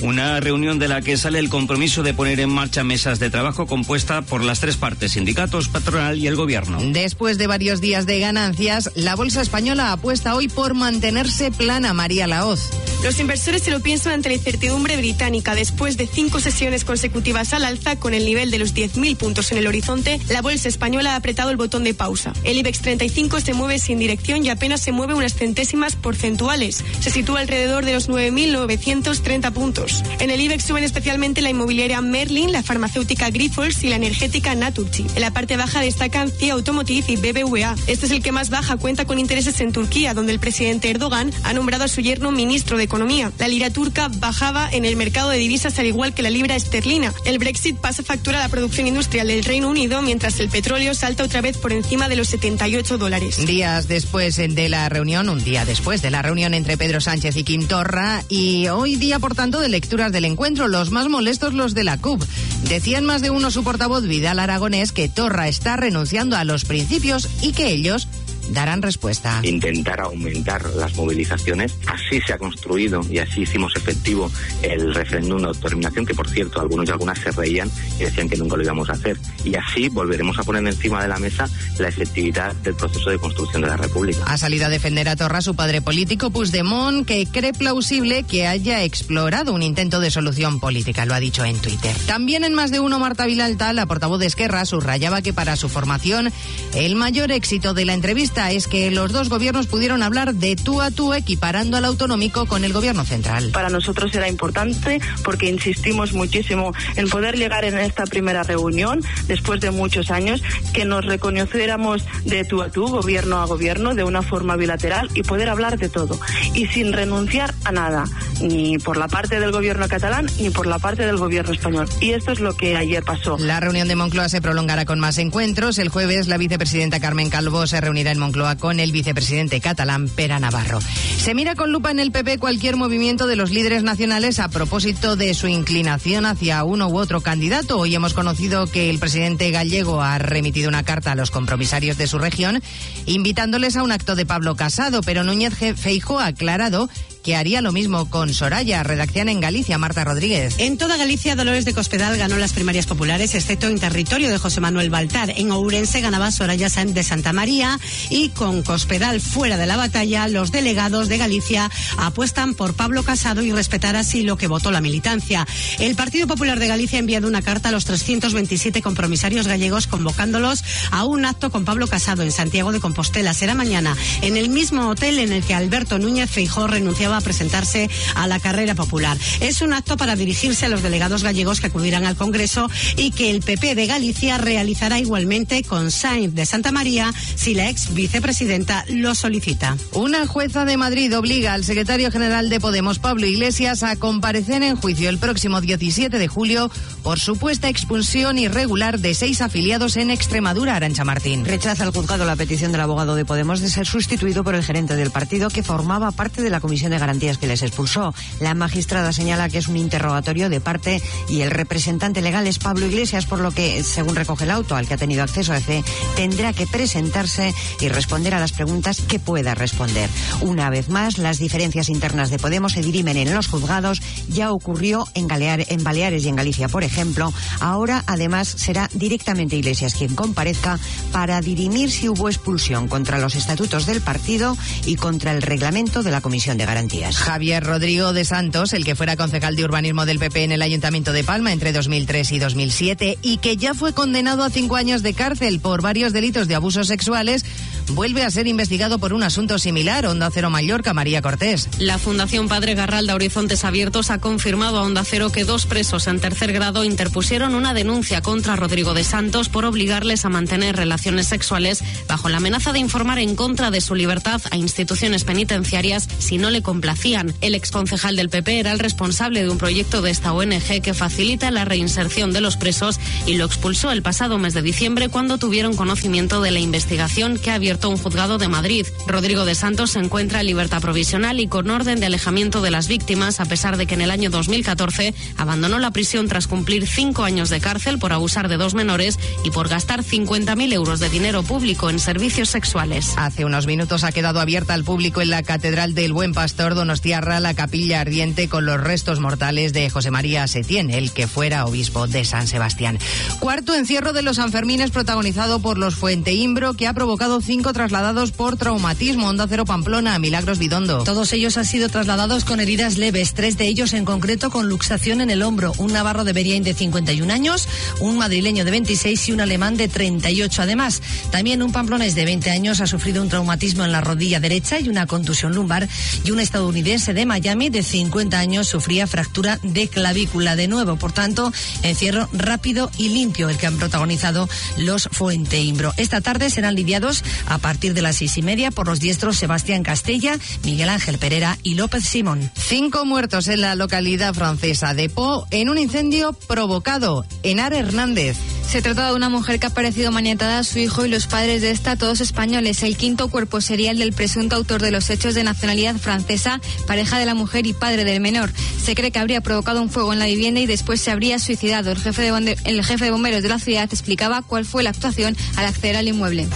Una 0.00 0.40
reunión 0.40 0.78
de 0.78 0.88
la 0.88 1.02
que 1.02 1.16
sale 1.16 1.38
el 1.38 1.48
compromiso 1.48 2.02
de 2.02 2.14
poner 2.14 2.40
en 2.40 2.50
marcha 2.50 2.84
mesas 2.84 3.18
de 3.18 3.30
trabajo 3.30 3.66
compuesta 3.66 4.22
por 4.22 4.42
las 4.42 4.60
tres 4.60 4.76
partes, 4.76 5.12
sindicatos, 5.12 5.68
patronal 5.68 6.18
y 6.18 6.26
el 6.26 6.36
gobierno. 6.36 6.78
Después 6.92 7.38
de 7.38 7.46
varios 7.46 7.80
días 7.80 8.06
de 8.06 8.18
ganancias, 8.18 8.90
la 8.94 9.16
bolsa 9.16 9.42
española 9.42 9.92
apuesta 9.92 10.34
hoy 10.34 10.48
por 10.48 10.74
mantenerse 10.74 11.50
plana, 11.50 11.92
María 11.92 12.26
Laoz. 12.26 12.70
Los 13.02 13.18
inversores 13.18 13.62
se 13.62 13.72
lo 13.72 13.80
piensan 13.80 14.12
ante 14.12 14.28
la 14.28 14.36
incertidumbre 14.36 14.96
británica. 14.96 15.56
Después 15.56 15.96
de 15.96 16.06
cinco 16.06 16.38
sesiones 16.38 16.84
consecutivas 16.84 17.52
al 17.52 17.64
alza, 17.64 17.96
con 17.96 18.14
el 18.14 18.24
nivel 18.24 18.52
de 18.52 18.60
los 18.60 18.74
10.000 18.74 19.16
puntos 19.16 19.50
en 19.50 19.58
el 19.58 19.66
horizonte, 19.66 20.20
la 20.28 20.40
bolsa 20.40 20.68
española 20.68 21.14
ha 21.14 21.16
apretado 21.16 21.50
el 21.50 21.56
botón 21.56 21.82
de 21.82 21.94
pausa. 21.94 22.32
El 22.44 22.58
IBEX 22.58 22.80
35 22.80 23.40
se 23.40 23.54
mueve 23.54 23.80
sin 23.80 23.98
dirección 23.98 24.44
y 24.44 24.50
apenas 24.50 24.82
se 24.82 24.92
mueve 24.92 25.14
unas 25.14 25.34
centésimas 25.34 25.96
porcentuales. 25.96 26.84
Se 27.00 27.10
sitúa 27.10 27.40
alrededor 27.40 27.84
de 27.84 27.94
los 27.94 28.08
9.930 28.08 29.52
puntos. 29.52 30.04
En 30.20 30.30
el 30.30 30.40
IBEX 30.40 30.64
suben 30.64 30.84
especialmente 30.84 31.42
la 31.42 31.50
inmobiliaria 31.50 32.00
Merlin, 32.00 32.52
la 32.52 32.62
farmacéutica 32.62 33.30
Grifols 33.30 33.82
y 33.82 33.88
la 33.88 33.96
energética 33.96 34.54
Naturgy. 34.54 35.06
En 35.16 35.22
la 35.22 35.32
parte 35.32 35.56
baja 35.56 35.80
destacan 35.80 36.30
CIA 36.30 36.52
Automotive 36.52 37.12
y 37.12 37.16
BBVA. 37.16 37.74
Este 37.88 38.06
es 38.06 38.12
el 38.12 38.22
que 38.22 38.30
más 38.30 38.48
baja, 38.48 38.76
cuenta 38.76 39.06
con 39.06 39.18
intereses 39.18 39.60
en 39.60 39.72
Turquía, 39.72 40.14
donde 40.14 40.30
el 40.30 40.38
presidente 40.38 40.88
Erdogan 40.88 41.32
ha 41.42 41.52
nombrado 41.52 41.82
a 41.82 41.88
su 41.88 42.00
yerno 42.00 42.30
ministro 42.30 42.78
de 42.78 42.91
La 43.38 43.48
lira 43.48 43.70
turca 43.70 44.08
bajaba 44.08 44.68
en 44.70 44.84
el 44.84 44.96
mercado 44.96 45.30
de 45.30 45.38
divisas 45.38 45.78
al 45.78 45.86
igual 45.86 46.12
que 46.12 46.22
la 46.22 46.28
libra 46.28 46.56
esterlina. 46.56 47.14
El 47.24 47.38
Brexit 47.38 47.78
pasa 47.78 48.02
factura 48.02 48.38
a 48.38 48.42
la 48.42 48.48
producción 48.50 48.86
industrial 48.86 49.28
del 49.28 49.44
Reino 49.44 49.70
Unido, 49.70 50.02
mientras 50.02 50.38
el 50.40 50.50
petróleo 50.50 50.94
salta 50.94 51.24
otra 51.24 51.40
vez 51.40 51.56
por 51.56 51.72
encima 51.72 52.10
de 52.10 52.16
los 52.16 52.28
78 52.28 52.98
dólares. 52.98 53.46
Días 53.46 53.88
después 53.88 54.36
de 54.36 54.68
la 54.68 54.90
reunión, 54.90 55.30
un 55.30 55.42
día 55.42 55.64
después 55.64 56.02
de 56.02 56.10
la 56.10 56.20
reunión 56.20 56.52
entre 56.52 56.76
Pedro 56.76 57.00
Sánchez 57.00 57.34
y 57.38 57.44
Quim 57.44 57.66
Torra, 57.66 58.24
y 58.28 58.68
hoy 58.68 58.96
día, 58.96 59.18
por 59.18 59.34
tanto, 59.34 59.60
de 59.60 59.70
lecturas 59.70 60.12
del 60.12 60.26
encuentro, 60.26 60.68
los 60.68 60.90
más 60.90 61.08
molestos 61.08 61.54
los 61.54 61.72
de 61.72 61.84
la 61.84 61.96
CUP. 61.96 62.22
Decían 62.68 63.06
más 63.06 63.22
de 63.22 63.30
uno 63.30 63.50
su 63.50 63.64
portavoz 63.64 64.06
Vidal 64.06 64.38
Aragonés 64.38 64.92
que 64.92 65.08
Torra 65.08 65.48
está 65.48 65.76
renunciando 65.76 66.36
a 66.36 66.44
los 66.44 66.66
principios 66.66 67.28
y 67.40 67.52
que 67.52 67.70
ellos 67.70 68.06
darán 68.52 68.82
respuesta. 68.82 69.40
Intentar 69.42 70.00
aumentar 70.00 70.64
las 70.70 70.94
movilizaciones. 70.96 71.76
Así 71.86 72.20
se 72.26 72.32
ha 72.32 72.38
construido 72.38 73.00
y 73.10 73.18
así 73.18 73.42
hicimos 73.42 73.74
efectivo 73.76 74.30
el 74.62 74.94
referéndum 74.94 75.40
de 75.40 75.48
autodeterminación, 75.48 76.06
que 76.06 76.14
por 76.14 76.28
cierto, 76.28 76.60
algunos 76.60 76.88
y 76.88 76.92
algunas 76.92 77.18
se 77.18 77.30
reían 77.30 77.70
y 77.98 78.04
decían 78.04 78.28
que 78.28 78.36
nunca 78.36 78.56
lo 78.56 78.62
íbamos 78.62 78.88
a 78.90 78.92
hacer. 78.92 79.16
Y 79.44 79.54
así 79.56 79.88
volveremos 79.88 80.38
a 80.38 80.42
poner 80.42 80.66
encima 80.66 81.02
de 81.02 81.08
la 81.08 81.18
mesa 81.18 81.48
la 81.78 81.88
efectividad 81.88 82.54
del 82.56 82.74
proceso 82.74 83.10
de 83.10 83.18
construcción 83.18 83.62
de 83.62 83.68
la 83.68 83.76
República. 83.76 84.24
Ha 84.26 84.38
salido 84.38 84.66
a 84.66 84.68
defender 84.68 85.08
a 85.08 85.16
Torra 85.16 85.40
su 85.40 85.54
padre 85.54 85.82
político, 85.82 86.30
Puigdemont, 86.30 87.06
que 87.06 87.26
cree 87.26 87.52
plausible 87.52 88.22
que 88.24 88.46
haya 88.46 88.82
explorado 88.82 89.52
un 89.52 89.62
intento 89.62 90.00
de 90.00 90.10
solución 90.10 90.60
política, 90.60 91.06
lo 91.06 91.14
ha 91.14 91.20
dicho 91.20 91.44
en 91.44 91.58
Twitter. 91.58 91.96
También 92.06 92.44
en 92.44 92.54
más 92.54 92.70
de 92.70 92.80
uno, 92.80 92.98
Marta 92.98 93.26
Vilalta, 93.26 93.72
la 93.72 93.86
portavoz 93.86 94.20
de 94.20 94.26
Esquerra, 94.26 94.64
subrayaba 94.64 95.22
que 95.22 95.32
para 95.32 95.56
su 95.56 95.68
formación 95.68 96.32
el 96.74 96.94
mayor 96.94 97.32
éxito 97.32 97.74
de 97.74 97.84
la 97.84 97.94
entrevista 97.94 98.41
es 98.50 98.66
que 98.66 98.90
los 98.90 99.12
dos 99.12 99.28
gobiernos 99.28 99.66
pudieron 99.66 100.02
hablar 100.02 100.34
de 100.34 100.56
tú 100.56 100.80
a 100.80 100.90
tú 100.90 101.14
equiparando 101.14 101.76
al 101.76 101.84
autonómico 101.84 102.46
con 102.46 102.64
el 102.64 102.72
gobierno 102.72 103.04
central. 103.04 103.50
Para 103.52 103.68
nosotros 103.68 104.14
era 104.14 104.28
importante 104.28 105.00
porque 105.24 105.48
insistimos 105.48 106.12
muchísimo 106.12 106.72
en 106.96 107.08
poder 107.08 107.36
llegar 107.36 107.64
en 107.64 107.78
esta 107.78 108.04
primera 108.04 108.42
reunión, 108.42 109.00
después 109.26 109.60
de 109.60 109.70
muchos 109.70 110.10
años, 110.10 110.42
que 110.72 110.84
nos 110.84 111.04
reconociéramos 111.04 112.04
de 112.24 112.44
tú 112.44 112.62
a 112.62 112.70
tú, 112.70 112.86
gobierno 112.86 113.40
a 113.40 113.46
gobierno, 113.46 113.94
de 113.94 114.04
una 114.04 114.22
forma 114.22 114.56
bilateral 114.56 115.08
y 115.14 115.22
poder 115.22 115.48
hablar 115.48 115.78
de 115.78 115.88
todo. 115.88 116.18
Y 116.54 116.66
sin 116.66 116.92
renunciar 116.92 117.54
a 117.64 117.72
nada, 117.72 118.04
ni 118.42 118.78
por 118.78 118.96
la 118.96 119.08
parte 119.08 119.40
del 119.40 119.52
gobierno 119.52 119.88
catalán 119.88 120.26
ni 120.38 120.50
por 120.50 120.66
la 120.66 120.78
parte 120.78 121.06
del 121.06 121.16
gobierno 121.16 121.52
español. 121.52 121.88
Y 122.00 122.12
esto 122.12 122.32
es 122.32 122.40
lo 122.40 122.54
que 122.54 122.76
ayer 122.76 123.02
pasó. 123.02 123.38
La 123.38 123.60
reunión 123.60 123.88
de 123.88 123.96
Moncloa 123.96 124.28
se 124.28 124.42
prolongará 124.42 124.84
con 124.84 125.00
más 125.00 125.18
encuentros. 125.18 125.78
El 125.78 125.88
jueves 125.88 126.28
la 126.28 126.38
vicepresidenta 126.38 127.00
Carmen 127.00 127.30
Calvo 127.30 127.66
se 127.66 127.80
reunirá 127.80 128.10
en 128.10 128.18
Moncloa 128.18 128.56
con 128.56 128.80
el 128.80 128.92
vicepresidente 128.92 129.60
catalán 129.60 130.08
Pera 130.08 130.38
Navarro. 130.38 130.80
Se 130.80 131.34
mira 131.34 131.54
con 131.54 131.72
lupa 131.72 131.90
en 131.90 132.00
el 132.00 132.12
PP 132.12 132.38
cualquier 132.38 132.76
movimiento 132.76 133.26
de 133.26 133.36
los 133.36 133.50
líderes 133.50 133.82
nacionales 133.82 134.40
a 134.40 134.48
propósito 134.48 135.16
de 135.16 135.34
su 135.34 135.46
inclinación 135.46 136.26
hacia 136.26 136.64
uno 136.64 136.88
u 136.88 136.98
otro 136.98 137.20
candidato. 137.20 137.78
Hoy 137.78 137.94
hemos 137.94 138.14
conocido 138.14 138.66
que 138.66 138.90
el 138.90 138.98
presidente 138.98 139.50
gallego 139.50 140.02
ha 140.02 140.18
remitido 140.18 140.68
una 140.68 140.82
carta 140.82 141.12
a 141.12 141.14
los 141.14 141.30
compromisarios 141.30 141.96
de 141.98 142.06
su 142.06 142.18
región 142.18 142.62
invitándoles 143.06 143.76
a 143.76 143.82
un 143.82 143.92
acto 143.92 144.14
de 144.14 144.26
Pablo 144.26 144.56
Casado, 144.56 145.00
pero 145.02 145.24
Núñez 145.24 145.54
Feijo 145.76 146.18
ha 146.18 146.26
aclarado 146.26 146.88
que 147.22 147.36
haría 147.36 147.62
lo 147.62 147.72
mismo 147.72 148.10
con 148.10 148.34
Soraya, 148.34 148.82
redacción 148.82 149.28
en 149.28 149.40
Galicia, 149.40 149.78
Marta 149.78 150.04
Rodríguez. 150.04 150.56
En 150.58 150.76
toda 150.76 150.96
Galicia, 150.96 151.36
Dolores 151.36 151.64
de 151.64 151.74
Cospedal 151.74 152.16
ganó 152.18 152.36
las 152.36 152.52
primarias 152.52 152.86
populares, 152.86 153.34
excepto 153.34 153.68
en 153.68 153.78
territorio 153.78 154.28
de 154.28 154.38
José 154.38 154.60
Manuel 154.60 154.90
Baltar. 154.90 155.32
En 155.36 155.52
Ourense 155.52 156.00
ganaba 156.00 156.30
Soraya 156.30 156.68
de 156.68 157.02
Santa 157.02 157.32
María 157.32 157.78
y 158.10 158.30
con 158.30 158.62
Cospedal 158.62 159.20
fuera 159.20 159.56
de 159.56 159.66
la 159.66 159.76
batalla, 159.76 160.26
los 160.28 160.52
delegados 160.52 161.08
de 161.08 161.18
Galicia 161.18 161.70
apuestan 161.98 162.54
por 162.54 162.74
Pablo 162.74 163.02
Casado 163.02 163.42
y 163.42 163.52
respetar 163.52 163.96
así 163.96 164.22
lo 164.22 164.36
que 164.36 164.46
votó 164.46 164.70
la 164.70 164.80
militancia. 164.80 165.46
El 165.78 165.94
Partido 165.94 166.26
Popular 166.26 166.58
de 166.58 166.68
Galicia 166.68 166.98
ha 166.98 167.00
enviado 167.00 167.28
una 167.28 167.42
carta 167.42 167.68
a 167.68 167.72
los 167.72 167.84
327 167.84 168.82
compromisarios 168.82 169.46
gallegos 169.46 169.86
convocándolos 169.86 170.62
a 170.90 171.04
un 171.04 171.24
acto 171.24 171.50
con 171.50 171.64
Pablo 171.64 171.86
Casado 171.86 172.22
en 172.22 172.32
Santiago 172.32 172.72
de 172.72 172.80
Compostela. 172.80 173.34
Será 173.34 173.54
mañana 173.54 173.96
en 174.22 174.36
el 174.36 174.48
mismo 174.48 174.88
hotel 174.88 175.18
en 175.18 175.32
el 175.32 175.44
que 175.44 175.54
Alberto 175.54 175.98
Núñez 175.98 176.30
Feijó 176.30 176.66
renunciaba 176.66 177.11
a 177.16 177.20
presentarse 177.20 177.88
a 178.14 178.26
la 178.26 178.40
carrera 178.40 178.74
popular. 178.74 179.16
Es 179.40 179.62
un 179.62 179.72
acto 179.72 179.96
para 179.96 180.16
dirigirse 180.16 180.66
a 180.66 180.68
los 180.68 180.82
delegados 180.82 181.22
gallegos 181.22 181.60
que 181.60 181.68
acudirán 181.68 182.04
al 182.04 182.16
Congreso 182.16 182.70
y 182.96 183.10
que 183.10 183.30
el 183.30 183.40
PP 183.40 183.74
de 183.74 183.86
Galicia 183.86 184.38
realizará 184.38 184.98
igualmente 184.98 185.62
con 185.62 185.90
Sainz 185.90 186.34
de 186.34 186.46
Santa 186.46 186.72
María 186.72 187.12
si 187.34 187.54
la 187.54 187.68
ex 187.68 187.94
vicepresidenta 187.94 188.84
lo 188.88 189.14
solicita. 189.14 189.76
Una 189.92 190.26
jueza 190.26 190.64
de 190.64 190.76
Madrid 190.76 191.16
obliga 191.16 191.54
al 191.54 191.64
secretario 191.64 192.10
general 192.10 192.48
de 192.48 192.60
Podemos, 192.60 192.98
Pablo 192.98 193.26
Iglesias, 193.26 193.82
a 193.82 193.96
comparecer 193.96 194.62
en 194.62 194.76
juicio 194.76 195.08
el 195.08 195.18
próximo 195.18 195.60
17 195.60 196.18
de 196.18 196.28
julio 196.28 196.70
por 197.02 197.18
supuesta 197.18 197.68
expulsión 197.68 198.38
irregular 198.38 199.00
de 199.00 199.14
seis 199.14 199.40
afiliados 199.40 199.96
en 199.96 200.10
Extremadura, 200.10 200.76
Arancha 200.76 201.04
Martín. 201.04 201.44
Rechaza 201.44 201.84
el 201.84 201.90
juzgado 201.90 202.24
la 202.24 202.36
petición 202.36 202.72
del 202.72 202.80
abogado 202.80 203.14
de 203.14 203.24
Podemos 203.24 203.60
de 203.60 203.68
ser 203.68 203.86
sustituido 203.86 204.44
por 204.44 204.54
el 204.54 204.62
gerente 204.62 204.96
del 204.96 205.10
partido 205.10 205.48
que 205.50 205.62
formaba 205.62 206.12
parte 206.12 206.42
de 206.42 206.50
la 206.50 206.60
comisión 206.60 206.90
de 206.90 206.98
garantías 207.02 207.36
que 207.36 207.48
les 207.48 207.62
expulsó. 207.62 208.14
La 208.38 208.54
magistrada 208.54 209.12
señala 209.12 209.48
que 209.48 209.58
es 209.58 209.66
un 209.66 209.76
interrogatorio 209.76 210.48
de 210.48 210.60
parte 210.60 211.02
y 211.28 211.40
el 211.40 211.50
representante 211.50 212.22
legal 212.22 212.46
es 212.46 212.58
Pablo 212.58 212.86
Iglesias, 212.86 213.26
por 213.26 213.40
lo 213.40 213.50
que, 213.50 213.82
según 213.82 214.14
recoge 214.14 214.44
el 214.44 214.52
auto 214.52 214.76
al 214.76 214.86
que 214.86 214.94
ha 214.94 214.98
tenido 214.98 215.24
acceso 215.24 215.52
EFE, 215.52 215.82
tendrá 216.14 216.52
que 216.52 216.68
presentarse 216.68 217.52
y 217.80 217.88
responder 217.88 218.34
a 218.34 218.40
las 218.40 218.52
preguntas 218.52 219.00
que 219.00 219.18
pueda 219.18 219.56
responder. 219.56 220.08
Una 220.42 220.70
vez 220.70 220.88
más, 220.88 221.18
las 221.18 221.38
diferencias 221.38 221.88
internas 221.88 222.30
de 222.30 222.38
Podemos 222.38 222.72
se 222.72 222.82
dirimen 222.82 223.16
en 223.16 223.34
los 223.34 223.48
juzgados. 223.48 224.00
Ya 224.28 224.52
ocurrió 224.52 225.06
en, 225.14 225.26
en 225.30 225.84
Baleares 225.84 226.24
y 226.24 226.28
en 226.28 226.36
Galicia, 226.36 226.68
por 226.68 226.84
ejemplo. 226.84 227.32
Ahora, 227.60 228.04
además, 228.06 228.48
será 228.48 228.88
directamente 228.94 229.56
Iglesias 229.56 229.94
quien 229.94 230.14
comparezca 230.14 230.78
para 231.10 231.40
dirimir 231.40 231.90
si 231.90 232.08
hubo 232.08 232.28
expulsión 232.28 232.86
contra 232.86 233.18
los 233.18 233.34
estatutos 233.34 233.86
del 233.86 234.00
partido 234.00 234.56
y 234.86 234.96
contra 234.96 235.32
el 235.32 235.42
reglamento 235.42 236.02
de 236.02 236.10
la 236.10 236.20
Comisión 236.20 236.58
de 236.58 236.66
Garantías. 236.66 236.91
Javier 237.00 237.64
Rodrigo 237.64 238.12
de 238.12 238.24
Santos, 238.24 238.74
el 238.74 238.84
que 238.84 238.94
fuera 238.94 239.16
concejal 239.16 239.56
de 239.56 239.64
urbanismo 239.64 240.04
del 240.04 240.18
PP 240.18 240.44
en 240.44 240.52
el 240.52 240.60
Ayuntamiento 240.60 241.12
de 241.12 241.24
Palma 241.24 241.50
entre 241.50 241.72
2003 241.72 242.32
y 242.32 242.38
2007 242.38 243.18
y 243.22 243.38
que 243.38 243.56
ya 243.56 243.72
fue 243.72 243.94
condenado 243.94 244.44
a 244.44 244.50
cinco 244.50 244.76
años 244.76 245.02
de 245.02 245.14
cárcel 245.14 245.60
por 245.60 245.80
varios 245.80 246.12
delitos 246.12 246.48
de 246.48 246.54
abusos 246.54 246.88
sexuales, 246.88 247.46
vuelve 247.90 248.22
a 248.24 248.30
ser 248.30 248.46
investigado 248.46 248.98
por 248.98 249.12
un 249.12 249.22
asunto 249.22 249.58
similar. 249.58 250.06
Onda 250.06 250.30
Cero 250.32 250.50
Mallorca, 250.50 250.94
María 250.94 251.22
Cortés. 251.22 251.68
La 251.78 251.98
Fundación 251.98 252.48
Padre 252.48 252.74
Garralda 252.74 253.14
Horizontes 253.14 253.64
Abiertos 253.64 254.10
ha 254.10 254.18
confirmado 254.18 254.78
a 254.78 254.82
Onda 254.82 255.04
Cero 255.04 255.30
que 255.30 255.44
dos 255.44 255.66
presos 255.66 256.06
en 256.06 256.20
tercer 256.20 256.52
grado 256.52 256.84
interpusieron 256.84 257.54
una 257.54 257.74
denuncia 257.74 258.20
contra 258.20 258.56
Rodrigo 258.56 258.94
de 258.94 259.04
Santos 259.04 259.48
por 259.48 259.64
obligarles 259.64 260.24
a 260.24 260.28
mantener 260.28 260.76
relaciones 260.76 261.26
sexuales 261.26 261.82
bajo 262.08 262.28
la 262.28 262.38
amenaza 262.38 262.72
de 262.72 262.78
informar 262.78 263.18
en 263.18 263.36
contra 263.36 263.70
de 263.70 263.80
su 263.80 263.94
libertad 263.94 264.40
a 264.50 264.56
instituciones 264.56 265.24
penitenciarias 265.24 266.08
si 266.18 266.38
no 266.38 266.50
le 266.50 266.62
complacían. 266.62 267.34
El 267.40 267.54
exconcejal 267.54 268.16
del 268.16 268.28
PP 268.28 268.58
era 268.58 268.72
el 268.72 268.78
responsable 268.78 269.42
de 269.42 269.50
un 269.50 269.58
proyecto 269.58 270.02
de 270.02 270.10
esta 270.10 270.32
ONG 270.32 270.82
que 270.82 270.94
facilita 270.94 271.50
la 271.50 271.64
reinserción 271.64 272.32
de 272.32 272.40
los 272.40 272.56
presos 272.56 272.98
y 273.26 273.34
lo 273.34 273.44
expulsó 273.44 273.90
el 273.90 274.02
pasado 274.02 274.38
mes 274.38 274.54
de 274.54 274.62
diciembre 274.62 275.08
cuando 275.08 275.38
tuvieron 275.38 275.76
conocimiento 275.76 276.40
de 276.40 276.50
la 276.50 276.60
investigación 276.60 277.38
que 277.38 277.50
ha 277.50 277.54
abierto 277.72 277.88
un 277.88 277.96
juzgado 277.96 278.36
de 278.36 278.48
Madrid. 278.48 278.86
Rodrigo 279.06 279.46
de 279.46 279.54
Santos 279.54 279.92
se 279.92 279.98
encuentra 279.98 280.40
en 280.40 280.46
libertad 280.46 280.82
provisional 280.82 281.40
y 281.40 281.46
con 281.46 281.70
orden 281.70 282.00
de 282.00 282.06
alejamiento 282.06 282.60
de 282.60 282.70
las 282.70 282.86
víctimas, 282.86 283.40
a 283.40 283.46
pesar 283.46 283.78
de 283.78 283.86
que 283.86 283.94
en 283.94 284.02
el 284.02 284.10
año 284.10 284.28
2014 284.28 285.14
abandonó 285.38 285.78
la 285.78 285.90
prisión 285.90 286.28
tras 286.28 286.48
cumplir 286.48 286.86
cinco 286.86 287.24
años 287.24 287.48
de 287.48 287.60
cárcel 287.60 287.98
por 287.98 288.12
abusar 288.12 288.48
de 288.48 288.58
dos 288.58 288.74
menores 288.74 289.18
y 289.42 289.50
por 289.52 289.68
gastar 289.68 290.04
50.000 290.04 290.70
euros 290.74 291.00
de 291.00 291.08
dinero 291.08 291.42
público 291.44 291.88
en 291.88 291.98
servicios 291.98 292.50
sexuales. 292.50 293.14
Hace 293.16 293.46
unos 293.46 293.66
minutos 293.66 294.04
ha 294.04 294.12
quedado 294.12 294.40
abierta 294.40 294.74
al 294.74 294.84
público 294.84 295.22
en 295.22 295.30
la 295.30 295.42
Catedral 295.42 295.94
del 295.94 296.12
Buen 296.12 296.34
Pastor 296.34 296.74
Donostiarra 296.74 297.40
la 297.40 297.54
capilla 297.54 298.02
ardiente 298.02 298.50
con 298.50 298.66
los 298.66 298.78
restos 298.78 299.18
mortales 299.18 299.72
de 299.72 299.88
José 299.88 300.10
María 300.10 300.46
Setién, 300.46 300.90
el 300.90 301.10
que 301.12 301.26
fuera 301.26 301.64
obispo 301.64 302.06
de 302.06 302.26
San 302.26 302.48
Sebastián. 302.48 302.98
Cuarto 303.40 303.74
encierro 303.74 304.12
de 304.12 304.20
los 304.20 304.36
Sanfermines 304.36 304.90
protagonizado 304.90 305.60
por 305.60 305.78
los 305.78 305.94
Fuenteimbro, 305.94 306.74
que 306.74 306.86
ha 306.86 306.92
provocado 306.92 307.40
cinco 307.40 307.61
trasladados 307.70 308.32
por 308.32 308.56
traumatismo. 308.56 309.28
Onda 309.28 309.46
Cero 309.48 309.64
Pamplona, 309.64 310.18
Milagros 310.18 310.58
Bidondo. 310.58 311.04
Todos 311.04 311.32
ellos 311.32 311.56
han 311.56 311.64
sido 311.64 311.88
trasladados 311.88 312.44
con 312.44 312.58
heridas 312.58 312.98
leves, 312.98 313.34
tres 313.34 313.56
de 313.56 313.68
ellos 313.68 313.92
en 313.92 314.04
concreto 314.04 314.50
con 314.50 314.68
luxación 314.68 315.20
en 315.20 315.30
el 315.30 315.42
hombro. 315.42 315.72
Un 315.78 315.92
navarro 315.92 316.24
de 316.24 316.32
Beriain 316.32 316.64
de 316.64 316.74
51 316.74 317.32
años, 317.32 317.68
un 318.00 318.18
madrileño 318.18 318.64
de 318.64 318.72
26 318.72 319.28
y 319.28 319.32
un 319.32 319.40
alemán 319.40 319.76
de 319.76 319.86
38. 319.86 320.62
Además, 320.62 321.00
también 321.30 321.62
un 321.62 321.70
pamplonés 321.70 322.16
de 322.16 322.24
20 322.24 322.50
años 322.50 322.80
ha 322.80 322.88
sufrido 322.88 323.22
un 323.22 323.28
traumatismo 323.28 323.84
en 323.84 323.92
la 323.92 324.00
rodilla 324.00 324.40
derecha 324.40 324.80
y 324.80 324.88
una 324.88 325.06
contusión 325.06 325.54
lumbar 325.54 325.88
y 326.24 326.32
un 326.32 326.40
estadounidense 326.40 327.14
de 327.14 327.26
Miami 327.26 327.70
de 327.70 327.84
50 327.84 328.36
años 328.36 328.66
sufría 328.66 329.06
fractura 329.06 329.60
de 329.62 329.86
clavícula. 329.86 330.56
De 330.56 330.66
nuevo, 330.66 330.96
por 330.96 331.12
tanto, 331.12 331.52
encierro 331.82 332.28
rápido 332.32 332.90
y 332.98 333.10
limpio 333.10 333.48
el 333.48 333.58
que 333.58 333.66
han 333.66 333.76
protagonizado 333.76 334.48
los 334.78 335.08
Fuenteimbro. 335.12 335.92
Esta 335.96 336.20
tarde 336.20 336.50
serán 336.50 336.74
lidiados 336.74 337.22
a 337.52 337.58
partir 337.58 337.94
de 337.94 338.02
las 338.02 338.16
seis 338.16 338.36
y 338.38 338.42
media 338.42 338.70
por 338.70 338.86
los 338.86 339.00
diestros 339.00 339.36
Sebastián 339.36 339.82
Castella, 339.82 340.38
Miguel 340.64 340.88
Ángel 340.88 341.18
Pereira 341.18 341.58
y 341.62 341.74
López 341.74 342.04
Simón. 342.04 342.50
Cinco 342.54 343.04
muertos 343.04 343.48
en 343.48 343.60
la 343.60 343.74
localidad 343.74 344.34
francesa 344.34 344.94
de 344.94 345.08
Po 345.08 345.46
en 345.50 345.68
un 345.68 345.78
incendio 345.78 346.32
provocado 346.32 347.24
en 347.42 347.60
Are 347.60 347.78
Hernández. 347.78 348.36
Se 348.68 348.80
trata 348.80 349.08
de 349.08 349.14
una 349.14 349.28
mujer 349.28 349.60
que 349.60 349.66
ha 349.66 349.68
aparecido 349.68 350.10
maniatada 350.12 350.58
a 350.58 350.64
su 350.64 350.78
hijo 350.78 351.04
y 351.04 351.08
los 351.10 351.26
padres 351.26 351.60
de 351.60 351.70
esta, 351.70 351.96
todos 351.96 352.22
españoles. 352.22 352.82
El 352.82 352.96
quinto 352.96 353.28
cuerpo 353.28 353.60
sería 353.60 353.90
el 353.90 353.98
del 353.98 354.14
presunto 354.14 354.56
autor 354.56 354.80
de 354.80 354.90
los 354.90 355.10
hechos 355.10 355.34
de 355.34 355.44
nacionalidad 355.44 355.96
francesa, 355.96 356.58
pareja 356.86 357.18
de 357.18 357.26
la 357.26 357.34
mujer 357.34 357.66
y 357.66 357.74
padre 357.74 358.04
del 358.04 358.20
menor. 358.20 358.50
Se 358.82 358.94
cree 358.94 359.10
que 359.10 359.18
habría 359.18 359.42
provocado 359.42 359.82
un 359.82 359.90
fuego 359.90 360.14
en 360.14 360.18
la 360.18 360.24
vivienda 360.24 360.60
y 360.60 360.66
después 360.66 361.02
se 361.02 361.10
habría 361.10 361.38
suicidado. 361.38 361.90
El 361.90 361.98
jefe 361.98 362.22
de, 362.22 362.56
el 362.64 362.84
jefe 362.84 363.04
de 363.04 363.10
bomberos 363.10 363.42
de 363.42 363.50
la 363.50 363.58
ciudad 363.58 363.88
explicaba 363.92 364.40
cuál 364.40 364.64
fue 364.64 364.82
la 364.82 364.90
actuación 364.90 365.36
al 365.56 365.66
acceder 365.66 365.96
al 365.96 366.08
inmueble. 366.08 366.48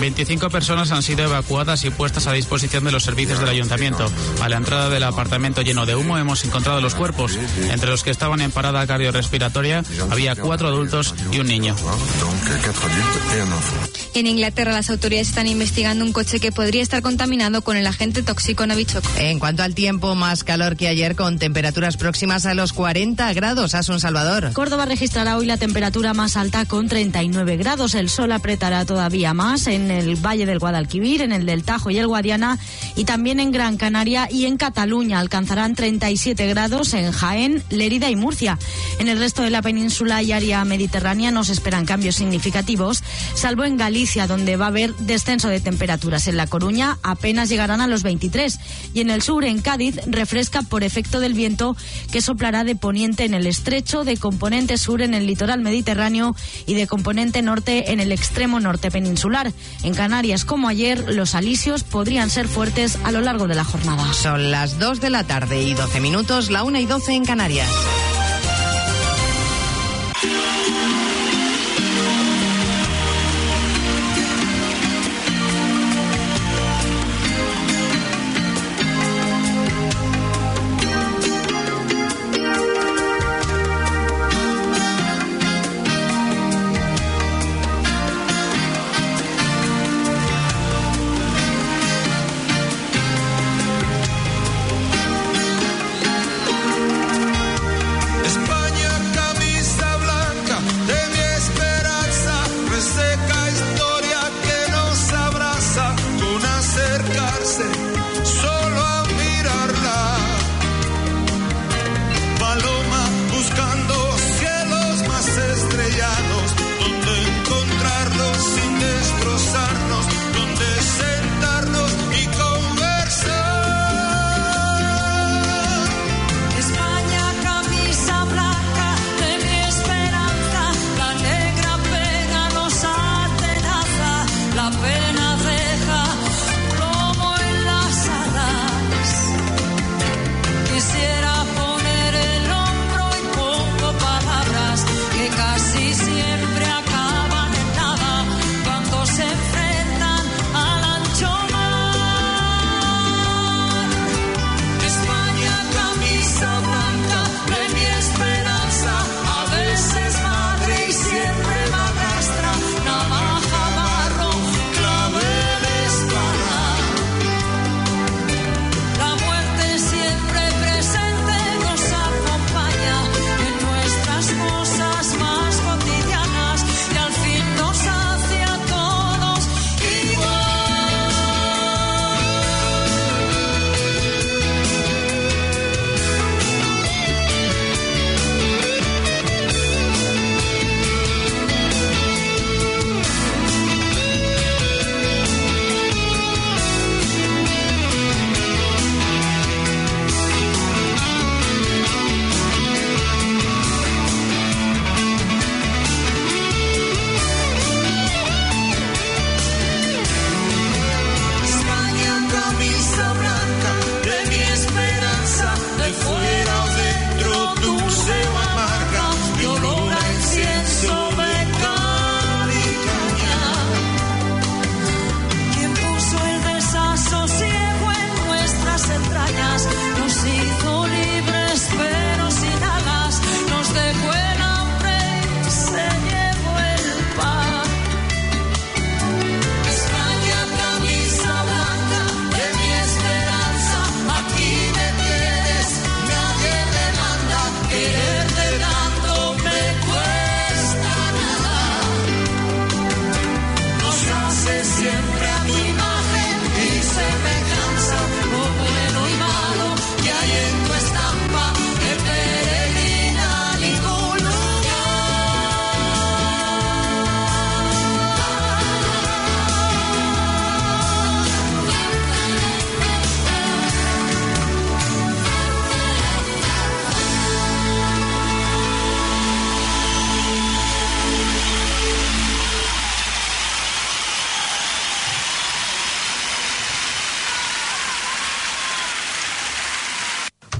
25 0.00 0.50
personas 0.50 0.90
han 0.90 1.02
sido 1.04 1.24
evacuadas 1.24 1.84
y 1.84 1.90
puestas 1.90 2.26
a 2.26 2.32
disposición 2.32 2.82
de 2.82 2.90
los 2.90 3.04
servicios 3.04 3.38
del 3.38 3.48
ayuntamiento. 3.48 4.10
A 4.42 4.48
la 4.48 4.56
entrada 4.56 4.90
del 4.90 5.04
apartamento 5.04 5.62
lleno 5.62 5.86
de 5.86 5.94
humo 5.94 6.18
hemos 6.18 6.44
encontrado 6.44 6.80
los 6.80 6.96
cuerpos. 6.96 7.38
Entre 7.70 7.88
los 7.88 8.02
que 8.02 8.10
estaban 8.10 8.40
en 8.40 8.50
parada 8.50 8.84
cardiorrespiratoria 8.86 9.84
había 10.10 10.34
cuatro 10.34 10.53
adultos 10.62 11.14
y 11.32 11.40
un 11.40 11.46
niño. 11.46 11.74
En 14.14 14.26
Inglaterra 14.28 14.72
las 14.72 14.90
autoridades 14.90 15.28
están 15.28 15.48
investigando 15.48 16.04
un 16.04 16.12
coche 16.12 16.38
que 16.38 16.52
podría 16.52 16.82
estar 16.82 17.02
contaminado 17.02 17.62
con 17.62 17.76
el 17.76 17.86
agente 17.86 18.22
tóxico 18.22 18.64
Novichok. 18.66 19.04
En 19.18 19.40
cuanto 19.40 19.64
al 19.64 19.74
tiempo, 19.74 20.14
más 20.14 20.44
calor 20.44 20.76
que 20.76 20.86
ayer 20.86 21.16
con 21.16 21.38
temperaturas 21.38 21.96
próximas 21.96 22.46
a 22.46 22.54
los 22.54 22.72
40 22.72 23.32
grados. 23.32 23.74
Asun 23.74 23.98
Salvador. 23.98 24.52
Córdoba 24.52 24.86
registrará 24.86 25.36
hoy 25.36 25.46
la 25.46 25.56
temperatura 25.56 26.14
más 26.14 26.36
alta 26.36 26.64
con 26.64 26.88
39 26.88 27.56
grados. 27.56 27.96
El 27.96 28.08
sol 28.08 28.30
apretará 28.30 28.84
todavía 28.84 29.34
más 29.34 29.66
en 29.66 29.90
el 29.90 30.14
Valle 30.14 30.46
del 30.46 30.60
Guadalquivir, 30.60 31.22
en 31.22 31.32
el 31.32 31.44
del 31.44 31.64
Tajo 31.64 31.90
y 31.90 31.98
el 31.98 32.06
Guadiana 32.06 32.58
y 32.94 33.04
también 33.04 33.40
en 33.40 33.50
Gran 33.50 33.76
Canaria 33.76 34.28
y 34.30 34.46
en 34.46 34.56
Cataluña. 34.56 35.18
Alcanzarán 35.18 35.74
37 35.74 36.46
grados 36.46 36.94
en 36.94 37.10
Jaén, 37.10 37.62
Lérida 37.70 38.10
y 38.10 38.16
Murcia. 38.16 38.58
En 39.00 39.08
el 39.08 39.18
resto 39.18 39.42
de 39.42 39.50
la 39.50 39.62
península 39.62 40.22
y 40.22 40.30
área 40.30 40.43
mediterránea 40.66 41.30
no 41.30 41.42
se 41.42 41.52
esperan 41.52 41.86
cambios 41.86 42.16
significativos, 42.16 43.02
salvo 43.34 43.64
en 43.64 43.78
Galicia 43.78 43.94
Galicia, 43.94 44.26
donde 44.26 44.56
va 44.56 44.64
a 44.64 44.68
haber 44.68 44.92
descenso 44.96 45.48
de 45.48 45.60
temperaturas. 45.60 46.26
En 46.26 46.36
La 46.36 46.48
Coruña 46.48 46.98
apenas 47.04 47.48
llegarán 47.48 47.80
a 47.80 47.86
los 47.86 48.02
23 48.02 48.58
y 48.92 49.00
en 49.02 49.08
el 49.08 49.22
sur, 49.22 49.44
en 49.44 49.60
Cádiz, 49.60 50.00
refresca 50.08 50.62
por 50.62 50.82
efecto 50.82 51.20
del 51.20 51.32
viento 51.32 51.76
que 52.10 52.20
soplará 52.20 52.64
de 52.64 52.74
poniente 52.74 53.24
en 53.24 53.34
el 53.34 53.46
estrecho, 53.46 54.02
de 54.02 54.16
componente 54.16 54.78
sur 54.78 55.00
en 55.00 55.14
el 55.14 55.28
litoral 55.28 55.60
mediterráneo 55.60 56.34
y 56.66 56.74
de 56.74 56.88
componente 56.88 57.40
norte 57.40 57.92
en 57.92 58.00
el 58.00 58.10
extremo 58.10 58.58
norte 58.58 58.90
peninsular. 58.90 59.52
En 59.84 59.94
Canarias, 59.94 60.44
como 60.44 60.66
ayer, 60.66 61.14
los 61.14 61.36
alisios 61.36 61.84
podrían 61.84 62.30
ser 62.30 62.48
fuertes 62.48 62.98
a 63.04 63.12
lo 63.12 63.20
largo 63.20 63.46
de 63.46 63.54
la 63.54 63.62
jornada. 63.62 64.12
Son 64.12 64.50
las 64.50 64.80
2 64.80 65.00
de 65.00 65.10
la 65.10 65.22
tarde 65.22 65.62
y 65.62 65.74
12 65.74 66.00
minutos, 66.00 66.50
la 66.50 66.64
1 66.64 66.80
y 66.80 66.86
12 66.86 67.12
en 67.12 67.24
Canarias. 67.24 67.68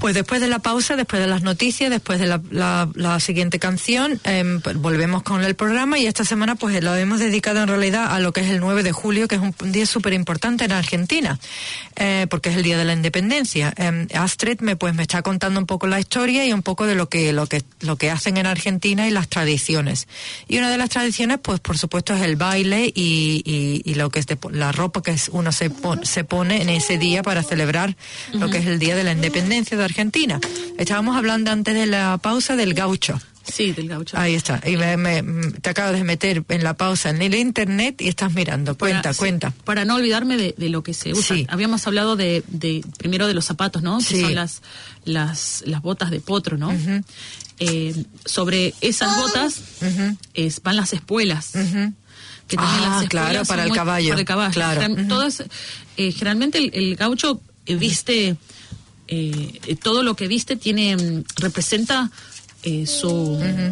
Pues 0.05 0.13
después 0.13 0.39
de 0.39 0.47
la 0.47 0.59
pausa, 0.59 0.95
después 0.95 1.19
de 1.19 1.27
las 1.27 1.41
noticias, 1.41 1.89
después 1.89 2.19
de 2.19 2.27
la, 2.27 2.39
la- 2.51 2.87
la 2.93 3.19
siguiente 3.19 3.57
canción, 3.57 4.21
pues 4.63 4.77
volvemos 4.77 5.23
con 5.23 5.43
el 5.43 5.55
programa 5.55 5.97
y 5.97 6.05
esta 6.05 6.23
semana 6.23 6.53
pues 6.53 6.83
lo 6.83 6.95
hemos 6.95 7.17
dedicado 7.19 7.63
en 7.63 7.67
realidad 7.67 8.13
a 8.13 8.19
lo 8.19 8.31
que 8.31 8.41
es 8.41 8.49
el 8.51 8.59
9 8.59 8.83
de 8.83 8.91
julio, 8.91 9.27
que 9.27 9.33
es 9.33 9.41
un 9.41 9.55
día 9.71 9.87
súper 9.87 10.13
importante 10.13 10.63
en 10.65 10.73
Argentina, 10.73 11.39
eh, 11.95 12.27
porque 12.29 12.49
es 12.49 12.55
el 12.57 12.61
día 12.61 12.77
de 12.77 12.85
la 12.85 12.93
independencia. 12.93 13.73
Em, 13.77 14.07
Astrid 14.13 14.59
me 14.59 14.75
pues 14.75 14.93
me 14.93 15.01
está 15.01 15.23
contando 15.23 15.59
un 15.59 15.65
poco 15.65 15.87
la 15.87 15.99
historia 15.99 16.45
y 16.45 16.53
un 16.53 16.61
poco 16.61 16.85
de 16.85 16.93
lo 16.93 17.09
que 17.09 17.33
lo 17.33 17.47
que 17.47 17.63
lo 17.79 17.95
que 17.95 18.11
hacen 18.11 18.37
en 18.37 18.45
Argentina 18.45 19.07
y 19.07 19.09
las 19.09 19.27
tradiciones. 19.27 20.07
Y 20.47 20.59
una 20.59 20.69
de 20.69 20.77
las 20.77 20.89
tradiciones, 20.91 21.39
pues 21.41 21.59
por 21.61 21.79
supuesto 21.79 22.13
es 22.13 22.21
el 22.21 22.35
baile 22.35 22.85
y, 22.93 23.41
y- 23.43 23.81
y 23.83 23.95
lo 23.95 24.11
que 24.11 24.19
es 24.19 24.27
de- 24.27 24.37
la 24.51 24.71
ropa 24.71 25.01
que 25.01 25.11
es- 25.13 25.29
uno 25.33 25.51
se, 25.51 25.71
pon- 25.71 26.05
se 26.05 26.23
pone 26.23 26.61
en 26.61 26.69
ese 26.69 26.99
día 26.99 27.23
para 27.23 27.41
celebrar 27.41 27.97
lo 28.33 28.51
que 28.51 28.59
es 28.59 28.67
el 28.67 28.77
día 28.77 28.95
de 28.95 29.03
la 29.03 29.11
independencia 29.13 29.75
de 29.75 29.83
Argentina. 29.83 29.94
Estábamos 30.77 31.15
hablando 31.15 31.51
antes 31.51 31.73
de 31.73 31.85
la 31.85 32.17
pausa 32.21 32.55
del 32.55 32.73
gaucho. 32.73 33.19
Sí, 33.47 33.73
del 33.73 33.87
gaucho. 33.87 34.17
Ahí 34.17 34.33
está. 34.33 34.59
Y 34.65 34.75
me, 34.75 34.97
me- 34.97 35.21
te 35.61 35.69
acabo 35.69 35.91
de 35.93 36.03
meter 36.03 36.43
en 36.49 36.63
la 36.63 36.73
pausa 36.75 37.11
en 37.11 37.21
el 37.21 37.35
internet 37.35 38.01
y 38.01 38.07
estás 38.07 38.33
mirando. 38.33 38.75
Cuenta, 38.75 39.01
Para- 39.03 39.13
sí, 39.13 39.19
cuenta. 39.19 39.53
Para 39.63 39.85
no 39.85 39.95
olvidarme 39.95 40.35
de, 40.35 40.55
de 40.57 40.69
lo 40.69 40.81
que 40.81 40.95
se 40.95 41.13
usa. 41.13 41.35
Sí. 41.35 41.45
Habíamos 41.49 41.85
hablado 41.85 42.15
de, 42.15 42.43
de- 42.47 42.83
primero 42.97 43.27
de 43.27 43.35
los 43.35 43.45
zapatos, 43.45 43.83
¿no? 43.83 44.01
Sí. 44.01 44.15
Que 44.15 44.21
son 44.21 44.35
las, 44.35 44.61
las, 45.03 45.63
las 45.67 45.81
botas 45.83 46.09
de 46.09 46.21
potro, 46.21 46.57
¿no? 46.57 46.73
Eh, 47.59 48.03
sobre 48.25 48.73
esas 48.81 49.15
botas 49.15 49.61
es, 50.33 50.61
van 50.63 50.75
las 50.75 50.93
espuelas. 50.93 51.51
que 52.47 52.55
Ah, 52.57 52.97
las 53.01 53.09
claro, 53.09 53.43
para 53.45 53.63
el 53.63 53.69
muy- 53.69 53.77
caballo, 53.77 54.09
Para 54.09 54.19
el 54.21 54.25
caballo. 54.25 54.53
claro. 54.53 54.81
General- 54.81 54.99
Ujú. 55.05 55.09
todas, 55.09 55.43
eh, 55.97 56.11
generalmente 56.11 56.57
el, 56.57 56.71
el 56.73 56.95
gaucho 56.95 57.41
eh, 57.67 57.75
viste, 57.75 58.35
eh, 59.07 59.59
eh, 59.67 59.75
todo 59.75 60.03
lo 60.03 60.15
que 60.15 60.27
viste 60.27 60.55
tiene, 60.55 60.95
mm, 60.97 61.23
representa 61.37 62.11
eh, 62.63 62.85
su... 62.87 63.39
eh, 63.41 63.71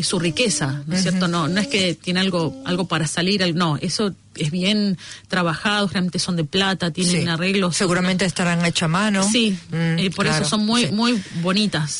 su 0.00 0.20
riqueza, 0.20 0.84
¿no 0.86 0.94
es 0.94 1.02
cierto? 1.02 1.26
No, 1.26 1.48
no 1.48 1.60
es 1.60 1.66
que 1.66 1.92
tiene 1.96 2.20
algo, 2.20 2.54
algo 2.64 2.86
para 2.86 3.08
salir, 3.08 3.42
al- 3.42 3.56
no, 3.56 3.76
eso 3.78 4.14
es 4.36 4.52
bien 4.52 4.96
trabajado, 5.26 5.88
generalmente 5.88 6.20
son 6.20 6.36
de 6.36 6.44
plata, 6.44 6.92
tienen 6.92 7.22
Sí. 7.24 7.28
arreglos. 7.28 7.74
Seguramente 7.76 8.24
estarán 8.24 8.64
hechos 8.64 8.84
a 8.84 8.88
mano. 8.88 9.28
Sí, 9.28 9.58
Mm, 9.72 9.98
eh, 9.98 10.10
por 10.14 10.26
claro, 10.26 10.42
eso 10.44 10.50
son 10.50 10.64
muy 10.64 10.86
sí. 10.86 10.92
muy 10.92 11.20
bonitas. 11.42 11.98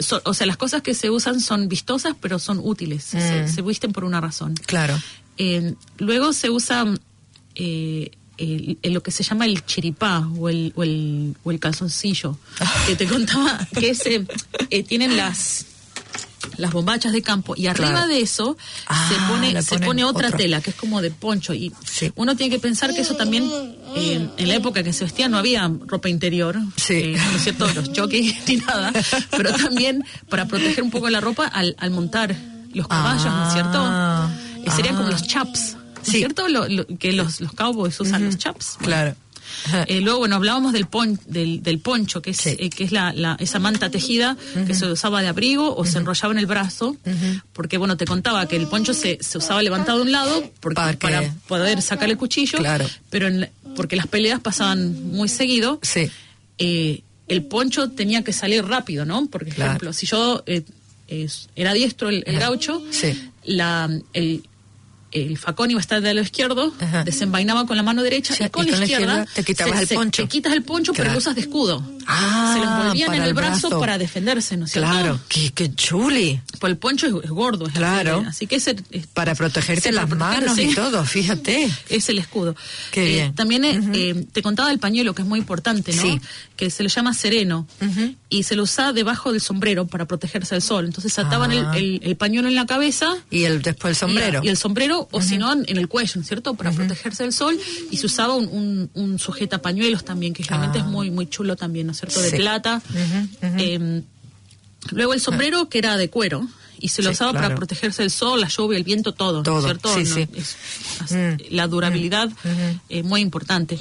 So- 0.00 0.22
o 0.24 0.34
sea, 0.34 0.44
las 0.48 0.56
cosas 0.56 0.82
que 0.82 0.94
se 0.94 1.08
usan 1.08 1.40
son 1.40 1.68
vistosas, 1.68 2.16
pero 2.20 2.40
son 2.40 2.58
útiles. 2.60 3.04
Se, 3.04 3.44
Mm. 3.44 3.48
se 3.48 3.62
visten 3.62 3.92
por 3.92 4.02
una 4.02 4.20
razón. 4.20 4.54
Claro. 4.66 5.00
Luego 5.98 6.32
se 6.32 6.50
usa 6.50 6.84
eh, 7.54 8.10
el- 8.38 8.78
el- 8.82 8.92
lo 8.92 9.02
que 9.02 9.10
se 9.10 9.22
llama 9.22 9.44
el 9.46 9.64
chiripá 9.66 10.26
o 10.38 10.48
el, 10.48 10.72
o 10.76 10.82
el, 10.82 11.36
o 11.44 11.50
el 11.50 11.58
calzoncillo, 11.60 12.38
que 12.86 12.96
te 12.96 13.06
contaba 13.06 13.66
que 13.78 13.90
ese, 13.90 14.26
eh, 14.70 14.82
tienen 14.82 15.16
las 15.16 15.66
las 16.58 16.72
bombachas 16.72 17.12
de 17.12 17.22
campo 17.22 17.54
y 17.56 17.68
arriba 17.68 17.90
Claro. 17.90 18.08
de 18.08 18.20
eso 18.20 18.56
Ah, 18.88 19.08
se 19.08 19.14
pone 19.32 19.62
se 19.62 19.78
pone 19.78 20.04
otra 20.04 20.30
tela 20.32 20.60
que 20.60 20.70
es 20.70 20.76
como 20.76 21.00
de 21.00 21.12
poncho 21.12 21.54
y 21.54 21.72
uno 22.16 22.36
tiene 22.36 22.50
que 22.50 22.58
pensar 22.58 22.92
que 22.92 23.00
eso 23.02 23.14
también 23.14 23.44
eh, 23.94 24.28
en 24.36 24.48
la 24.48 24.54
época 24.56 24.82
que 24.82 24.92
se 24.92 25.04
vestía 25.04 25.28
no 25.28 25.38
había 25.38 25.70
ropa 25.86 26.08
interior 26.08 26.58
eh, 26.88 27.16
no 27.16 27.36
es 27.36 27.42
cierto 27.44 27.72
los 27.72 27.90
jockeys 27.96 28.36
ni 28.48 28.56
nada 28.56 28.92
pero 29.30 29.52
también 29.54 30.04
para 30.28 30.46
proteger 30.46 30.82
un 30.82 30.90
poco 30.90 31.08
la 31.10 31.20
ropa 31.20 31.46
al, 31.46 31.76
al 31.78 31.90
montar 31.92 32.34
los 32.74 32.88
caballos 32.88 33.24
¿no 33.24 33.46
es 33.46 33.52
cierto? 33.54 34.30
Eh, 34.66 34.70
serían 34.76 34.96
como 34.96 35.10
los 35.10 35.22
chaps 35.26 35.76
¿no 36.06 36.12
es 36.12 36.18
cierto? 36.18 36.48
Lo- 36.48 36.68
lo- 36.68 36.86
que 36.98 37.12
los, 37.12 37.40
los 37.40 37.52
cowboys 37.52 37.98
usan 38.00 38.24
los 38.24 38.36
chaps. 38.38 38.76
Claro. 38.80 39.14
eh, 39.86 40.00
luego, 40.00 40.20
bueno, 40.20 40.36
hablábamos 40.36 40.72
del, 40.72 40.86
pon- 40.86 41.20
del, 41.26 41.62
del 41.62 41.78
poncho, 41.78 42.22
que 42.22 42.30
es, 42.30 42.46
eh, 42.46 42.70
que 42.70 42.84
es 42.84 42.92
la, 42.92 43.12
la- 43.12 43.36
esa 43.38 43.58
manta 43.58 43.90
tejida 43.90 44.36
que 44.66 44.72
se 44.74 44.86
usaba 44.86 45.20
de 45.20 45.28
abrigo 45.28 45.76
o 45.76 45.84
se 45.84 45.98
enrollaba 45.98 46.32
en 46.32 46.38
el 46.38 46.46
brazo, 46.46 46.96
porque, 47.52 47.76
bueno, 47.76 47.96
te 47.96 48.06
contaba 48.06 48.46
que 48.48 48.56
el 48.56 48.66
poncho 48.66 48.94
se, 48.94 49.18
se 49.20 49.38
usaba 49.38 49.62
levantado 49.62 49.98
de 49.98 50.04
un 50.04 50.12
lado 50.12 50.50
porque, 50.60 50.74
para, 50.96 51.20
poder 51.48 51.82
sacar 51.82 52.08
el 52.08 52.16
cuchillo, 52.16 52.58
pero 53.10 53.26
en 53.28 53.50
porque 53.76 53.96
las 53.96 54.06
peleas 54.06 54.40
pasaban 54.40 55.10
muy 55.12 55.28
seguido. 55.28 55.78
eh, 56.58 57.02
el 57.28 57.42
poncho 57.44 57.90
tenía 57.90 58.22
que 58.24 58.32
salir 58.32 58.64
rápido, 58.64 59.04
¿no? 59.04 59.26
Por 59.26 59.46
ejemplo, 59.46 59.92
si 59.92 60.06
yo 60.06 60.44
era 61.56 61.72
diestro 61.74 62.08
el, 62.08 62.22
el 62.26 62.38
gaucho, 62.38 62.82
la, 63.44 63.88
el, 64.12 64.42
el 65.12 65.38
facón 65.38 65.70
iba 65.70 65.78
a 65.78 65.82
estar 65.82 66.00
del 66.00 66.16
lado 66.16 66.24
izquierdo, 66.24 66.72
desenvainaba 67.04 67.66
con 67.66 67.76
la 67.76 67.82
mano 67.82 68.02
derecha 68.02 68.34
y 68.34 68.48
con 68.50 68.66
y 68.66 68.70
la 68.70 68.72
con 68.72 68.80
la 68.80 68.86
izquierda, 68.86 69.04
izquierda 69.22 69.34
te 69.34 69.44
quitabas 69.44 69.74
se- 69.76 69.82
el 69.82 69.88
se- 69.88 69.94
poncho. 69.94 70.22
Te 70.22 70.28
quitas 70.28 70.52
el 70.52 70.62
poncho, 70.62 70.92
pero 70.92 71.12
lo 71.12 71.18
usas 71.18 71.34
de 71.34 71.42
escudo. 71.42 71.82
Ah, 72.06 72.52
se 72.54 72.64
lo 72.64 72.70
envolvían 72.72 73.14
en 73.14 73.22
el 73.22 73.28
el 73.28 73.34
brazo, 73.34 73.68
brazo. 73.68 73.80
para 73.80 73.96
defenderse, 73.98 74.56
¿no 74.56 74.64
es 74.64 74.72
cierto? 74.72 74.90
Claro, 74.90 75.20
qué, 75.28 75.50
qué 75.52 75.72
chuli. 75.74 76.40
Pues 76.58 76.70
el 76.72 76.76
poncho 76.78 77.06
es, 77.06 77.24
es 77.24 77.30
gordo, 77.30 77.66
es 77.66 77.72
Claro. 77.74 78.18
así, 78.20 78.28
así 78.28 78.46
que 78.48 78.56
es, 78.56 78.66
el- 78.68 78.84
es- 78.90 79.06
Para 79.06 79.34
protegerte 79.34 79.92
las 79.92 80.06
proteger, 80.06 80.40
manos 80.44 80.58
y 80.58 80.66
todo, 80.74 81.04
fíjate. 81.04 81.70
es 81.88 82.08
el 82.08 82.18
escudo. 82.18 82.56
Qué 82.90 83.02
Eh, 83.04 83.08
bien. 83.14 83.34
También 83.34 83.64
eh, 83.64 83.80
eh, 83.94 84.26
te 84.32 84.42
contaba 84.42 84.70
del 84.70 84.78
pañuelo, 84.78 85.14
que 85.14 85.22
es 85.22 85.28
muy 85.28 85.38
importante, 85.38 85.92
¿no? 85.94 86.02
Sí. 86.02 86.20
Que 86.56 86.70
se 86.70 86.82
lo 86.82 86.88
llama 86.88 87.14
sereno. 87.14 87.66
Y 88.28 88.44
se 88.44 88.56
lo 88.56 88.62
usa 88.64 88.92
debajo 88.92 89.30
del 89.32 89.40
sombrero 89.40 89.86
para 89.86 90.06
protegerse 90.06 90.54
del 90.54 90.62
sol. 90.62 90.86
Entonces 90.86 91.16
ataban 91.18 91.52
el, 91.52 91.64
Ah. 91.66 91.76
el- 91.76 92.00
el 92.02 92.16
pañuelo 92.16 92.48
en 92.48 92.54
la 92.54 92.66
cabeza. 92.66 93.14
Y 93.30 93.44
el 93.44 93.62
después 93.62 93.90
el 93.92 93.96
sombrero. 93.96 94.40
Y, 94.42 94.46
y 94.46 94.50
el 94.50 94.56
sombrero, 94.56 95.01
o 95.10 95.20
si 95.22 95.38
no, 95.38 95.52
en, 95.52 95.64
el 95.76 95.88
cuello, 95.88 96.12
¿no 96.16 96.22
es 96.22 96.28
cierto? 96.28 96.54
Para 96.54 96.70
protegerse 96.72 97.22
del 97.24 97.32
sol. 97.32 97.58
Y 97.90 97.96
se 97.96 98.06
usaba 98.06 98.34
un, 98.34 98.48
un, 98.48 98.90
un 98.94 99.18
sujetapañuelos 99.18 100.04
también, 100.04 100.32
que 100.34 100.42
realmente 100.44 100.78
es 100.78 100.84
muy, 100.84 101.10
muy 101.10 101.26
chulo 101.28 101.56
también, 101.56 101.86
¿no 101.86 101.92
es 101.92 101.98
cierto? 101.98 102.20
De 102.20 102.28
Ah. 102.28 102.30
Sí. 102.30 102.36
plata. 102.36 102.82
Eh, 103.58 104.02
luego 104.90 105.14
el 105.14 105.20
sombrero, 105.20 105.68
que 105.68 105.78
era 105.78 105.96
de 105.96 106.08
cuero. 106.10 106.46
Y 106.78 106.88
se 106.88 107.00
lo 107.02 107.10
Sí, 107.10 107.14
usaba 107.14 107.32
para 107.32 107.46
claro. 107.46 107.56
protegerse 107.58 108.02
del 108.02 108.10
sol, 108.10 108.40
la 108.40 108.48
lluvia, 108.48 108.76
el 108.76 108.82
viento, 108.82 109.12
todo, 109.12 109.44
Todo, 109.44 109.54
¿no 109.54 109.60
es 109.60 109.64
cierto? 109.66 109.94
sí, 109.94 110.02
No, 110.02 110.14
sí. 110.16 110.28
es- 110.34 110.56
as- 111.00 111.40
La 111.50 111.68
durabilidad 111.68 112.28
es 112.88 113.04
muy 113.04 113.20
importante. 113.20 113.78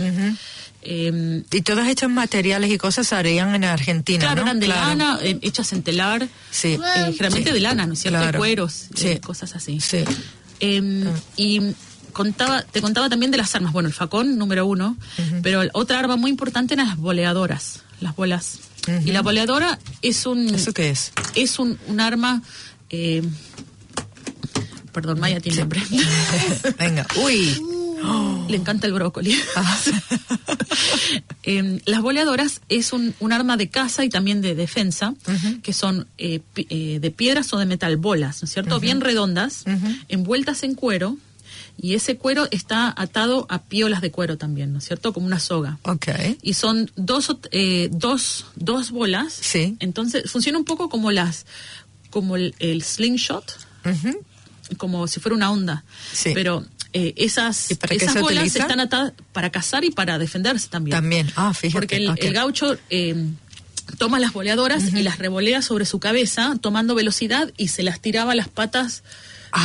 Eh, 0.84 1.43
y 1.51 1.61
todos 1.61 1.88
estos 1.88 2.09
materiales 2.09 2.72
y 2.72 2.78
cosas 2.78 3.07
se 3.07 3.15
harían 3.15 3.53
en 3.55 3.63
Argentina, 3.65 4.19
Claro, 4.26 4.38
¿no? 4.41 4.47
eran 4.47 4.59
de 4.59 4.65
Claro. 4.67 4.88
lana, 4.88 5.19
eh, 5.22 5.38
hechas 5.43 5.74
en 5.74 5.84
telar, 5.84 6.28
Sí. 6.51 6.69
eh, 6.69 6.80
generalmente 7.13 7.49
Sí. 7.49 7.53
de 7.53 7.59
lana, 7.59 7.86
¿no 7.88 7.93
es 7.93 7.99
cierto? 8.01 8.19
Claro. 8.19 8.39
Cueros, 8.39 8.86
Sí. 8.95 9.07
eh, 9.09 9.19
cosas 9.19 9.55
así. 9.55 9.80
Eh, 10.62 11.03
Y 11.38 11.59
contaba, 12.14 12.62
te 12.64 12.82
contaba 12.82 13.09
también 13.09 13.32
de 13.32 13.38
las 13.38 13.53
armas. 13.55 13.74
Bueno, 13.74 13.88
el 13.89 13.93
facón, 13.93 14.38
número 14.38 14.66
uno, 14.66 14.95
pero 15.43 15.62
otra 15.74 15.99
arma 15.99 16.16
muy 16.16 16.30
importante 16.32 16.74
eran 16.76 16.88
las 16.88 16.97
boleadoras, 16.97 17.82
las 17.99 18.16
bolas. 18.16 18.59
Y 19.05 19.12
la 19.12 19.22
boleadora 19.22 19.78
es 20.01 20.26
un... 20.26 20.49
¿Eso 20.55 20.74
qué 20.74 20.89
es? 20.89 21.12
Es 21.36 21.59
un, 21.59 21.78
un 21.88 21.99
arma... 21.99 22.41
eh, 22.89 23.22
perdón, 24.91 25.20
Maya 25.20 25.39
tiene. 25.39 25.64
Venga, 26.80 27.05
uy. 27.24 27.62
Le 28.47 28.58
encanta 28.58 28.88
el 28.88 28.93
brócoli. 28.93 29.36
Em, 31.43 31.80
las 31.86 32.02
boleadoras 32.02 32.62
es 32.70 32.93
un, 32.93 33.16
un 33.20 33.34
arma 33.34 33.58
de 33.58 33.68
caza 33.68 34.06
y 34.06 34.10
también 34.10 34.41
de 34.41 34.54
defensa, 34.54 35.16
que 35.64 35.74
son 35.74 36.08
eh, 36.18 36.41
eh, 36.56 36.99
de 37.02 37.12
piedras 37.12 37.52
o 37.54 37.58
de 37.58 37.66
metal, 37.66 37.97
bolas, 37.97 38.41
¿no 38.41 38.45
es 38.45 38.52
cierto? 38.52 38.80
Bien 38.80 39.02
redondas, 39.02 39.66
envueltas 40.08 40.64
en 40.64 40.76
cuero, 40.76 41.18
y 41.78 41.95
ese 41.95 42.16
cuero 42.18 42.47
está 42.52 42.93
atado 42.95 43.47
a 43.49 43.64
piolas 43.64 44.02
de 44.02 44.12
cuero 44.12 44.38
también, 44.38 44.72
¿no 44.72 44.80
es 44.80 44.86
cierto? 44.86 45.14
Como 45.14 45.26
una 45.26 45.39
soga. 45.39 45.80
Ok. 45.84 46.10
Y 46.41 46.54
son 46.54 46.91
dos, 46.95 47.36
eh, 47.52 47.89
dos, 47.91 48.45
dos 48.56 48.91
bolas. 48.91 49.34
Sí. 49.34 49.78
Entonces 49.80 50.30
funciona 50.30 50.60
un 50.60 50.66
poco 50.66 50.89
como 50.89 51.12
las, 51.12 51.45
como 52.12 52.36
el, 52.36 52.54
el 52.60 52.84
slingshot, 52.84 53.58
como 54.78 55.08
si 55.08 55.20
fuera 55.20 55.36
una 55.36 55.52
onda. 55.52 55.84
Sí. 56.14 56.32
Pero 56.36 56.66
eh, 56.93 57.13
esas, 57.17 57.69
para 57.79 57.95
esas 57.95 58.13
se 58.13 58.19
bolas 58.21 58.55
están 58.55 58.79
atadas 58.79 59.13
para 59.33 59.49
cazar 59.49 59.83
y 59.85 59.91
para 59.91 60.17
defenderse 60.17 60.67
también. 60.67 60.95
También. 60.95 61.31
Ah, 61.35 61.53
fíjate. 61.53 61.73
Porque 61.79 61.95
el, 61.97 62.13
el 62.17 62.33
gaucho 62.33 62.77
eh, 62.89 63.15
toma 63.97 64.19
las 64.19 64.33
boleadoras 64.33 64.93
y 64.93 65.01
las 65.03 65.17
revolea 65.19 65.61
sobre 65.61 65.85
su 65.85 65.99
cabeza, 65.99 66.55
tomando 66.61 66.95
velocidad 66.95 67.51
y 67.57 67.69
se 67.69 67.83
las 67.83 67.99
tiraba 68.01 68.33
a 68.33 68.35
las 68.35 68.47
patas 68.49 69.03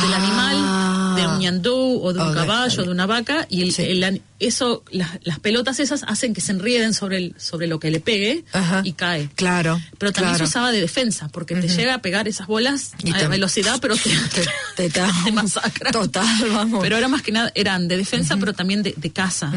del 0.01 0.13
animal, 0.13 1.15
de 1.15 1.27
un 1.27 1.39
ñandú 1.39 2.01
o 2.03 2.11
de 2.11 2.19
un 2.19 2.27
Ah. 2.29 2.33
Caballo, 2.33 2.81
ok. 2.81 2.85
de 2.87 2.91
una 2.91 3.05
vaca, 3.05 3.45
y 3.49 3.61
el, 3.61 3.73
el 3.79 4.03
an- 4.03 4.21
eso, 4.39 4.83
las, 4.91 5.19
las 5.23 5.39
pelotas 5.39 5.79
esas 5.79 6.03
hacen 6.03 6.33
que 6.33 6.41
se 6.41 6.51
enrieden 6.51 6.93
sobre, 6.93 7.17
el, 7.17 7.35
sobre 7.37 7.67
lo 7.67 7.79
que 7.79 7.89
le 7.91 7.99
pegue 7.99 8.43
Ajá. 8.53 8.81
y 8.83 8.93
cae. 8.93 9.29
Claro. 9.35 9.79
Pero 9.97 10.11
también 10.11 10.33
claro. 10.35 10.45
se 10.45 10.49
usaba 10.49 10.71
de 10.71 10.79
defensa, 10.81 11.27
porque 11.29 11.55
te 11.55 11.67
llega 11.67 11.95
a 11.95 12.01
pegar 12.01 12.27
esas 12.27 12.47
bolas 12.47 12.91
Y 13.03 13.11
a 13.11 13.17
te- 13.17 13.27
velocidad, 13.27 13.79
pero 13.81 13.95
te, 13.95 14.09
te, 14.75 14.89
te 14.89 15.01
masacra. 15.33 15.91
Total, 15.91 16.25
vamos. 16.51 16.79
Pero 16.81 16.97
era 16.97 17.07
más 17.07 17.21
que 17.21 17.31
nada, 17.31 17.51
eran 17.55 17.87
de 17.87 17.97
defensa, 17.97 18.37
pero 18.37 18.53
también 18.53 18.83
de, 18.83 18.93
de 18.95 19.09
caza. 19.11 19.51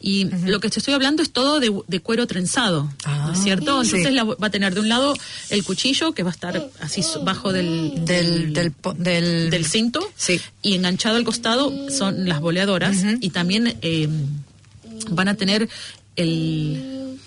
Y 0.00 0.24
lo 0.46 0.60
que 0.60 0.68
te 0.70 0.78
estoy 0.78 0.94
hablando 0.94 1.22
es 1.22 1.30
todo 1.32 1.60
de, 1.60 1.72
de 1.86 2.00
cuero 2.00 2.26
trenzado, 2.26 2.90
¿no 3.06 3.32
es 3.32 3.38
cierto? 3.42 3.80
Ah, 3.80 3.84
sí. 3.84 3.96
Entonces 3.96 4.12
la- 4.14 4.24
va 4.24 4.46
a 4.46 4.50
tener 4.50 4.74
de 4.74 4.80
un 4.80 4.88
lado 4.88 5.14
el 5.50 5.62
cuchillo, 5.64 6.12
que 6.12 6.22
va 6.22 6.30
a 6.30 6.32
estar 6.32 6.70
así 6.80 7.02
bajo 7.22 7.52
del, 7.52 8.04
Del, 8.04 8.52
del, 8.52 8.72
del, 8.96 9.50
del 9.50 9.66
cinto, 9.66 10.00
y 10.62 10.74
enganchado 10.74 11.16
al 11.16 11.24
costado 11.24 11.72
son 11.90 12.28
las 12.28 12.40
boleadoras, 12.40 12.96
y 13.20 13.30
también 13.30 13.76
eh, 13.82 14.05
van 15.10 15.28
a 15.28 15.34
tener 15.34 15.68
el... 16.16 17.18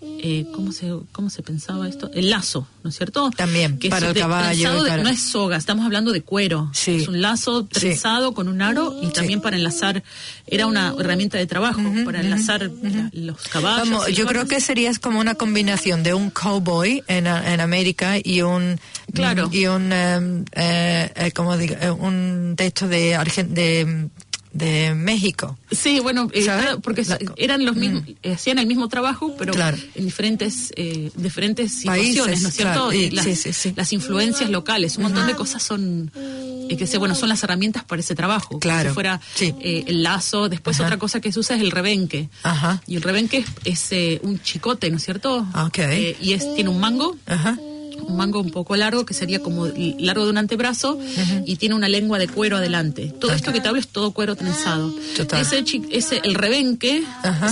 eh, 0.00 0.46
¿cómo, 0.52 0.72
se, 0.72 0.92
¿Cómo 1.12 1.30
se 1.30 1.42
pensaba 1.42 1.88
esto? 1.88 2.10
El 2.12 2.30
lazo, 2.30 2.66
¿no 2.82 2.90
es 2.90 2.96
cierto? 2.96 3.30
También, 3.36 3.78
Que 3.78 3.86
es 3.86 3.90
para 3.92 4.08
el 4.08 4.14
caballo 4.16 4.82
de- 4.82 4.90
para- 4.90 5.02
No 5.04 5.08
es 5.08 5.22
soga, 5.22 5.56
estamos 5.56 5.84
hablando 5.86 6.10
de 6.12 6.22
cuero. 6.22 6.70
Es 6.86 7.06
un 7.08 7.20
lazo 7.22 7.64
trenzado 7.66 8.34
con 8.34 8.48
un 8.48 8.60
aro 8.62 8.98
y 9.00 9.08
también 9.08 9.40
para 9.40 9.56
enlazar, 9.56 10.02
era 10.46 10.66
una 10.66 10.92
herramienta 10.98 11.38
de 11.38 11.46
trabajo, 11.46 11.80
para 12.04 12.20
enlazar 12.20 12.68
la- 12.82 13.10
los 13.12 13.40
caballos. 13.42 13.88
Vamos, 13.90 14.08
yo 14.12 14.26
creo 14.26 14.46
que 14.46 14.60
sería 14.60 14.92
como 15.00 15.20
una 15.20 15.36
combinación 15.36 16.02
de 16.02 16.14
un 16.14 16.30
cowboy 16.30 17.02
en, 17.06 17.26
en 17.28 17.60
América 17.60 18.16
y 18.22 18.42
un 18.42 18.80
Claro. 19.14 19.50
y 19.52 19.66
un 19.66 19.92
em, 19.92 20.44
eh, 20.52 21.12
eh, 21.14 21.32
como 21.32 21.56
digo, 21.56 21.74
eh, 21.80 21.90
un 21.90 22.54
de 22.56 22.66
esto 22.66 22.88
de 22.88 23.14
Argen- 23.16 23.48
de, 23.48 24.08
de 24.52 24.94
México. 24.94 25.56
Sí, 25.70 26.00
bueno, 26.00 26.28
eh, 26.32 26.46
porque 26.82 27.04
eran 27.36 27.64
los 27.64 27.74
mismos, 27.76 28.02
eh, 28.22 28.32
hacían 28.34 28.58
el 28.58 28.66
mismo 28.66 28.88
trabajo, 28.88 29.34
pero 29.38 29.52
Claro. 29.54 29.78
en 29.94 30.04
diferentes 30.04 30.72
eh, 30.76 31.10
diferentes 31.16 31.72
situaciones, 31.72 32.16
Países, 32.26 32.42
¿no 32.42 32.48
es 32.48 32.54
cierto? 32.54 32.72
claro, 32.88 32.92
y- 32.92 33.04
Y 33.04 33.10
las, 33.10 33.24
sí, 33.24 33.34
sí, 33.36 33.52
sí. 33.52 33.72
las 33.76 33.92
influencias 33.92 34.50
locales, 34.50 34.96
un 34.98 35.04
montón 35.04 35.26
de 35.26 35.34
cosas 35.34 35.62
son, 35.62 36.10
eh, 36.14 36.76
que 36.76 36.86
sé, 36.86 36.98
bueno, 36.98 37.14
son 37.14 37.28
las 37.30 37.42
herramientas 37.42 37.84
para 37.84 38.00
ese 38.00 38.14
trabajo. 38.14 38.58
Claro, 38.58 38.90
Si 38.90 38.94
fuera 38.94 39.20
eh, 39.40 39.84
el 39.86 40.02
lazo, 40.02 40.48
después 40.48 40.76
Ajá. 40.76 40.84
otra 40.84 40.98
cosa 40.98 41.20
que 41.20 41.32
se 41.32 41.38
usa 41.40 41.56
es 41.56 41.62
el 41.62 41.70
rebenque. 41.70 42.28
Ajá. 42.42 42.82
Y 42.86 42.96
el 42.96 43.02
rebenque 43.02 43.38
es, 43.38 43.46
es, 43.64 43.92
eh, 43.92 44.20
un 44.22 44.40
chicote, 44.42 44.90
¿no 44.90 44.98
es 44.98 45.04
cierto? 45.04 45.46
Ok. 45.66 45.78
Eh, 45.78 46.16
y 46.20 46.34
es 46.34 46.54
tiene 46.54 46.68
un 46.70 46.78
mango. 46.78 47.16
Ajá. 47.26 47.58
Un 48.06 48.16
mango 48.16 48.40
un 48.40 48.50
poco 48.50 48.76
largo, 48.76 49.04
que 49.06 49.14
sería 49.14 49.40
como 49.40 49.66
largo 49.98 50.24
de 50.24 50.30
un 50.30 50.38
antebrazo, 50.38 50.98
y 51.46 51.56
tiene 51.56 51.74
una 51.74 51.88
lengua 51.88 52.18
de 52.18 52.28
cuero 52.28 52.56
adelante. 52.56 53.12
Todo 53.20 53.32
esto 53.32 53.52
que 53.52 53.60
te 53.60 53.68
hablo 53.68 53.80
es 53.80 53.88
todo 53.88 54.12
cuero 54.12 54.36
trenzado. 54.36 54.94
Total. 55.16 55.40
Ese, 55.40 55.64
ese 55.90 56.20
el 56.24 56.34
rebenque 56.34 57.04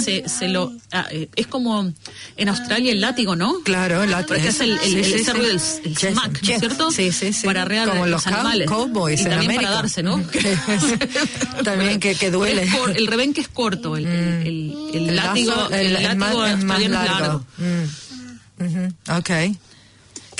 se, 0.02 0.28
se 0.28 0.48
lo 0.48 0.72
ah, 0.92 1.06
eh, 1.10 1.28
es 1.36 1.46
como 1.46 1.92
en 2.36 2.48
Australia 2.48 2.92
el 2.92 3.00
látigo, 3.00 3.36
¿no? 3.36 3.60
Claro, 3.64 4.02
el 4.02 4.10
látigo. 4.10 4.28
Porque 4.36 4.48
es 4.48 4.60
el, 4.60 4.72
el, 4.72 4.78
Sí, 4.80 4.96
el- 4.98 5.04
sí, 5.04 5.24
sí. 5.24 5.30
el 5.84 5.94
Yes, 5.96 6.10
smack, 6.12 6.42
¿no 6.42 6.52
es 6.52 6.58
cierto? 6.60 6.90
Sí, 6.90 7.12
sí, 7.12 7.32
sí. 7.32 7.46
Para 7.46 7.62
arrear 7.62 7.88
Como 7.88 8.06
los 8.06 8.26
animales. 8.26 8.68
cowboys 8.68 9.20
y 9.20 9.24
en 9.24 9.30
también 9.30 9.50
América. 9.52 9.70
para 9.70 9.82
darse, 9.82 10.02
¿no? 10.02 10.22
También 11.64 12.00
que, 12.00 12.14
que 12.14 12.30
duele. 12.30 12.66
Cor- 12.68 12.96
el 12.96 13.06
rebenque 13.06 13.40
es 13.40 13.48
corto, 13.48 13.96
el, 13.96 14.06
el, 14.06 14.46
el- 14.46 14.74
el 14.94 15.08
El 15.10 15.16
látigo, 15.16 15.52
el, 15.70 15.92
látigo 15.94 16.16
más- 16.16 16.50
es 16.58 16.64
más 16.64 16.78
australiano 16.80 17.02
es 17.02 17.10
largo. 17.10 17.20
largo. 17.20 17.44
Mm. 17.58 18.64
Ujú, 18.66 19.18
Ok. 19.18 19.30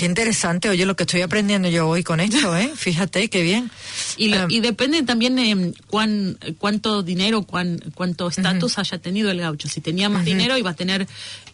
Qué 0.01 0.07
interesante, 0.07 0.71
oye, 0.71 0.87
lo 0.87 0.97
que 0.97 1.03
estoy 1.03 1.21
aprendiendo 1.21 1.69
yo 1.69 1.87
hoy 1.87 2.03
con 2.03 2.21
esto, 2.21 2.57
¿eh? 2.57 2.73
Fíjate, 2.75 3.29
qué 3.29 3.43
bien. 3.43 3.71
Y, 4.17 4.29
lo- 4.29 4.39
Ah, 4.39 4.47
y 4.49 4.61
depende 4.61 5.03
también 5.03 5.39
eh, 5.39 5.75
cuán, 5.89 6.39
cuánto 6.57 7.03
dinero, 7.03 7.43
cuán, 7.43 7.79
cuánto 7.95 8.29
estatus 8.29 8.79
haya 8.79 8.97
tenido 8.97 9.31
el 9.31 9.41
gaucho. 9.41 9.69
Si 9.69 9.83
tenía 9.83 10.09
más 10.09 10.25
dinero 10.25 10.57
iba 10.57 10.71
a 10.71 10.75
tener 10.75 11.07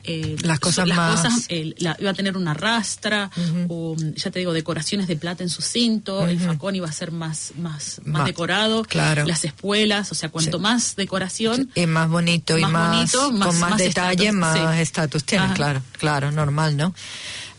eh, 0.05 0.37
Las 0.43 0.61
cosas 0.61 0.87
las 0.87 0.97
más- 0.97 1.21
cosas, 1.23 1.47
eh, 1.49 1.75
la- 1.79 1.97
iba 1.99 2.11
a 2.11 2.15
tener 2.15 2.37
una 2.37 2.55
rastra 2.55 3.33
o 3.67 3.97
mm, 3.99 4.15
ya 4.15 4.31
te 4.31 4.39
digo 4.39 4.53
decoraciones 4.53 5.09
de 5.09 5.17
plata 5.17 5.43
en 5.43 5.49
su 5.51 5.61
cinto. 5.61 6.25
El 6.29 6.39
facón 6.39 6.77
iba 6.77 6.89
a 6.89 6.93
ser 6.93 7.11
más 7.11 7.53
más 7.59 8.01
más 8.05 8.27
decorado. 8.27 8.85
claro. 8.85 9.27
Las 9.27 9.45
espuelas, 9.45 10.13
o 10.13 10.15
sea, 10.15 10.29
cuanto 10.29 10.61
más 10.61 10.95
decoración 10.95 11.69
y 11.75 11.87
más 11.87 12.09
bonito 12.09 12.57
y 12.57 12.63
más 12.65 12.91
bonito, 12.95 13.33
más- 13.33 13.49
con 13.49 13.59
más, 13.59 13.77
detalle, 13.79 14.27
estatus, 14.29 14.39
más 14.39 14.77
sí. 14.77 14.81
estatus 14.83 15.25
tiene, 15.25 15.53
claro, 15.55 15.83
claro, 15.99 16.31
normal, 16.31 16.77
¿no? 16.77 16.95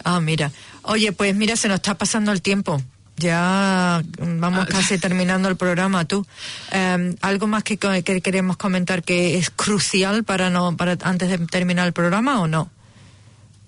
Ah, 0.06 0.22
mira. 0.22 0.50
Oye, 0.88 1.12
pues 1.12 1.36
mira, 1.36 1.56
se 1.56 1.68
nos 1.68 1.76
está 1.76 1.96
pasando 1.96 2.32
el 2.32 2.42
tiempo. 2.42 2.82
Ya 3.18 4.04
mm, 4.20 4.40
vamos 4.40 4.62
Ah. 4.64 4.68
casi 4.70 4.98
terminando 5.00 5.50
el 5.50 5.56
programa, 5.56 6.06
tú. 6.06 6.26
Eh, 6.72 7.16
¿Algo 7.22 7.48
más 7.48 7.64
que, 7.64 7.78
que 7.78 8.22
queremos 8.22 8.58
comentar 8.58 9.04
que 9.04 9.38
es 9.38 9.50
crucial 9.50 10.24
para 10.24 10.50
no 10.50 10.76
para 10.78 10.98
antes 11.04 11.30
de 11.30 11.38
terminar 11.48 11.88
el 11.88 11.94
programa 11.94 12.40
o 12.42 12.48
no? 12.48 12.70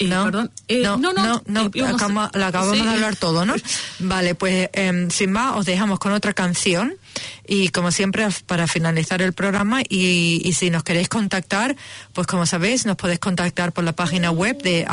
No, 0.07 0.23
perdón. 0.25 0.51
Eh, 0.67 0.81
no, 0.83 0.97
no, 0.97 1.11
no, 1.13 1.41
no, 1.45 1.71
eh, 1.73 1.83
acabamos, 1.85 2.29
acabamos 2.33 2.77
sí. 2.77 2.83
de 2.83 2.89
hablar 2.89 3.15
todo, 3.15 3.45
¿no? 3.45 3.53
Vale, 3.99 4.35
pues 4.35 4.69
em, 4.73 5.09
sin 5.09 5.31
más 5.31 5.55
os 5.55 5.65
dejamos 5.65 5.99
con 5.99 6.11
otra 6.13 6.33
canción 6.33 6.95
y 7.47 7.69
como 7.69 7.91
siempre 7.91 8.27
para 8.45 8.67
finalizar 8.67 9.21
el 9.21 9.33
programa 9.33 9.81
y, 9.81 10.41
y 10.45 10.53
si 10.53 10.69
nos 10.69 10.83
queréis 10.83 11.09
contactar, 11.09 11.75
pues 12.13 12.27
como 12.27 12.45
sabéis 12.45 12.85
nos 12.85 12.95
podéis 12.95 13.19
contactar 13.19 13.71
por 13.73 13.83
la 13.83 13.93
página 13.93 14.29
web 14.31 14.61
de 14.61 14.85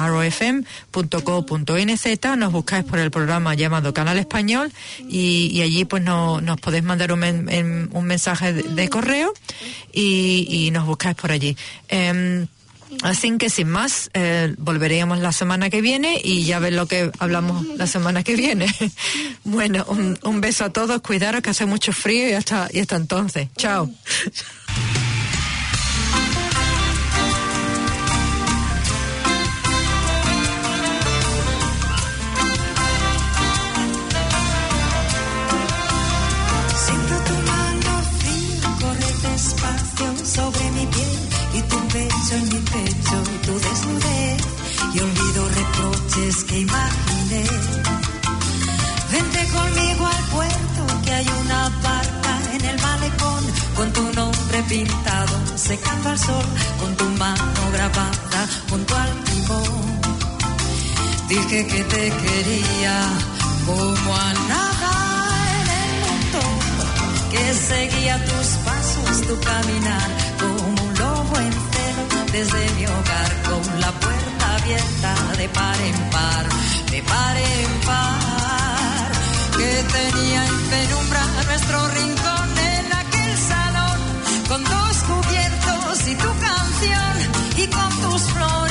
rofm.co.nz, 0.92 2.36
nos 2.38 2.52
buscáis 2.52 2.84
por 2.84 2.98
el 2.98 3.10
programa 3.10 3.54
llamado 3.54 3.92
Canal 3.94 4.18
Español 4.18 4.72
y, 5.08 5.50
y 5.52 5.62
allí 5.62 5.84
pues 5.84 6.02
no, 6.02 6.40
nos 6.40 6.58
podéis 6.60 6.84
mandar 6.84 7.12
un, 7.12 7.18
men- 7.20 7.48
em, 7.50 7.88
un 7.92 8.04
mensaje 8.06 8.52
de, 8.52 8.62
de 8.62 8.88
correo 8.88 9.32
y, 9.92 10.46
y 10.48 10.70
nos 10.70 10.86
buscáis 10.86 11.16
por 11.16 11.30
allí. 11.32 11.56
Em, 11.88 12.46
Así 13.02 13.36
que 13.38 13.50
sin 13.50 13.68
más, 13.68 14.10
eh, 14.14 14.54
volveremos 14.58 15.18
la 15.18 15.32
semana 15.32 15.70
que 15.70 15.80
viene 15.80 16.20
y 16.22 16.44
ya 16.44 16.58
ves 16.58 16.72
lo 16.72 16.86
que 16.86 17.10
hablamos 17.18 17.66
la 17.76 17.86
semana 17.86 18.22
que 18.22 18.36
viene. 18.36 18.66
bueno, 19.44 19.84
un, 19.88 20.18
un 20.22 20.40
beso 20.40 20.64
a 20.64 20.70
todos, 20.70 21.00
cuidaros 21.00 21.42
que 21.42 21.50
hace 21.50 21.66
mucho 21.66 21.92
frío 21.92 22.28
y 22.28 22.32
hasta, 22.32 22.68
y 22.72 22.80
hasta 22.80 22.96
entonces. 22.96 23.48
Chao. 23.56 23.90
Dije 61.48 61.64
que 61.64 61.84
te 61.84 62.10
quería 62.10 63.08
como 63.66 64.16
a 64.16 64.32
nada 64.48 64.94
en 65.60 65.68
el 65.80 65.92
mundo, 66.02 66.40
que 67.30 67.54
seguía 67.54 68.16
tus 68.24 68.48
pasos, 68.66 69.22
tu 69.28 69.38
caminar, 69.38 70.10
como 70.40 70.82
un 70.82 70.94
lobo 70.98 71.36
en 71.38 71.52
desde 72.32 72.70
mi 72.74 72.86
hogar, 72.86 73.30
con 73.48 73.80
la 73.80 73.92
puerta 73.92 74.56
abierta 74.56 75.14
de 75.38 75.48
par 75.50 75.80
en 75.82 76.10
par, 76.10 76.46
de 76.90 77.02
par 77.02 77.36
en 77.36 77.80
par, 77.86 79.10
que 79.56 79.84
tenía 79.98 80.46
en 80.46 80.58
penumbra 80.74 81.22
nuestro 81.46 81.88
rincón 81.90 82.48
en 82.58 82.92
aquel 82.92 83.38
salón, 83.38 83.98
con 84.48 84.64
dos 84.64 84.96
cubiertos 85.10 86.08
y 86.08 86.14
tu 86.16 86.30
canción, 86.48 87.14
y 87.56 87.66
con 87.68 88.10
tus 88.10 88.22
flores 88.32 88.65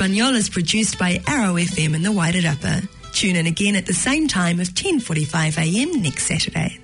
Espanol 0.00 0.34
is 0.34 0.48
produced 0.48 0.98
by 0.98 1.20
Arrow 1.26 1.56
FM 1.56 1.94
in 1.94 2.02
the 2.02 2.10
Upper. 2.46 2.80
Tune 3.12 3.36
in 3.36 3.46
again 3.46 3.76
at 3.76 3.84
the 3.84 3.92
same 3.92 4.28
time 4.28 4.58
of 4.58 4.68
10:45 4.68 5.58
a.m. 5.58 6.00
next 6.00 6.26
Saturday. 6.26 6.78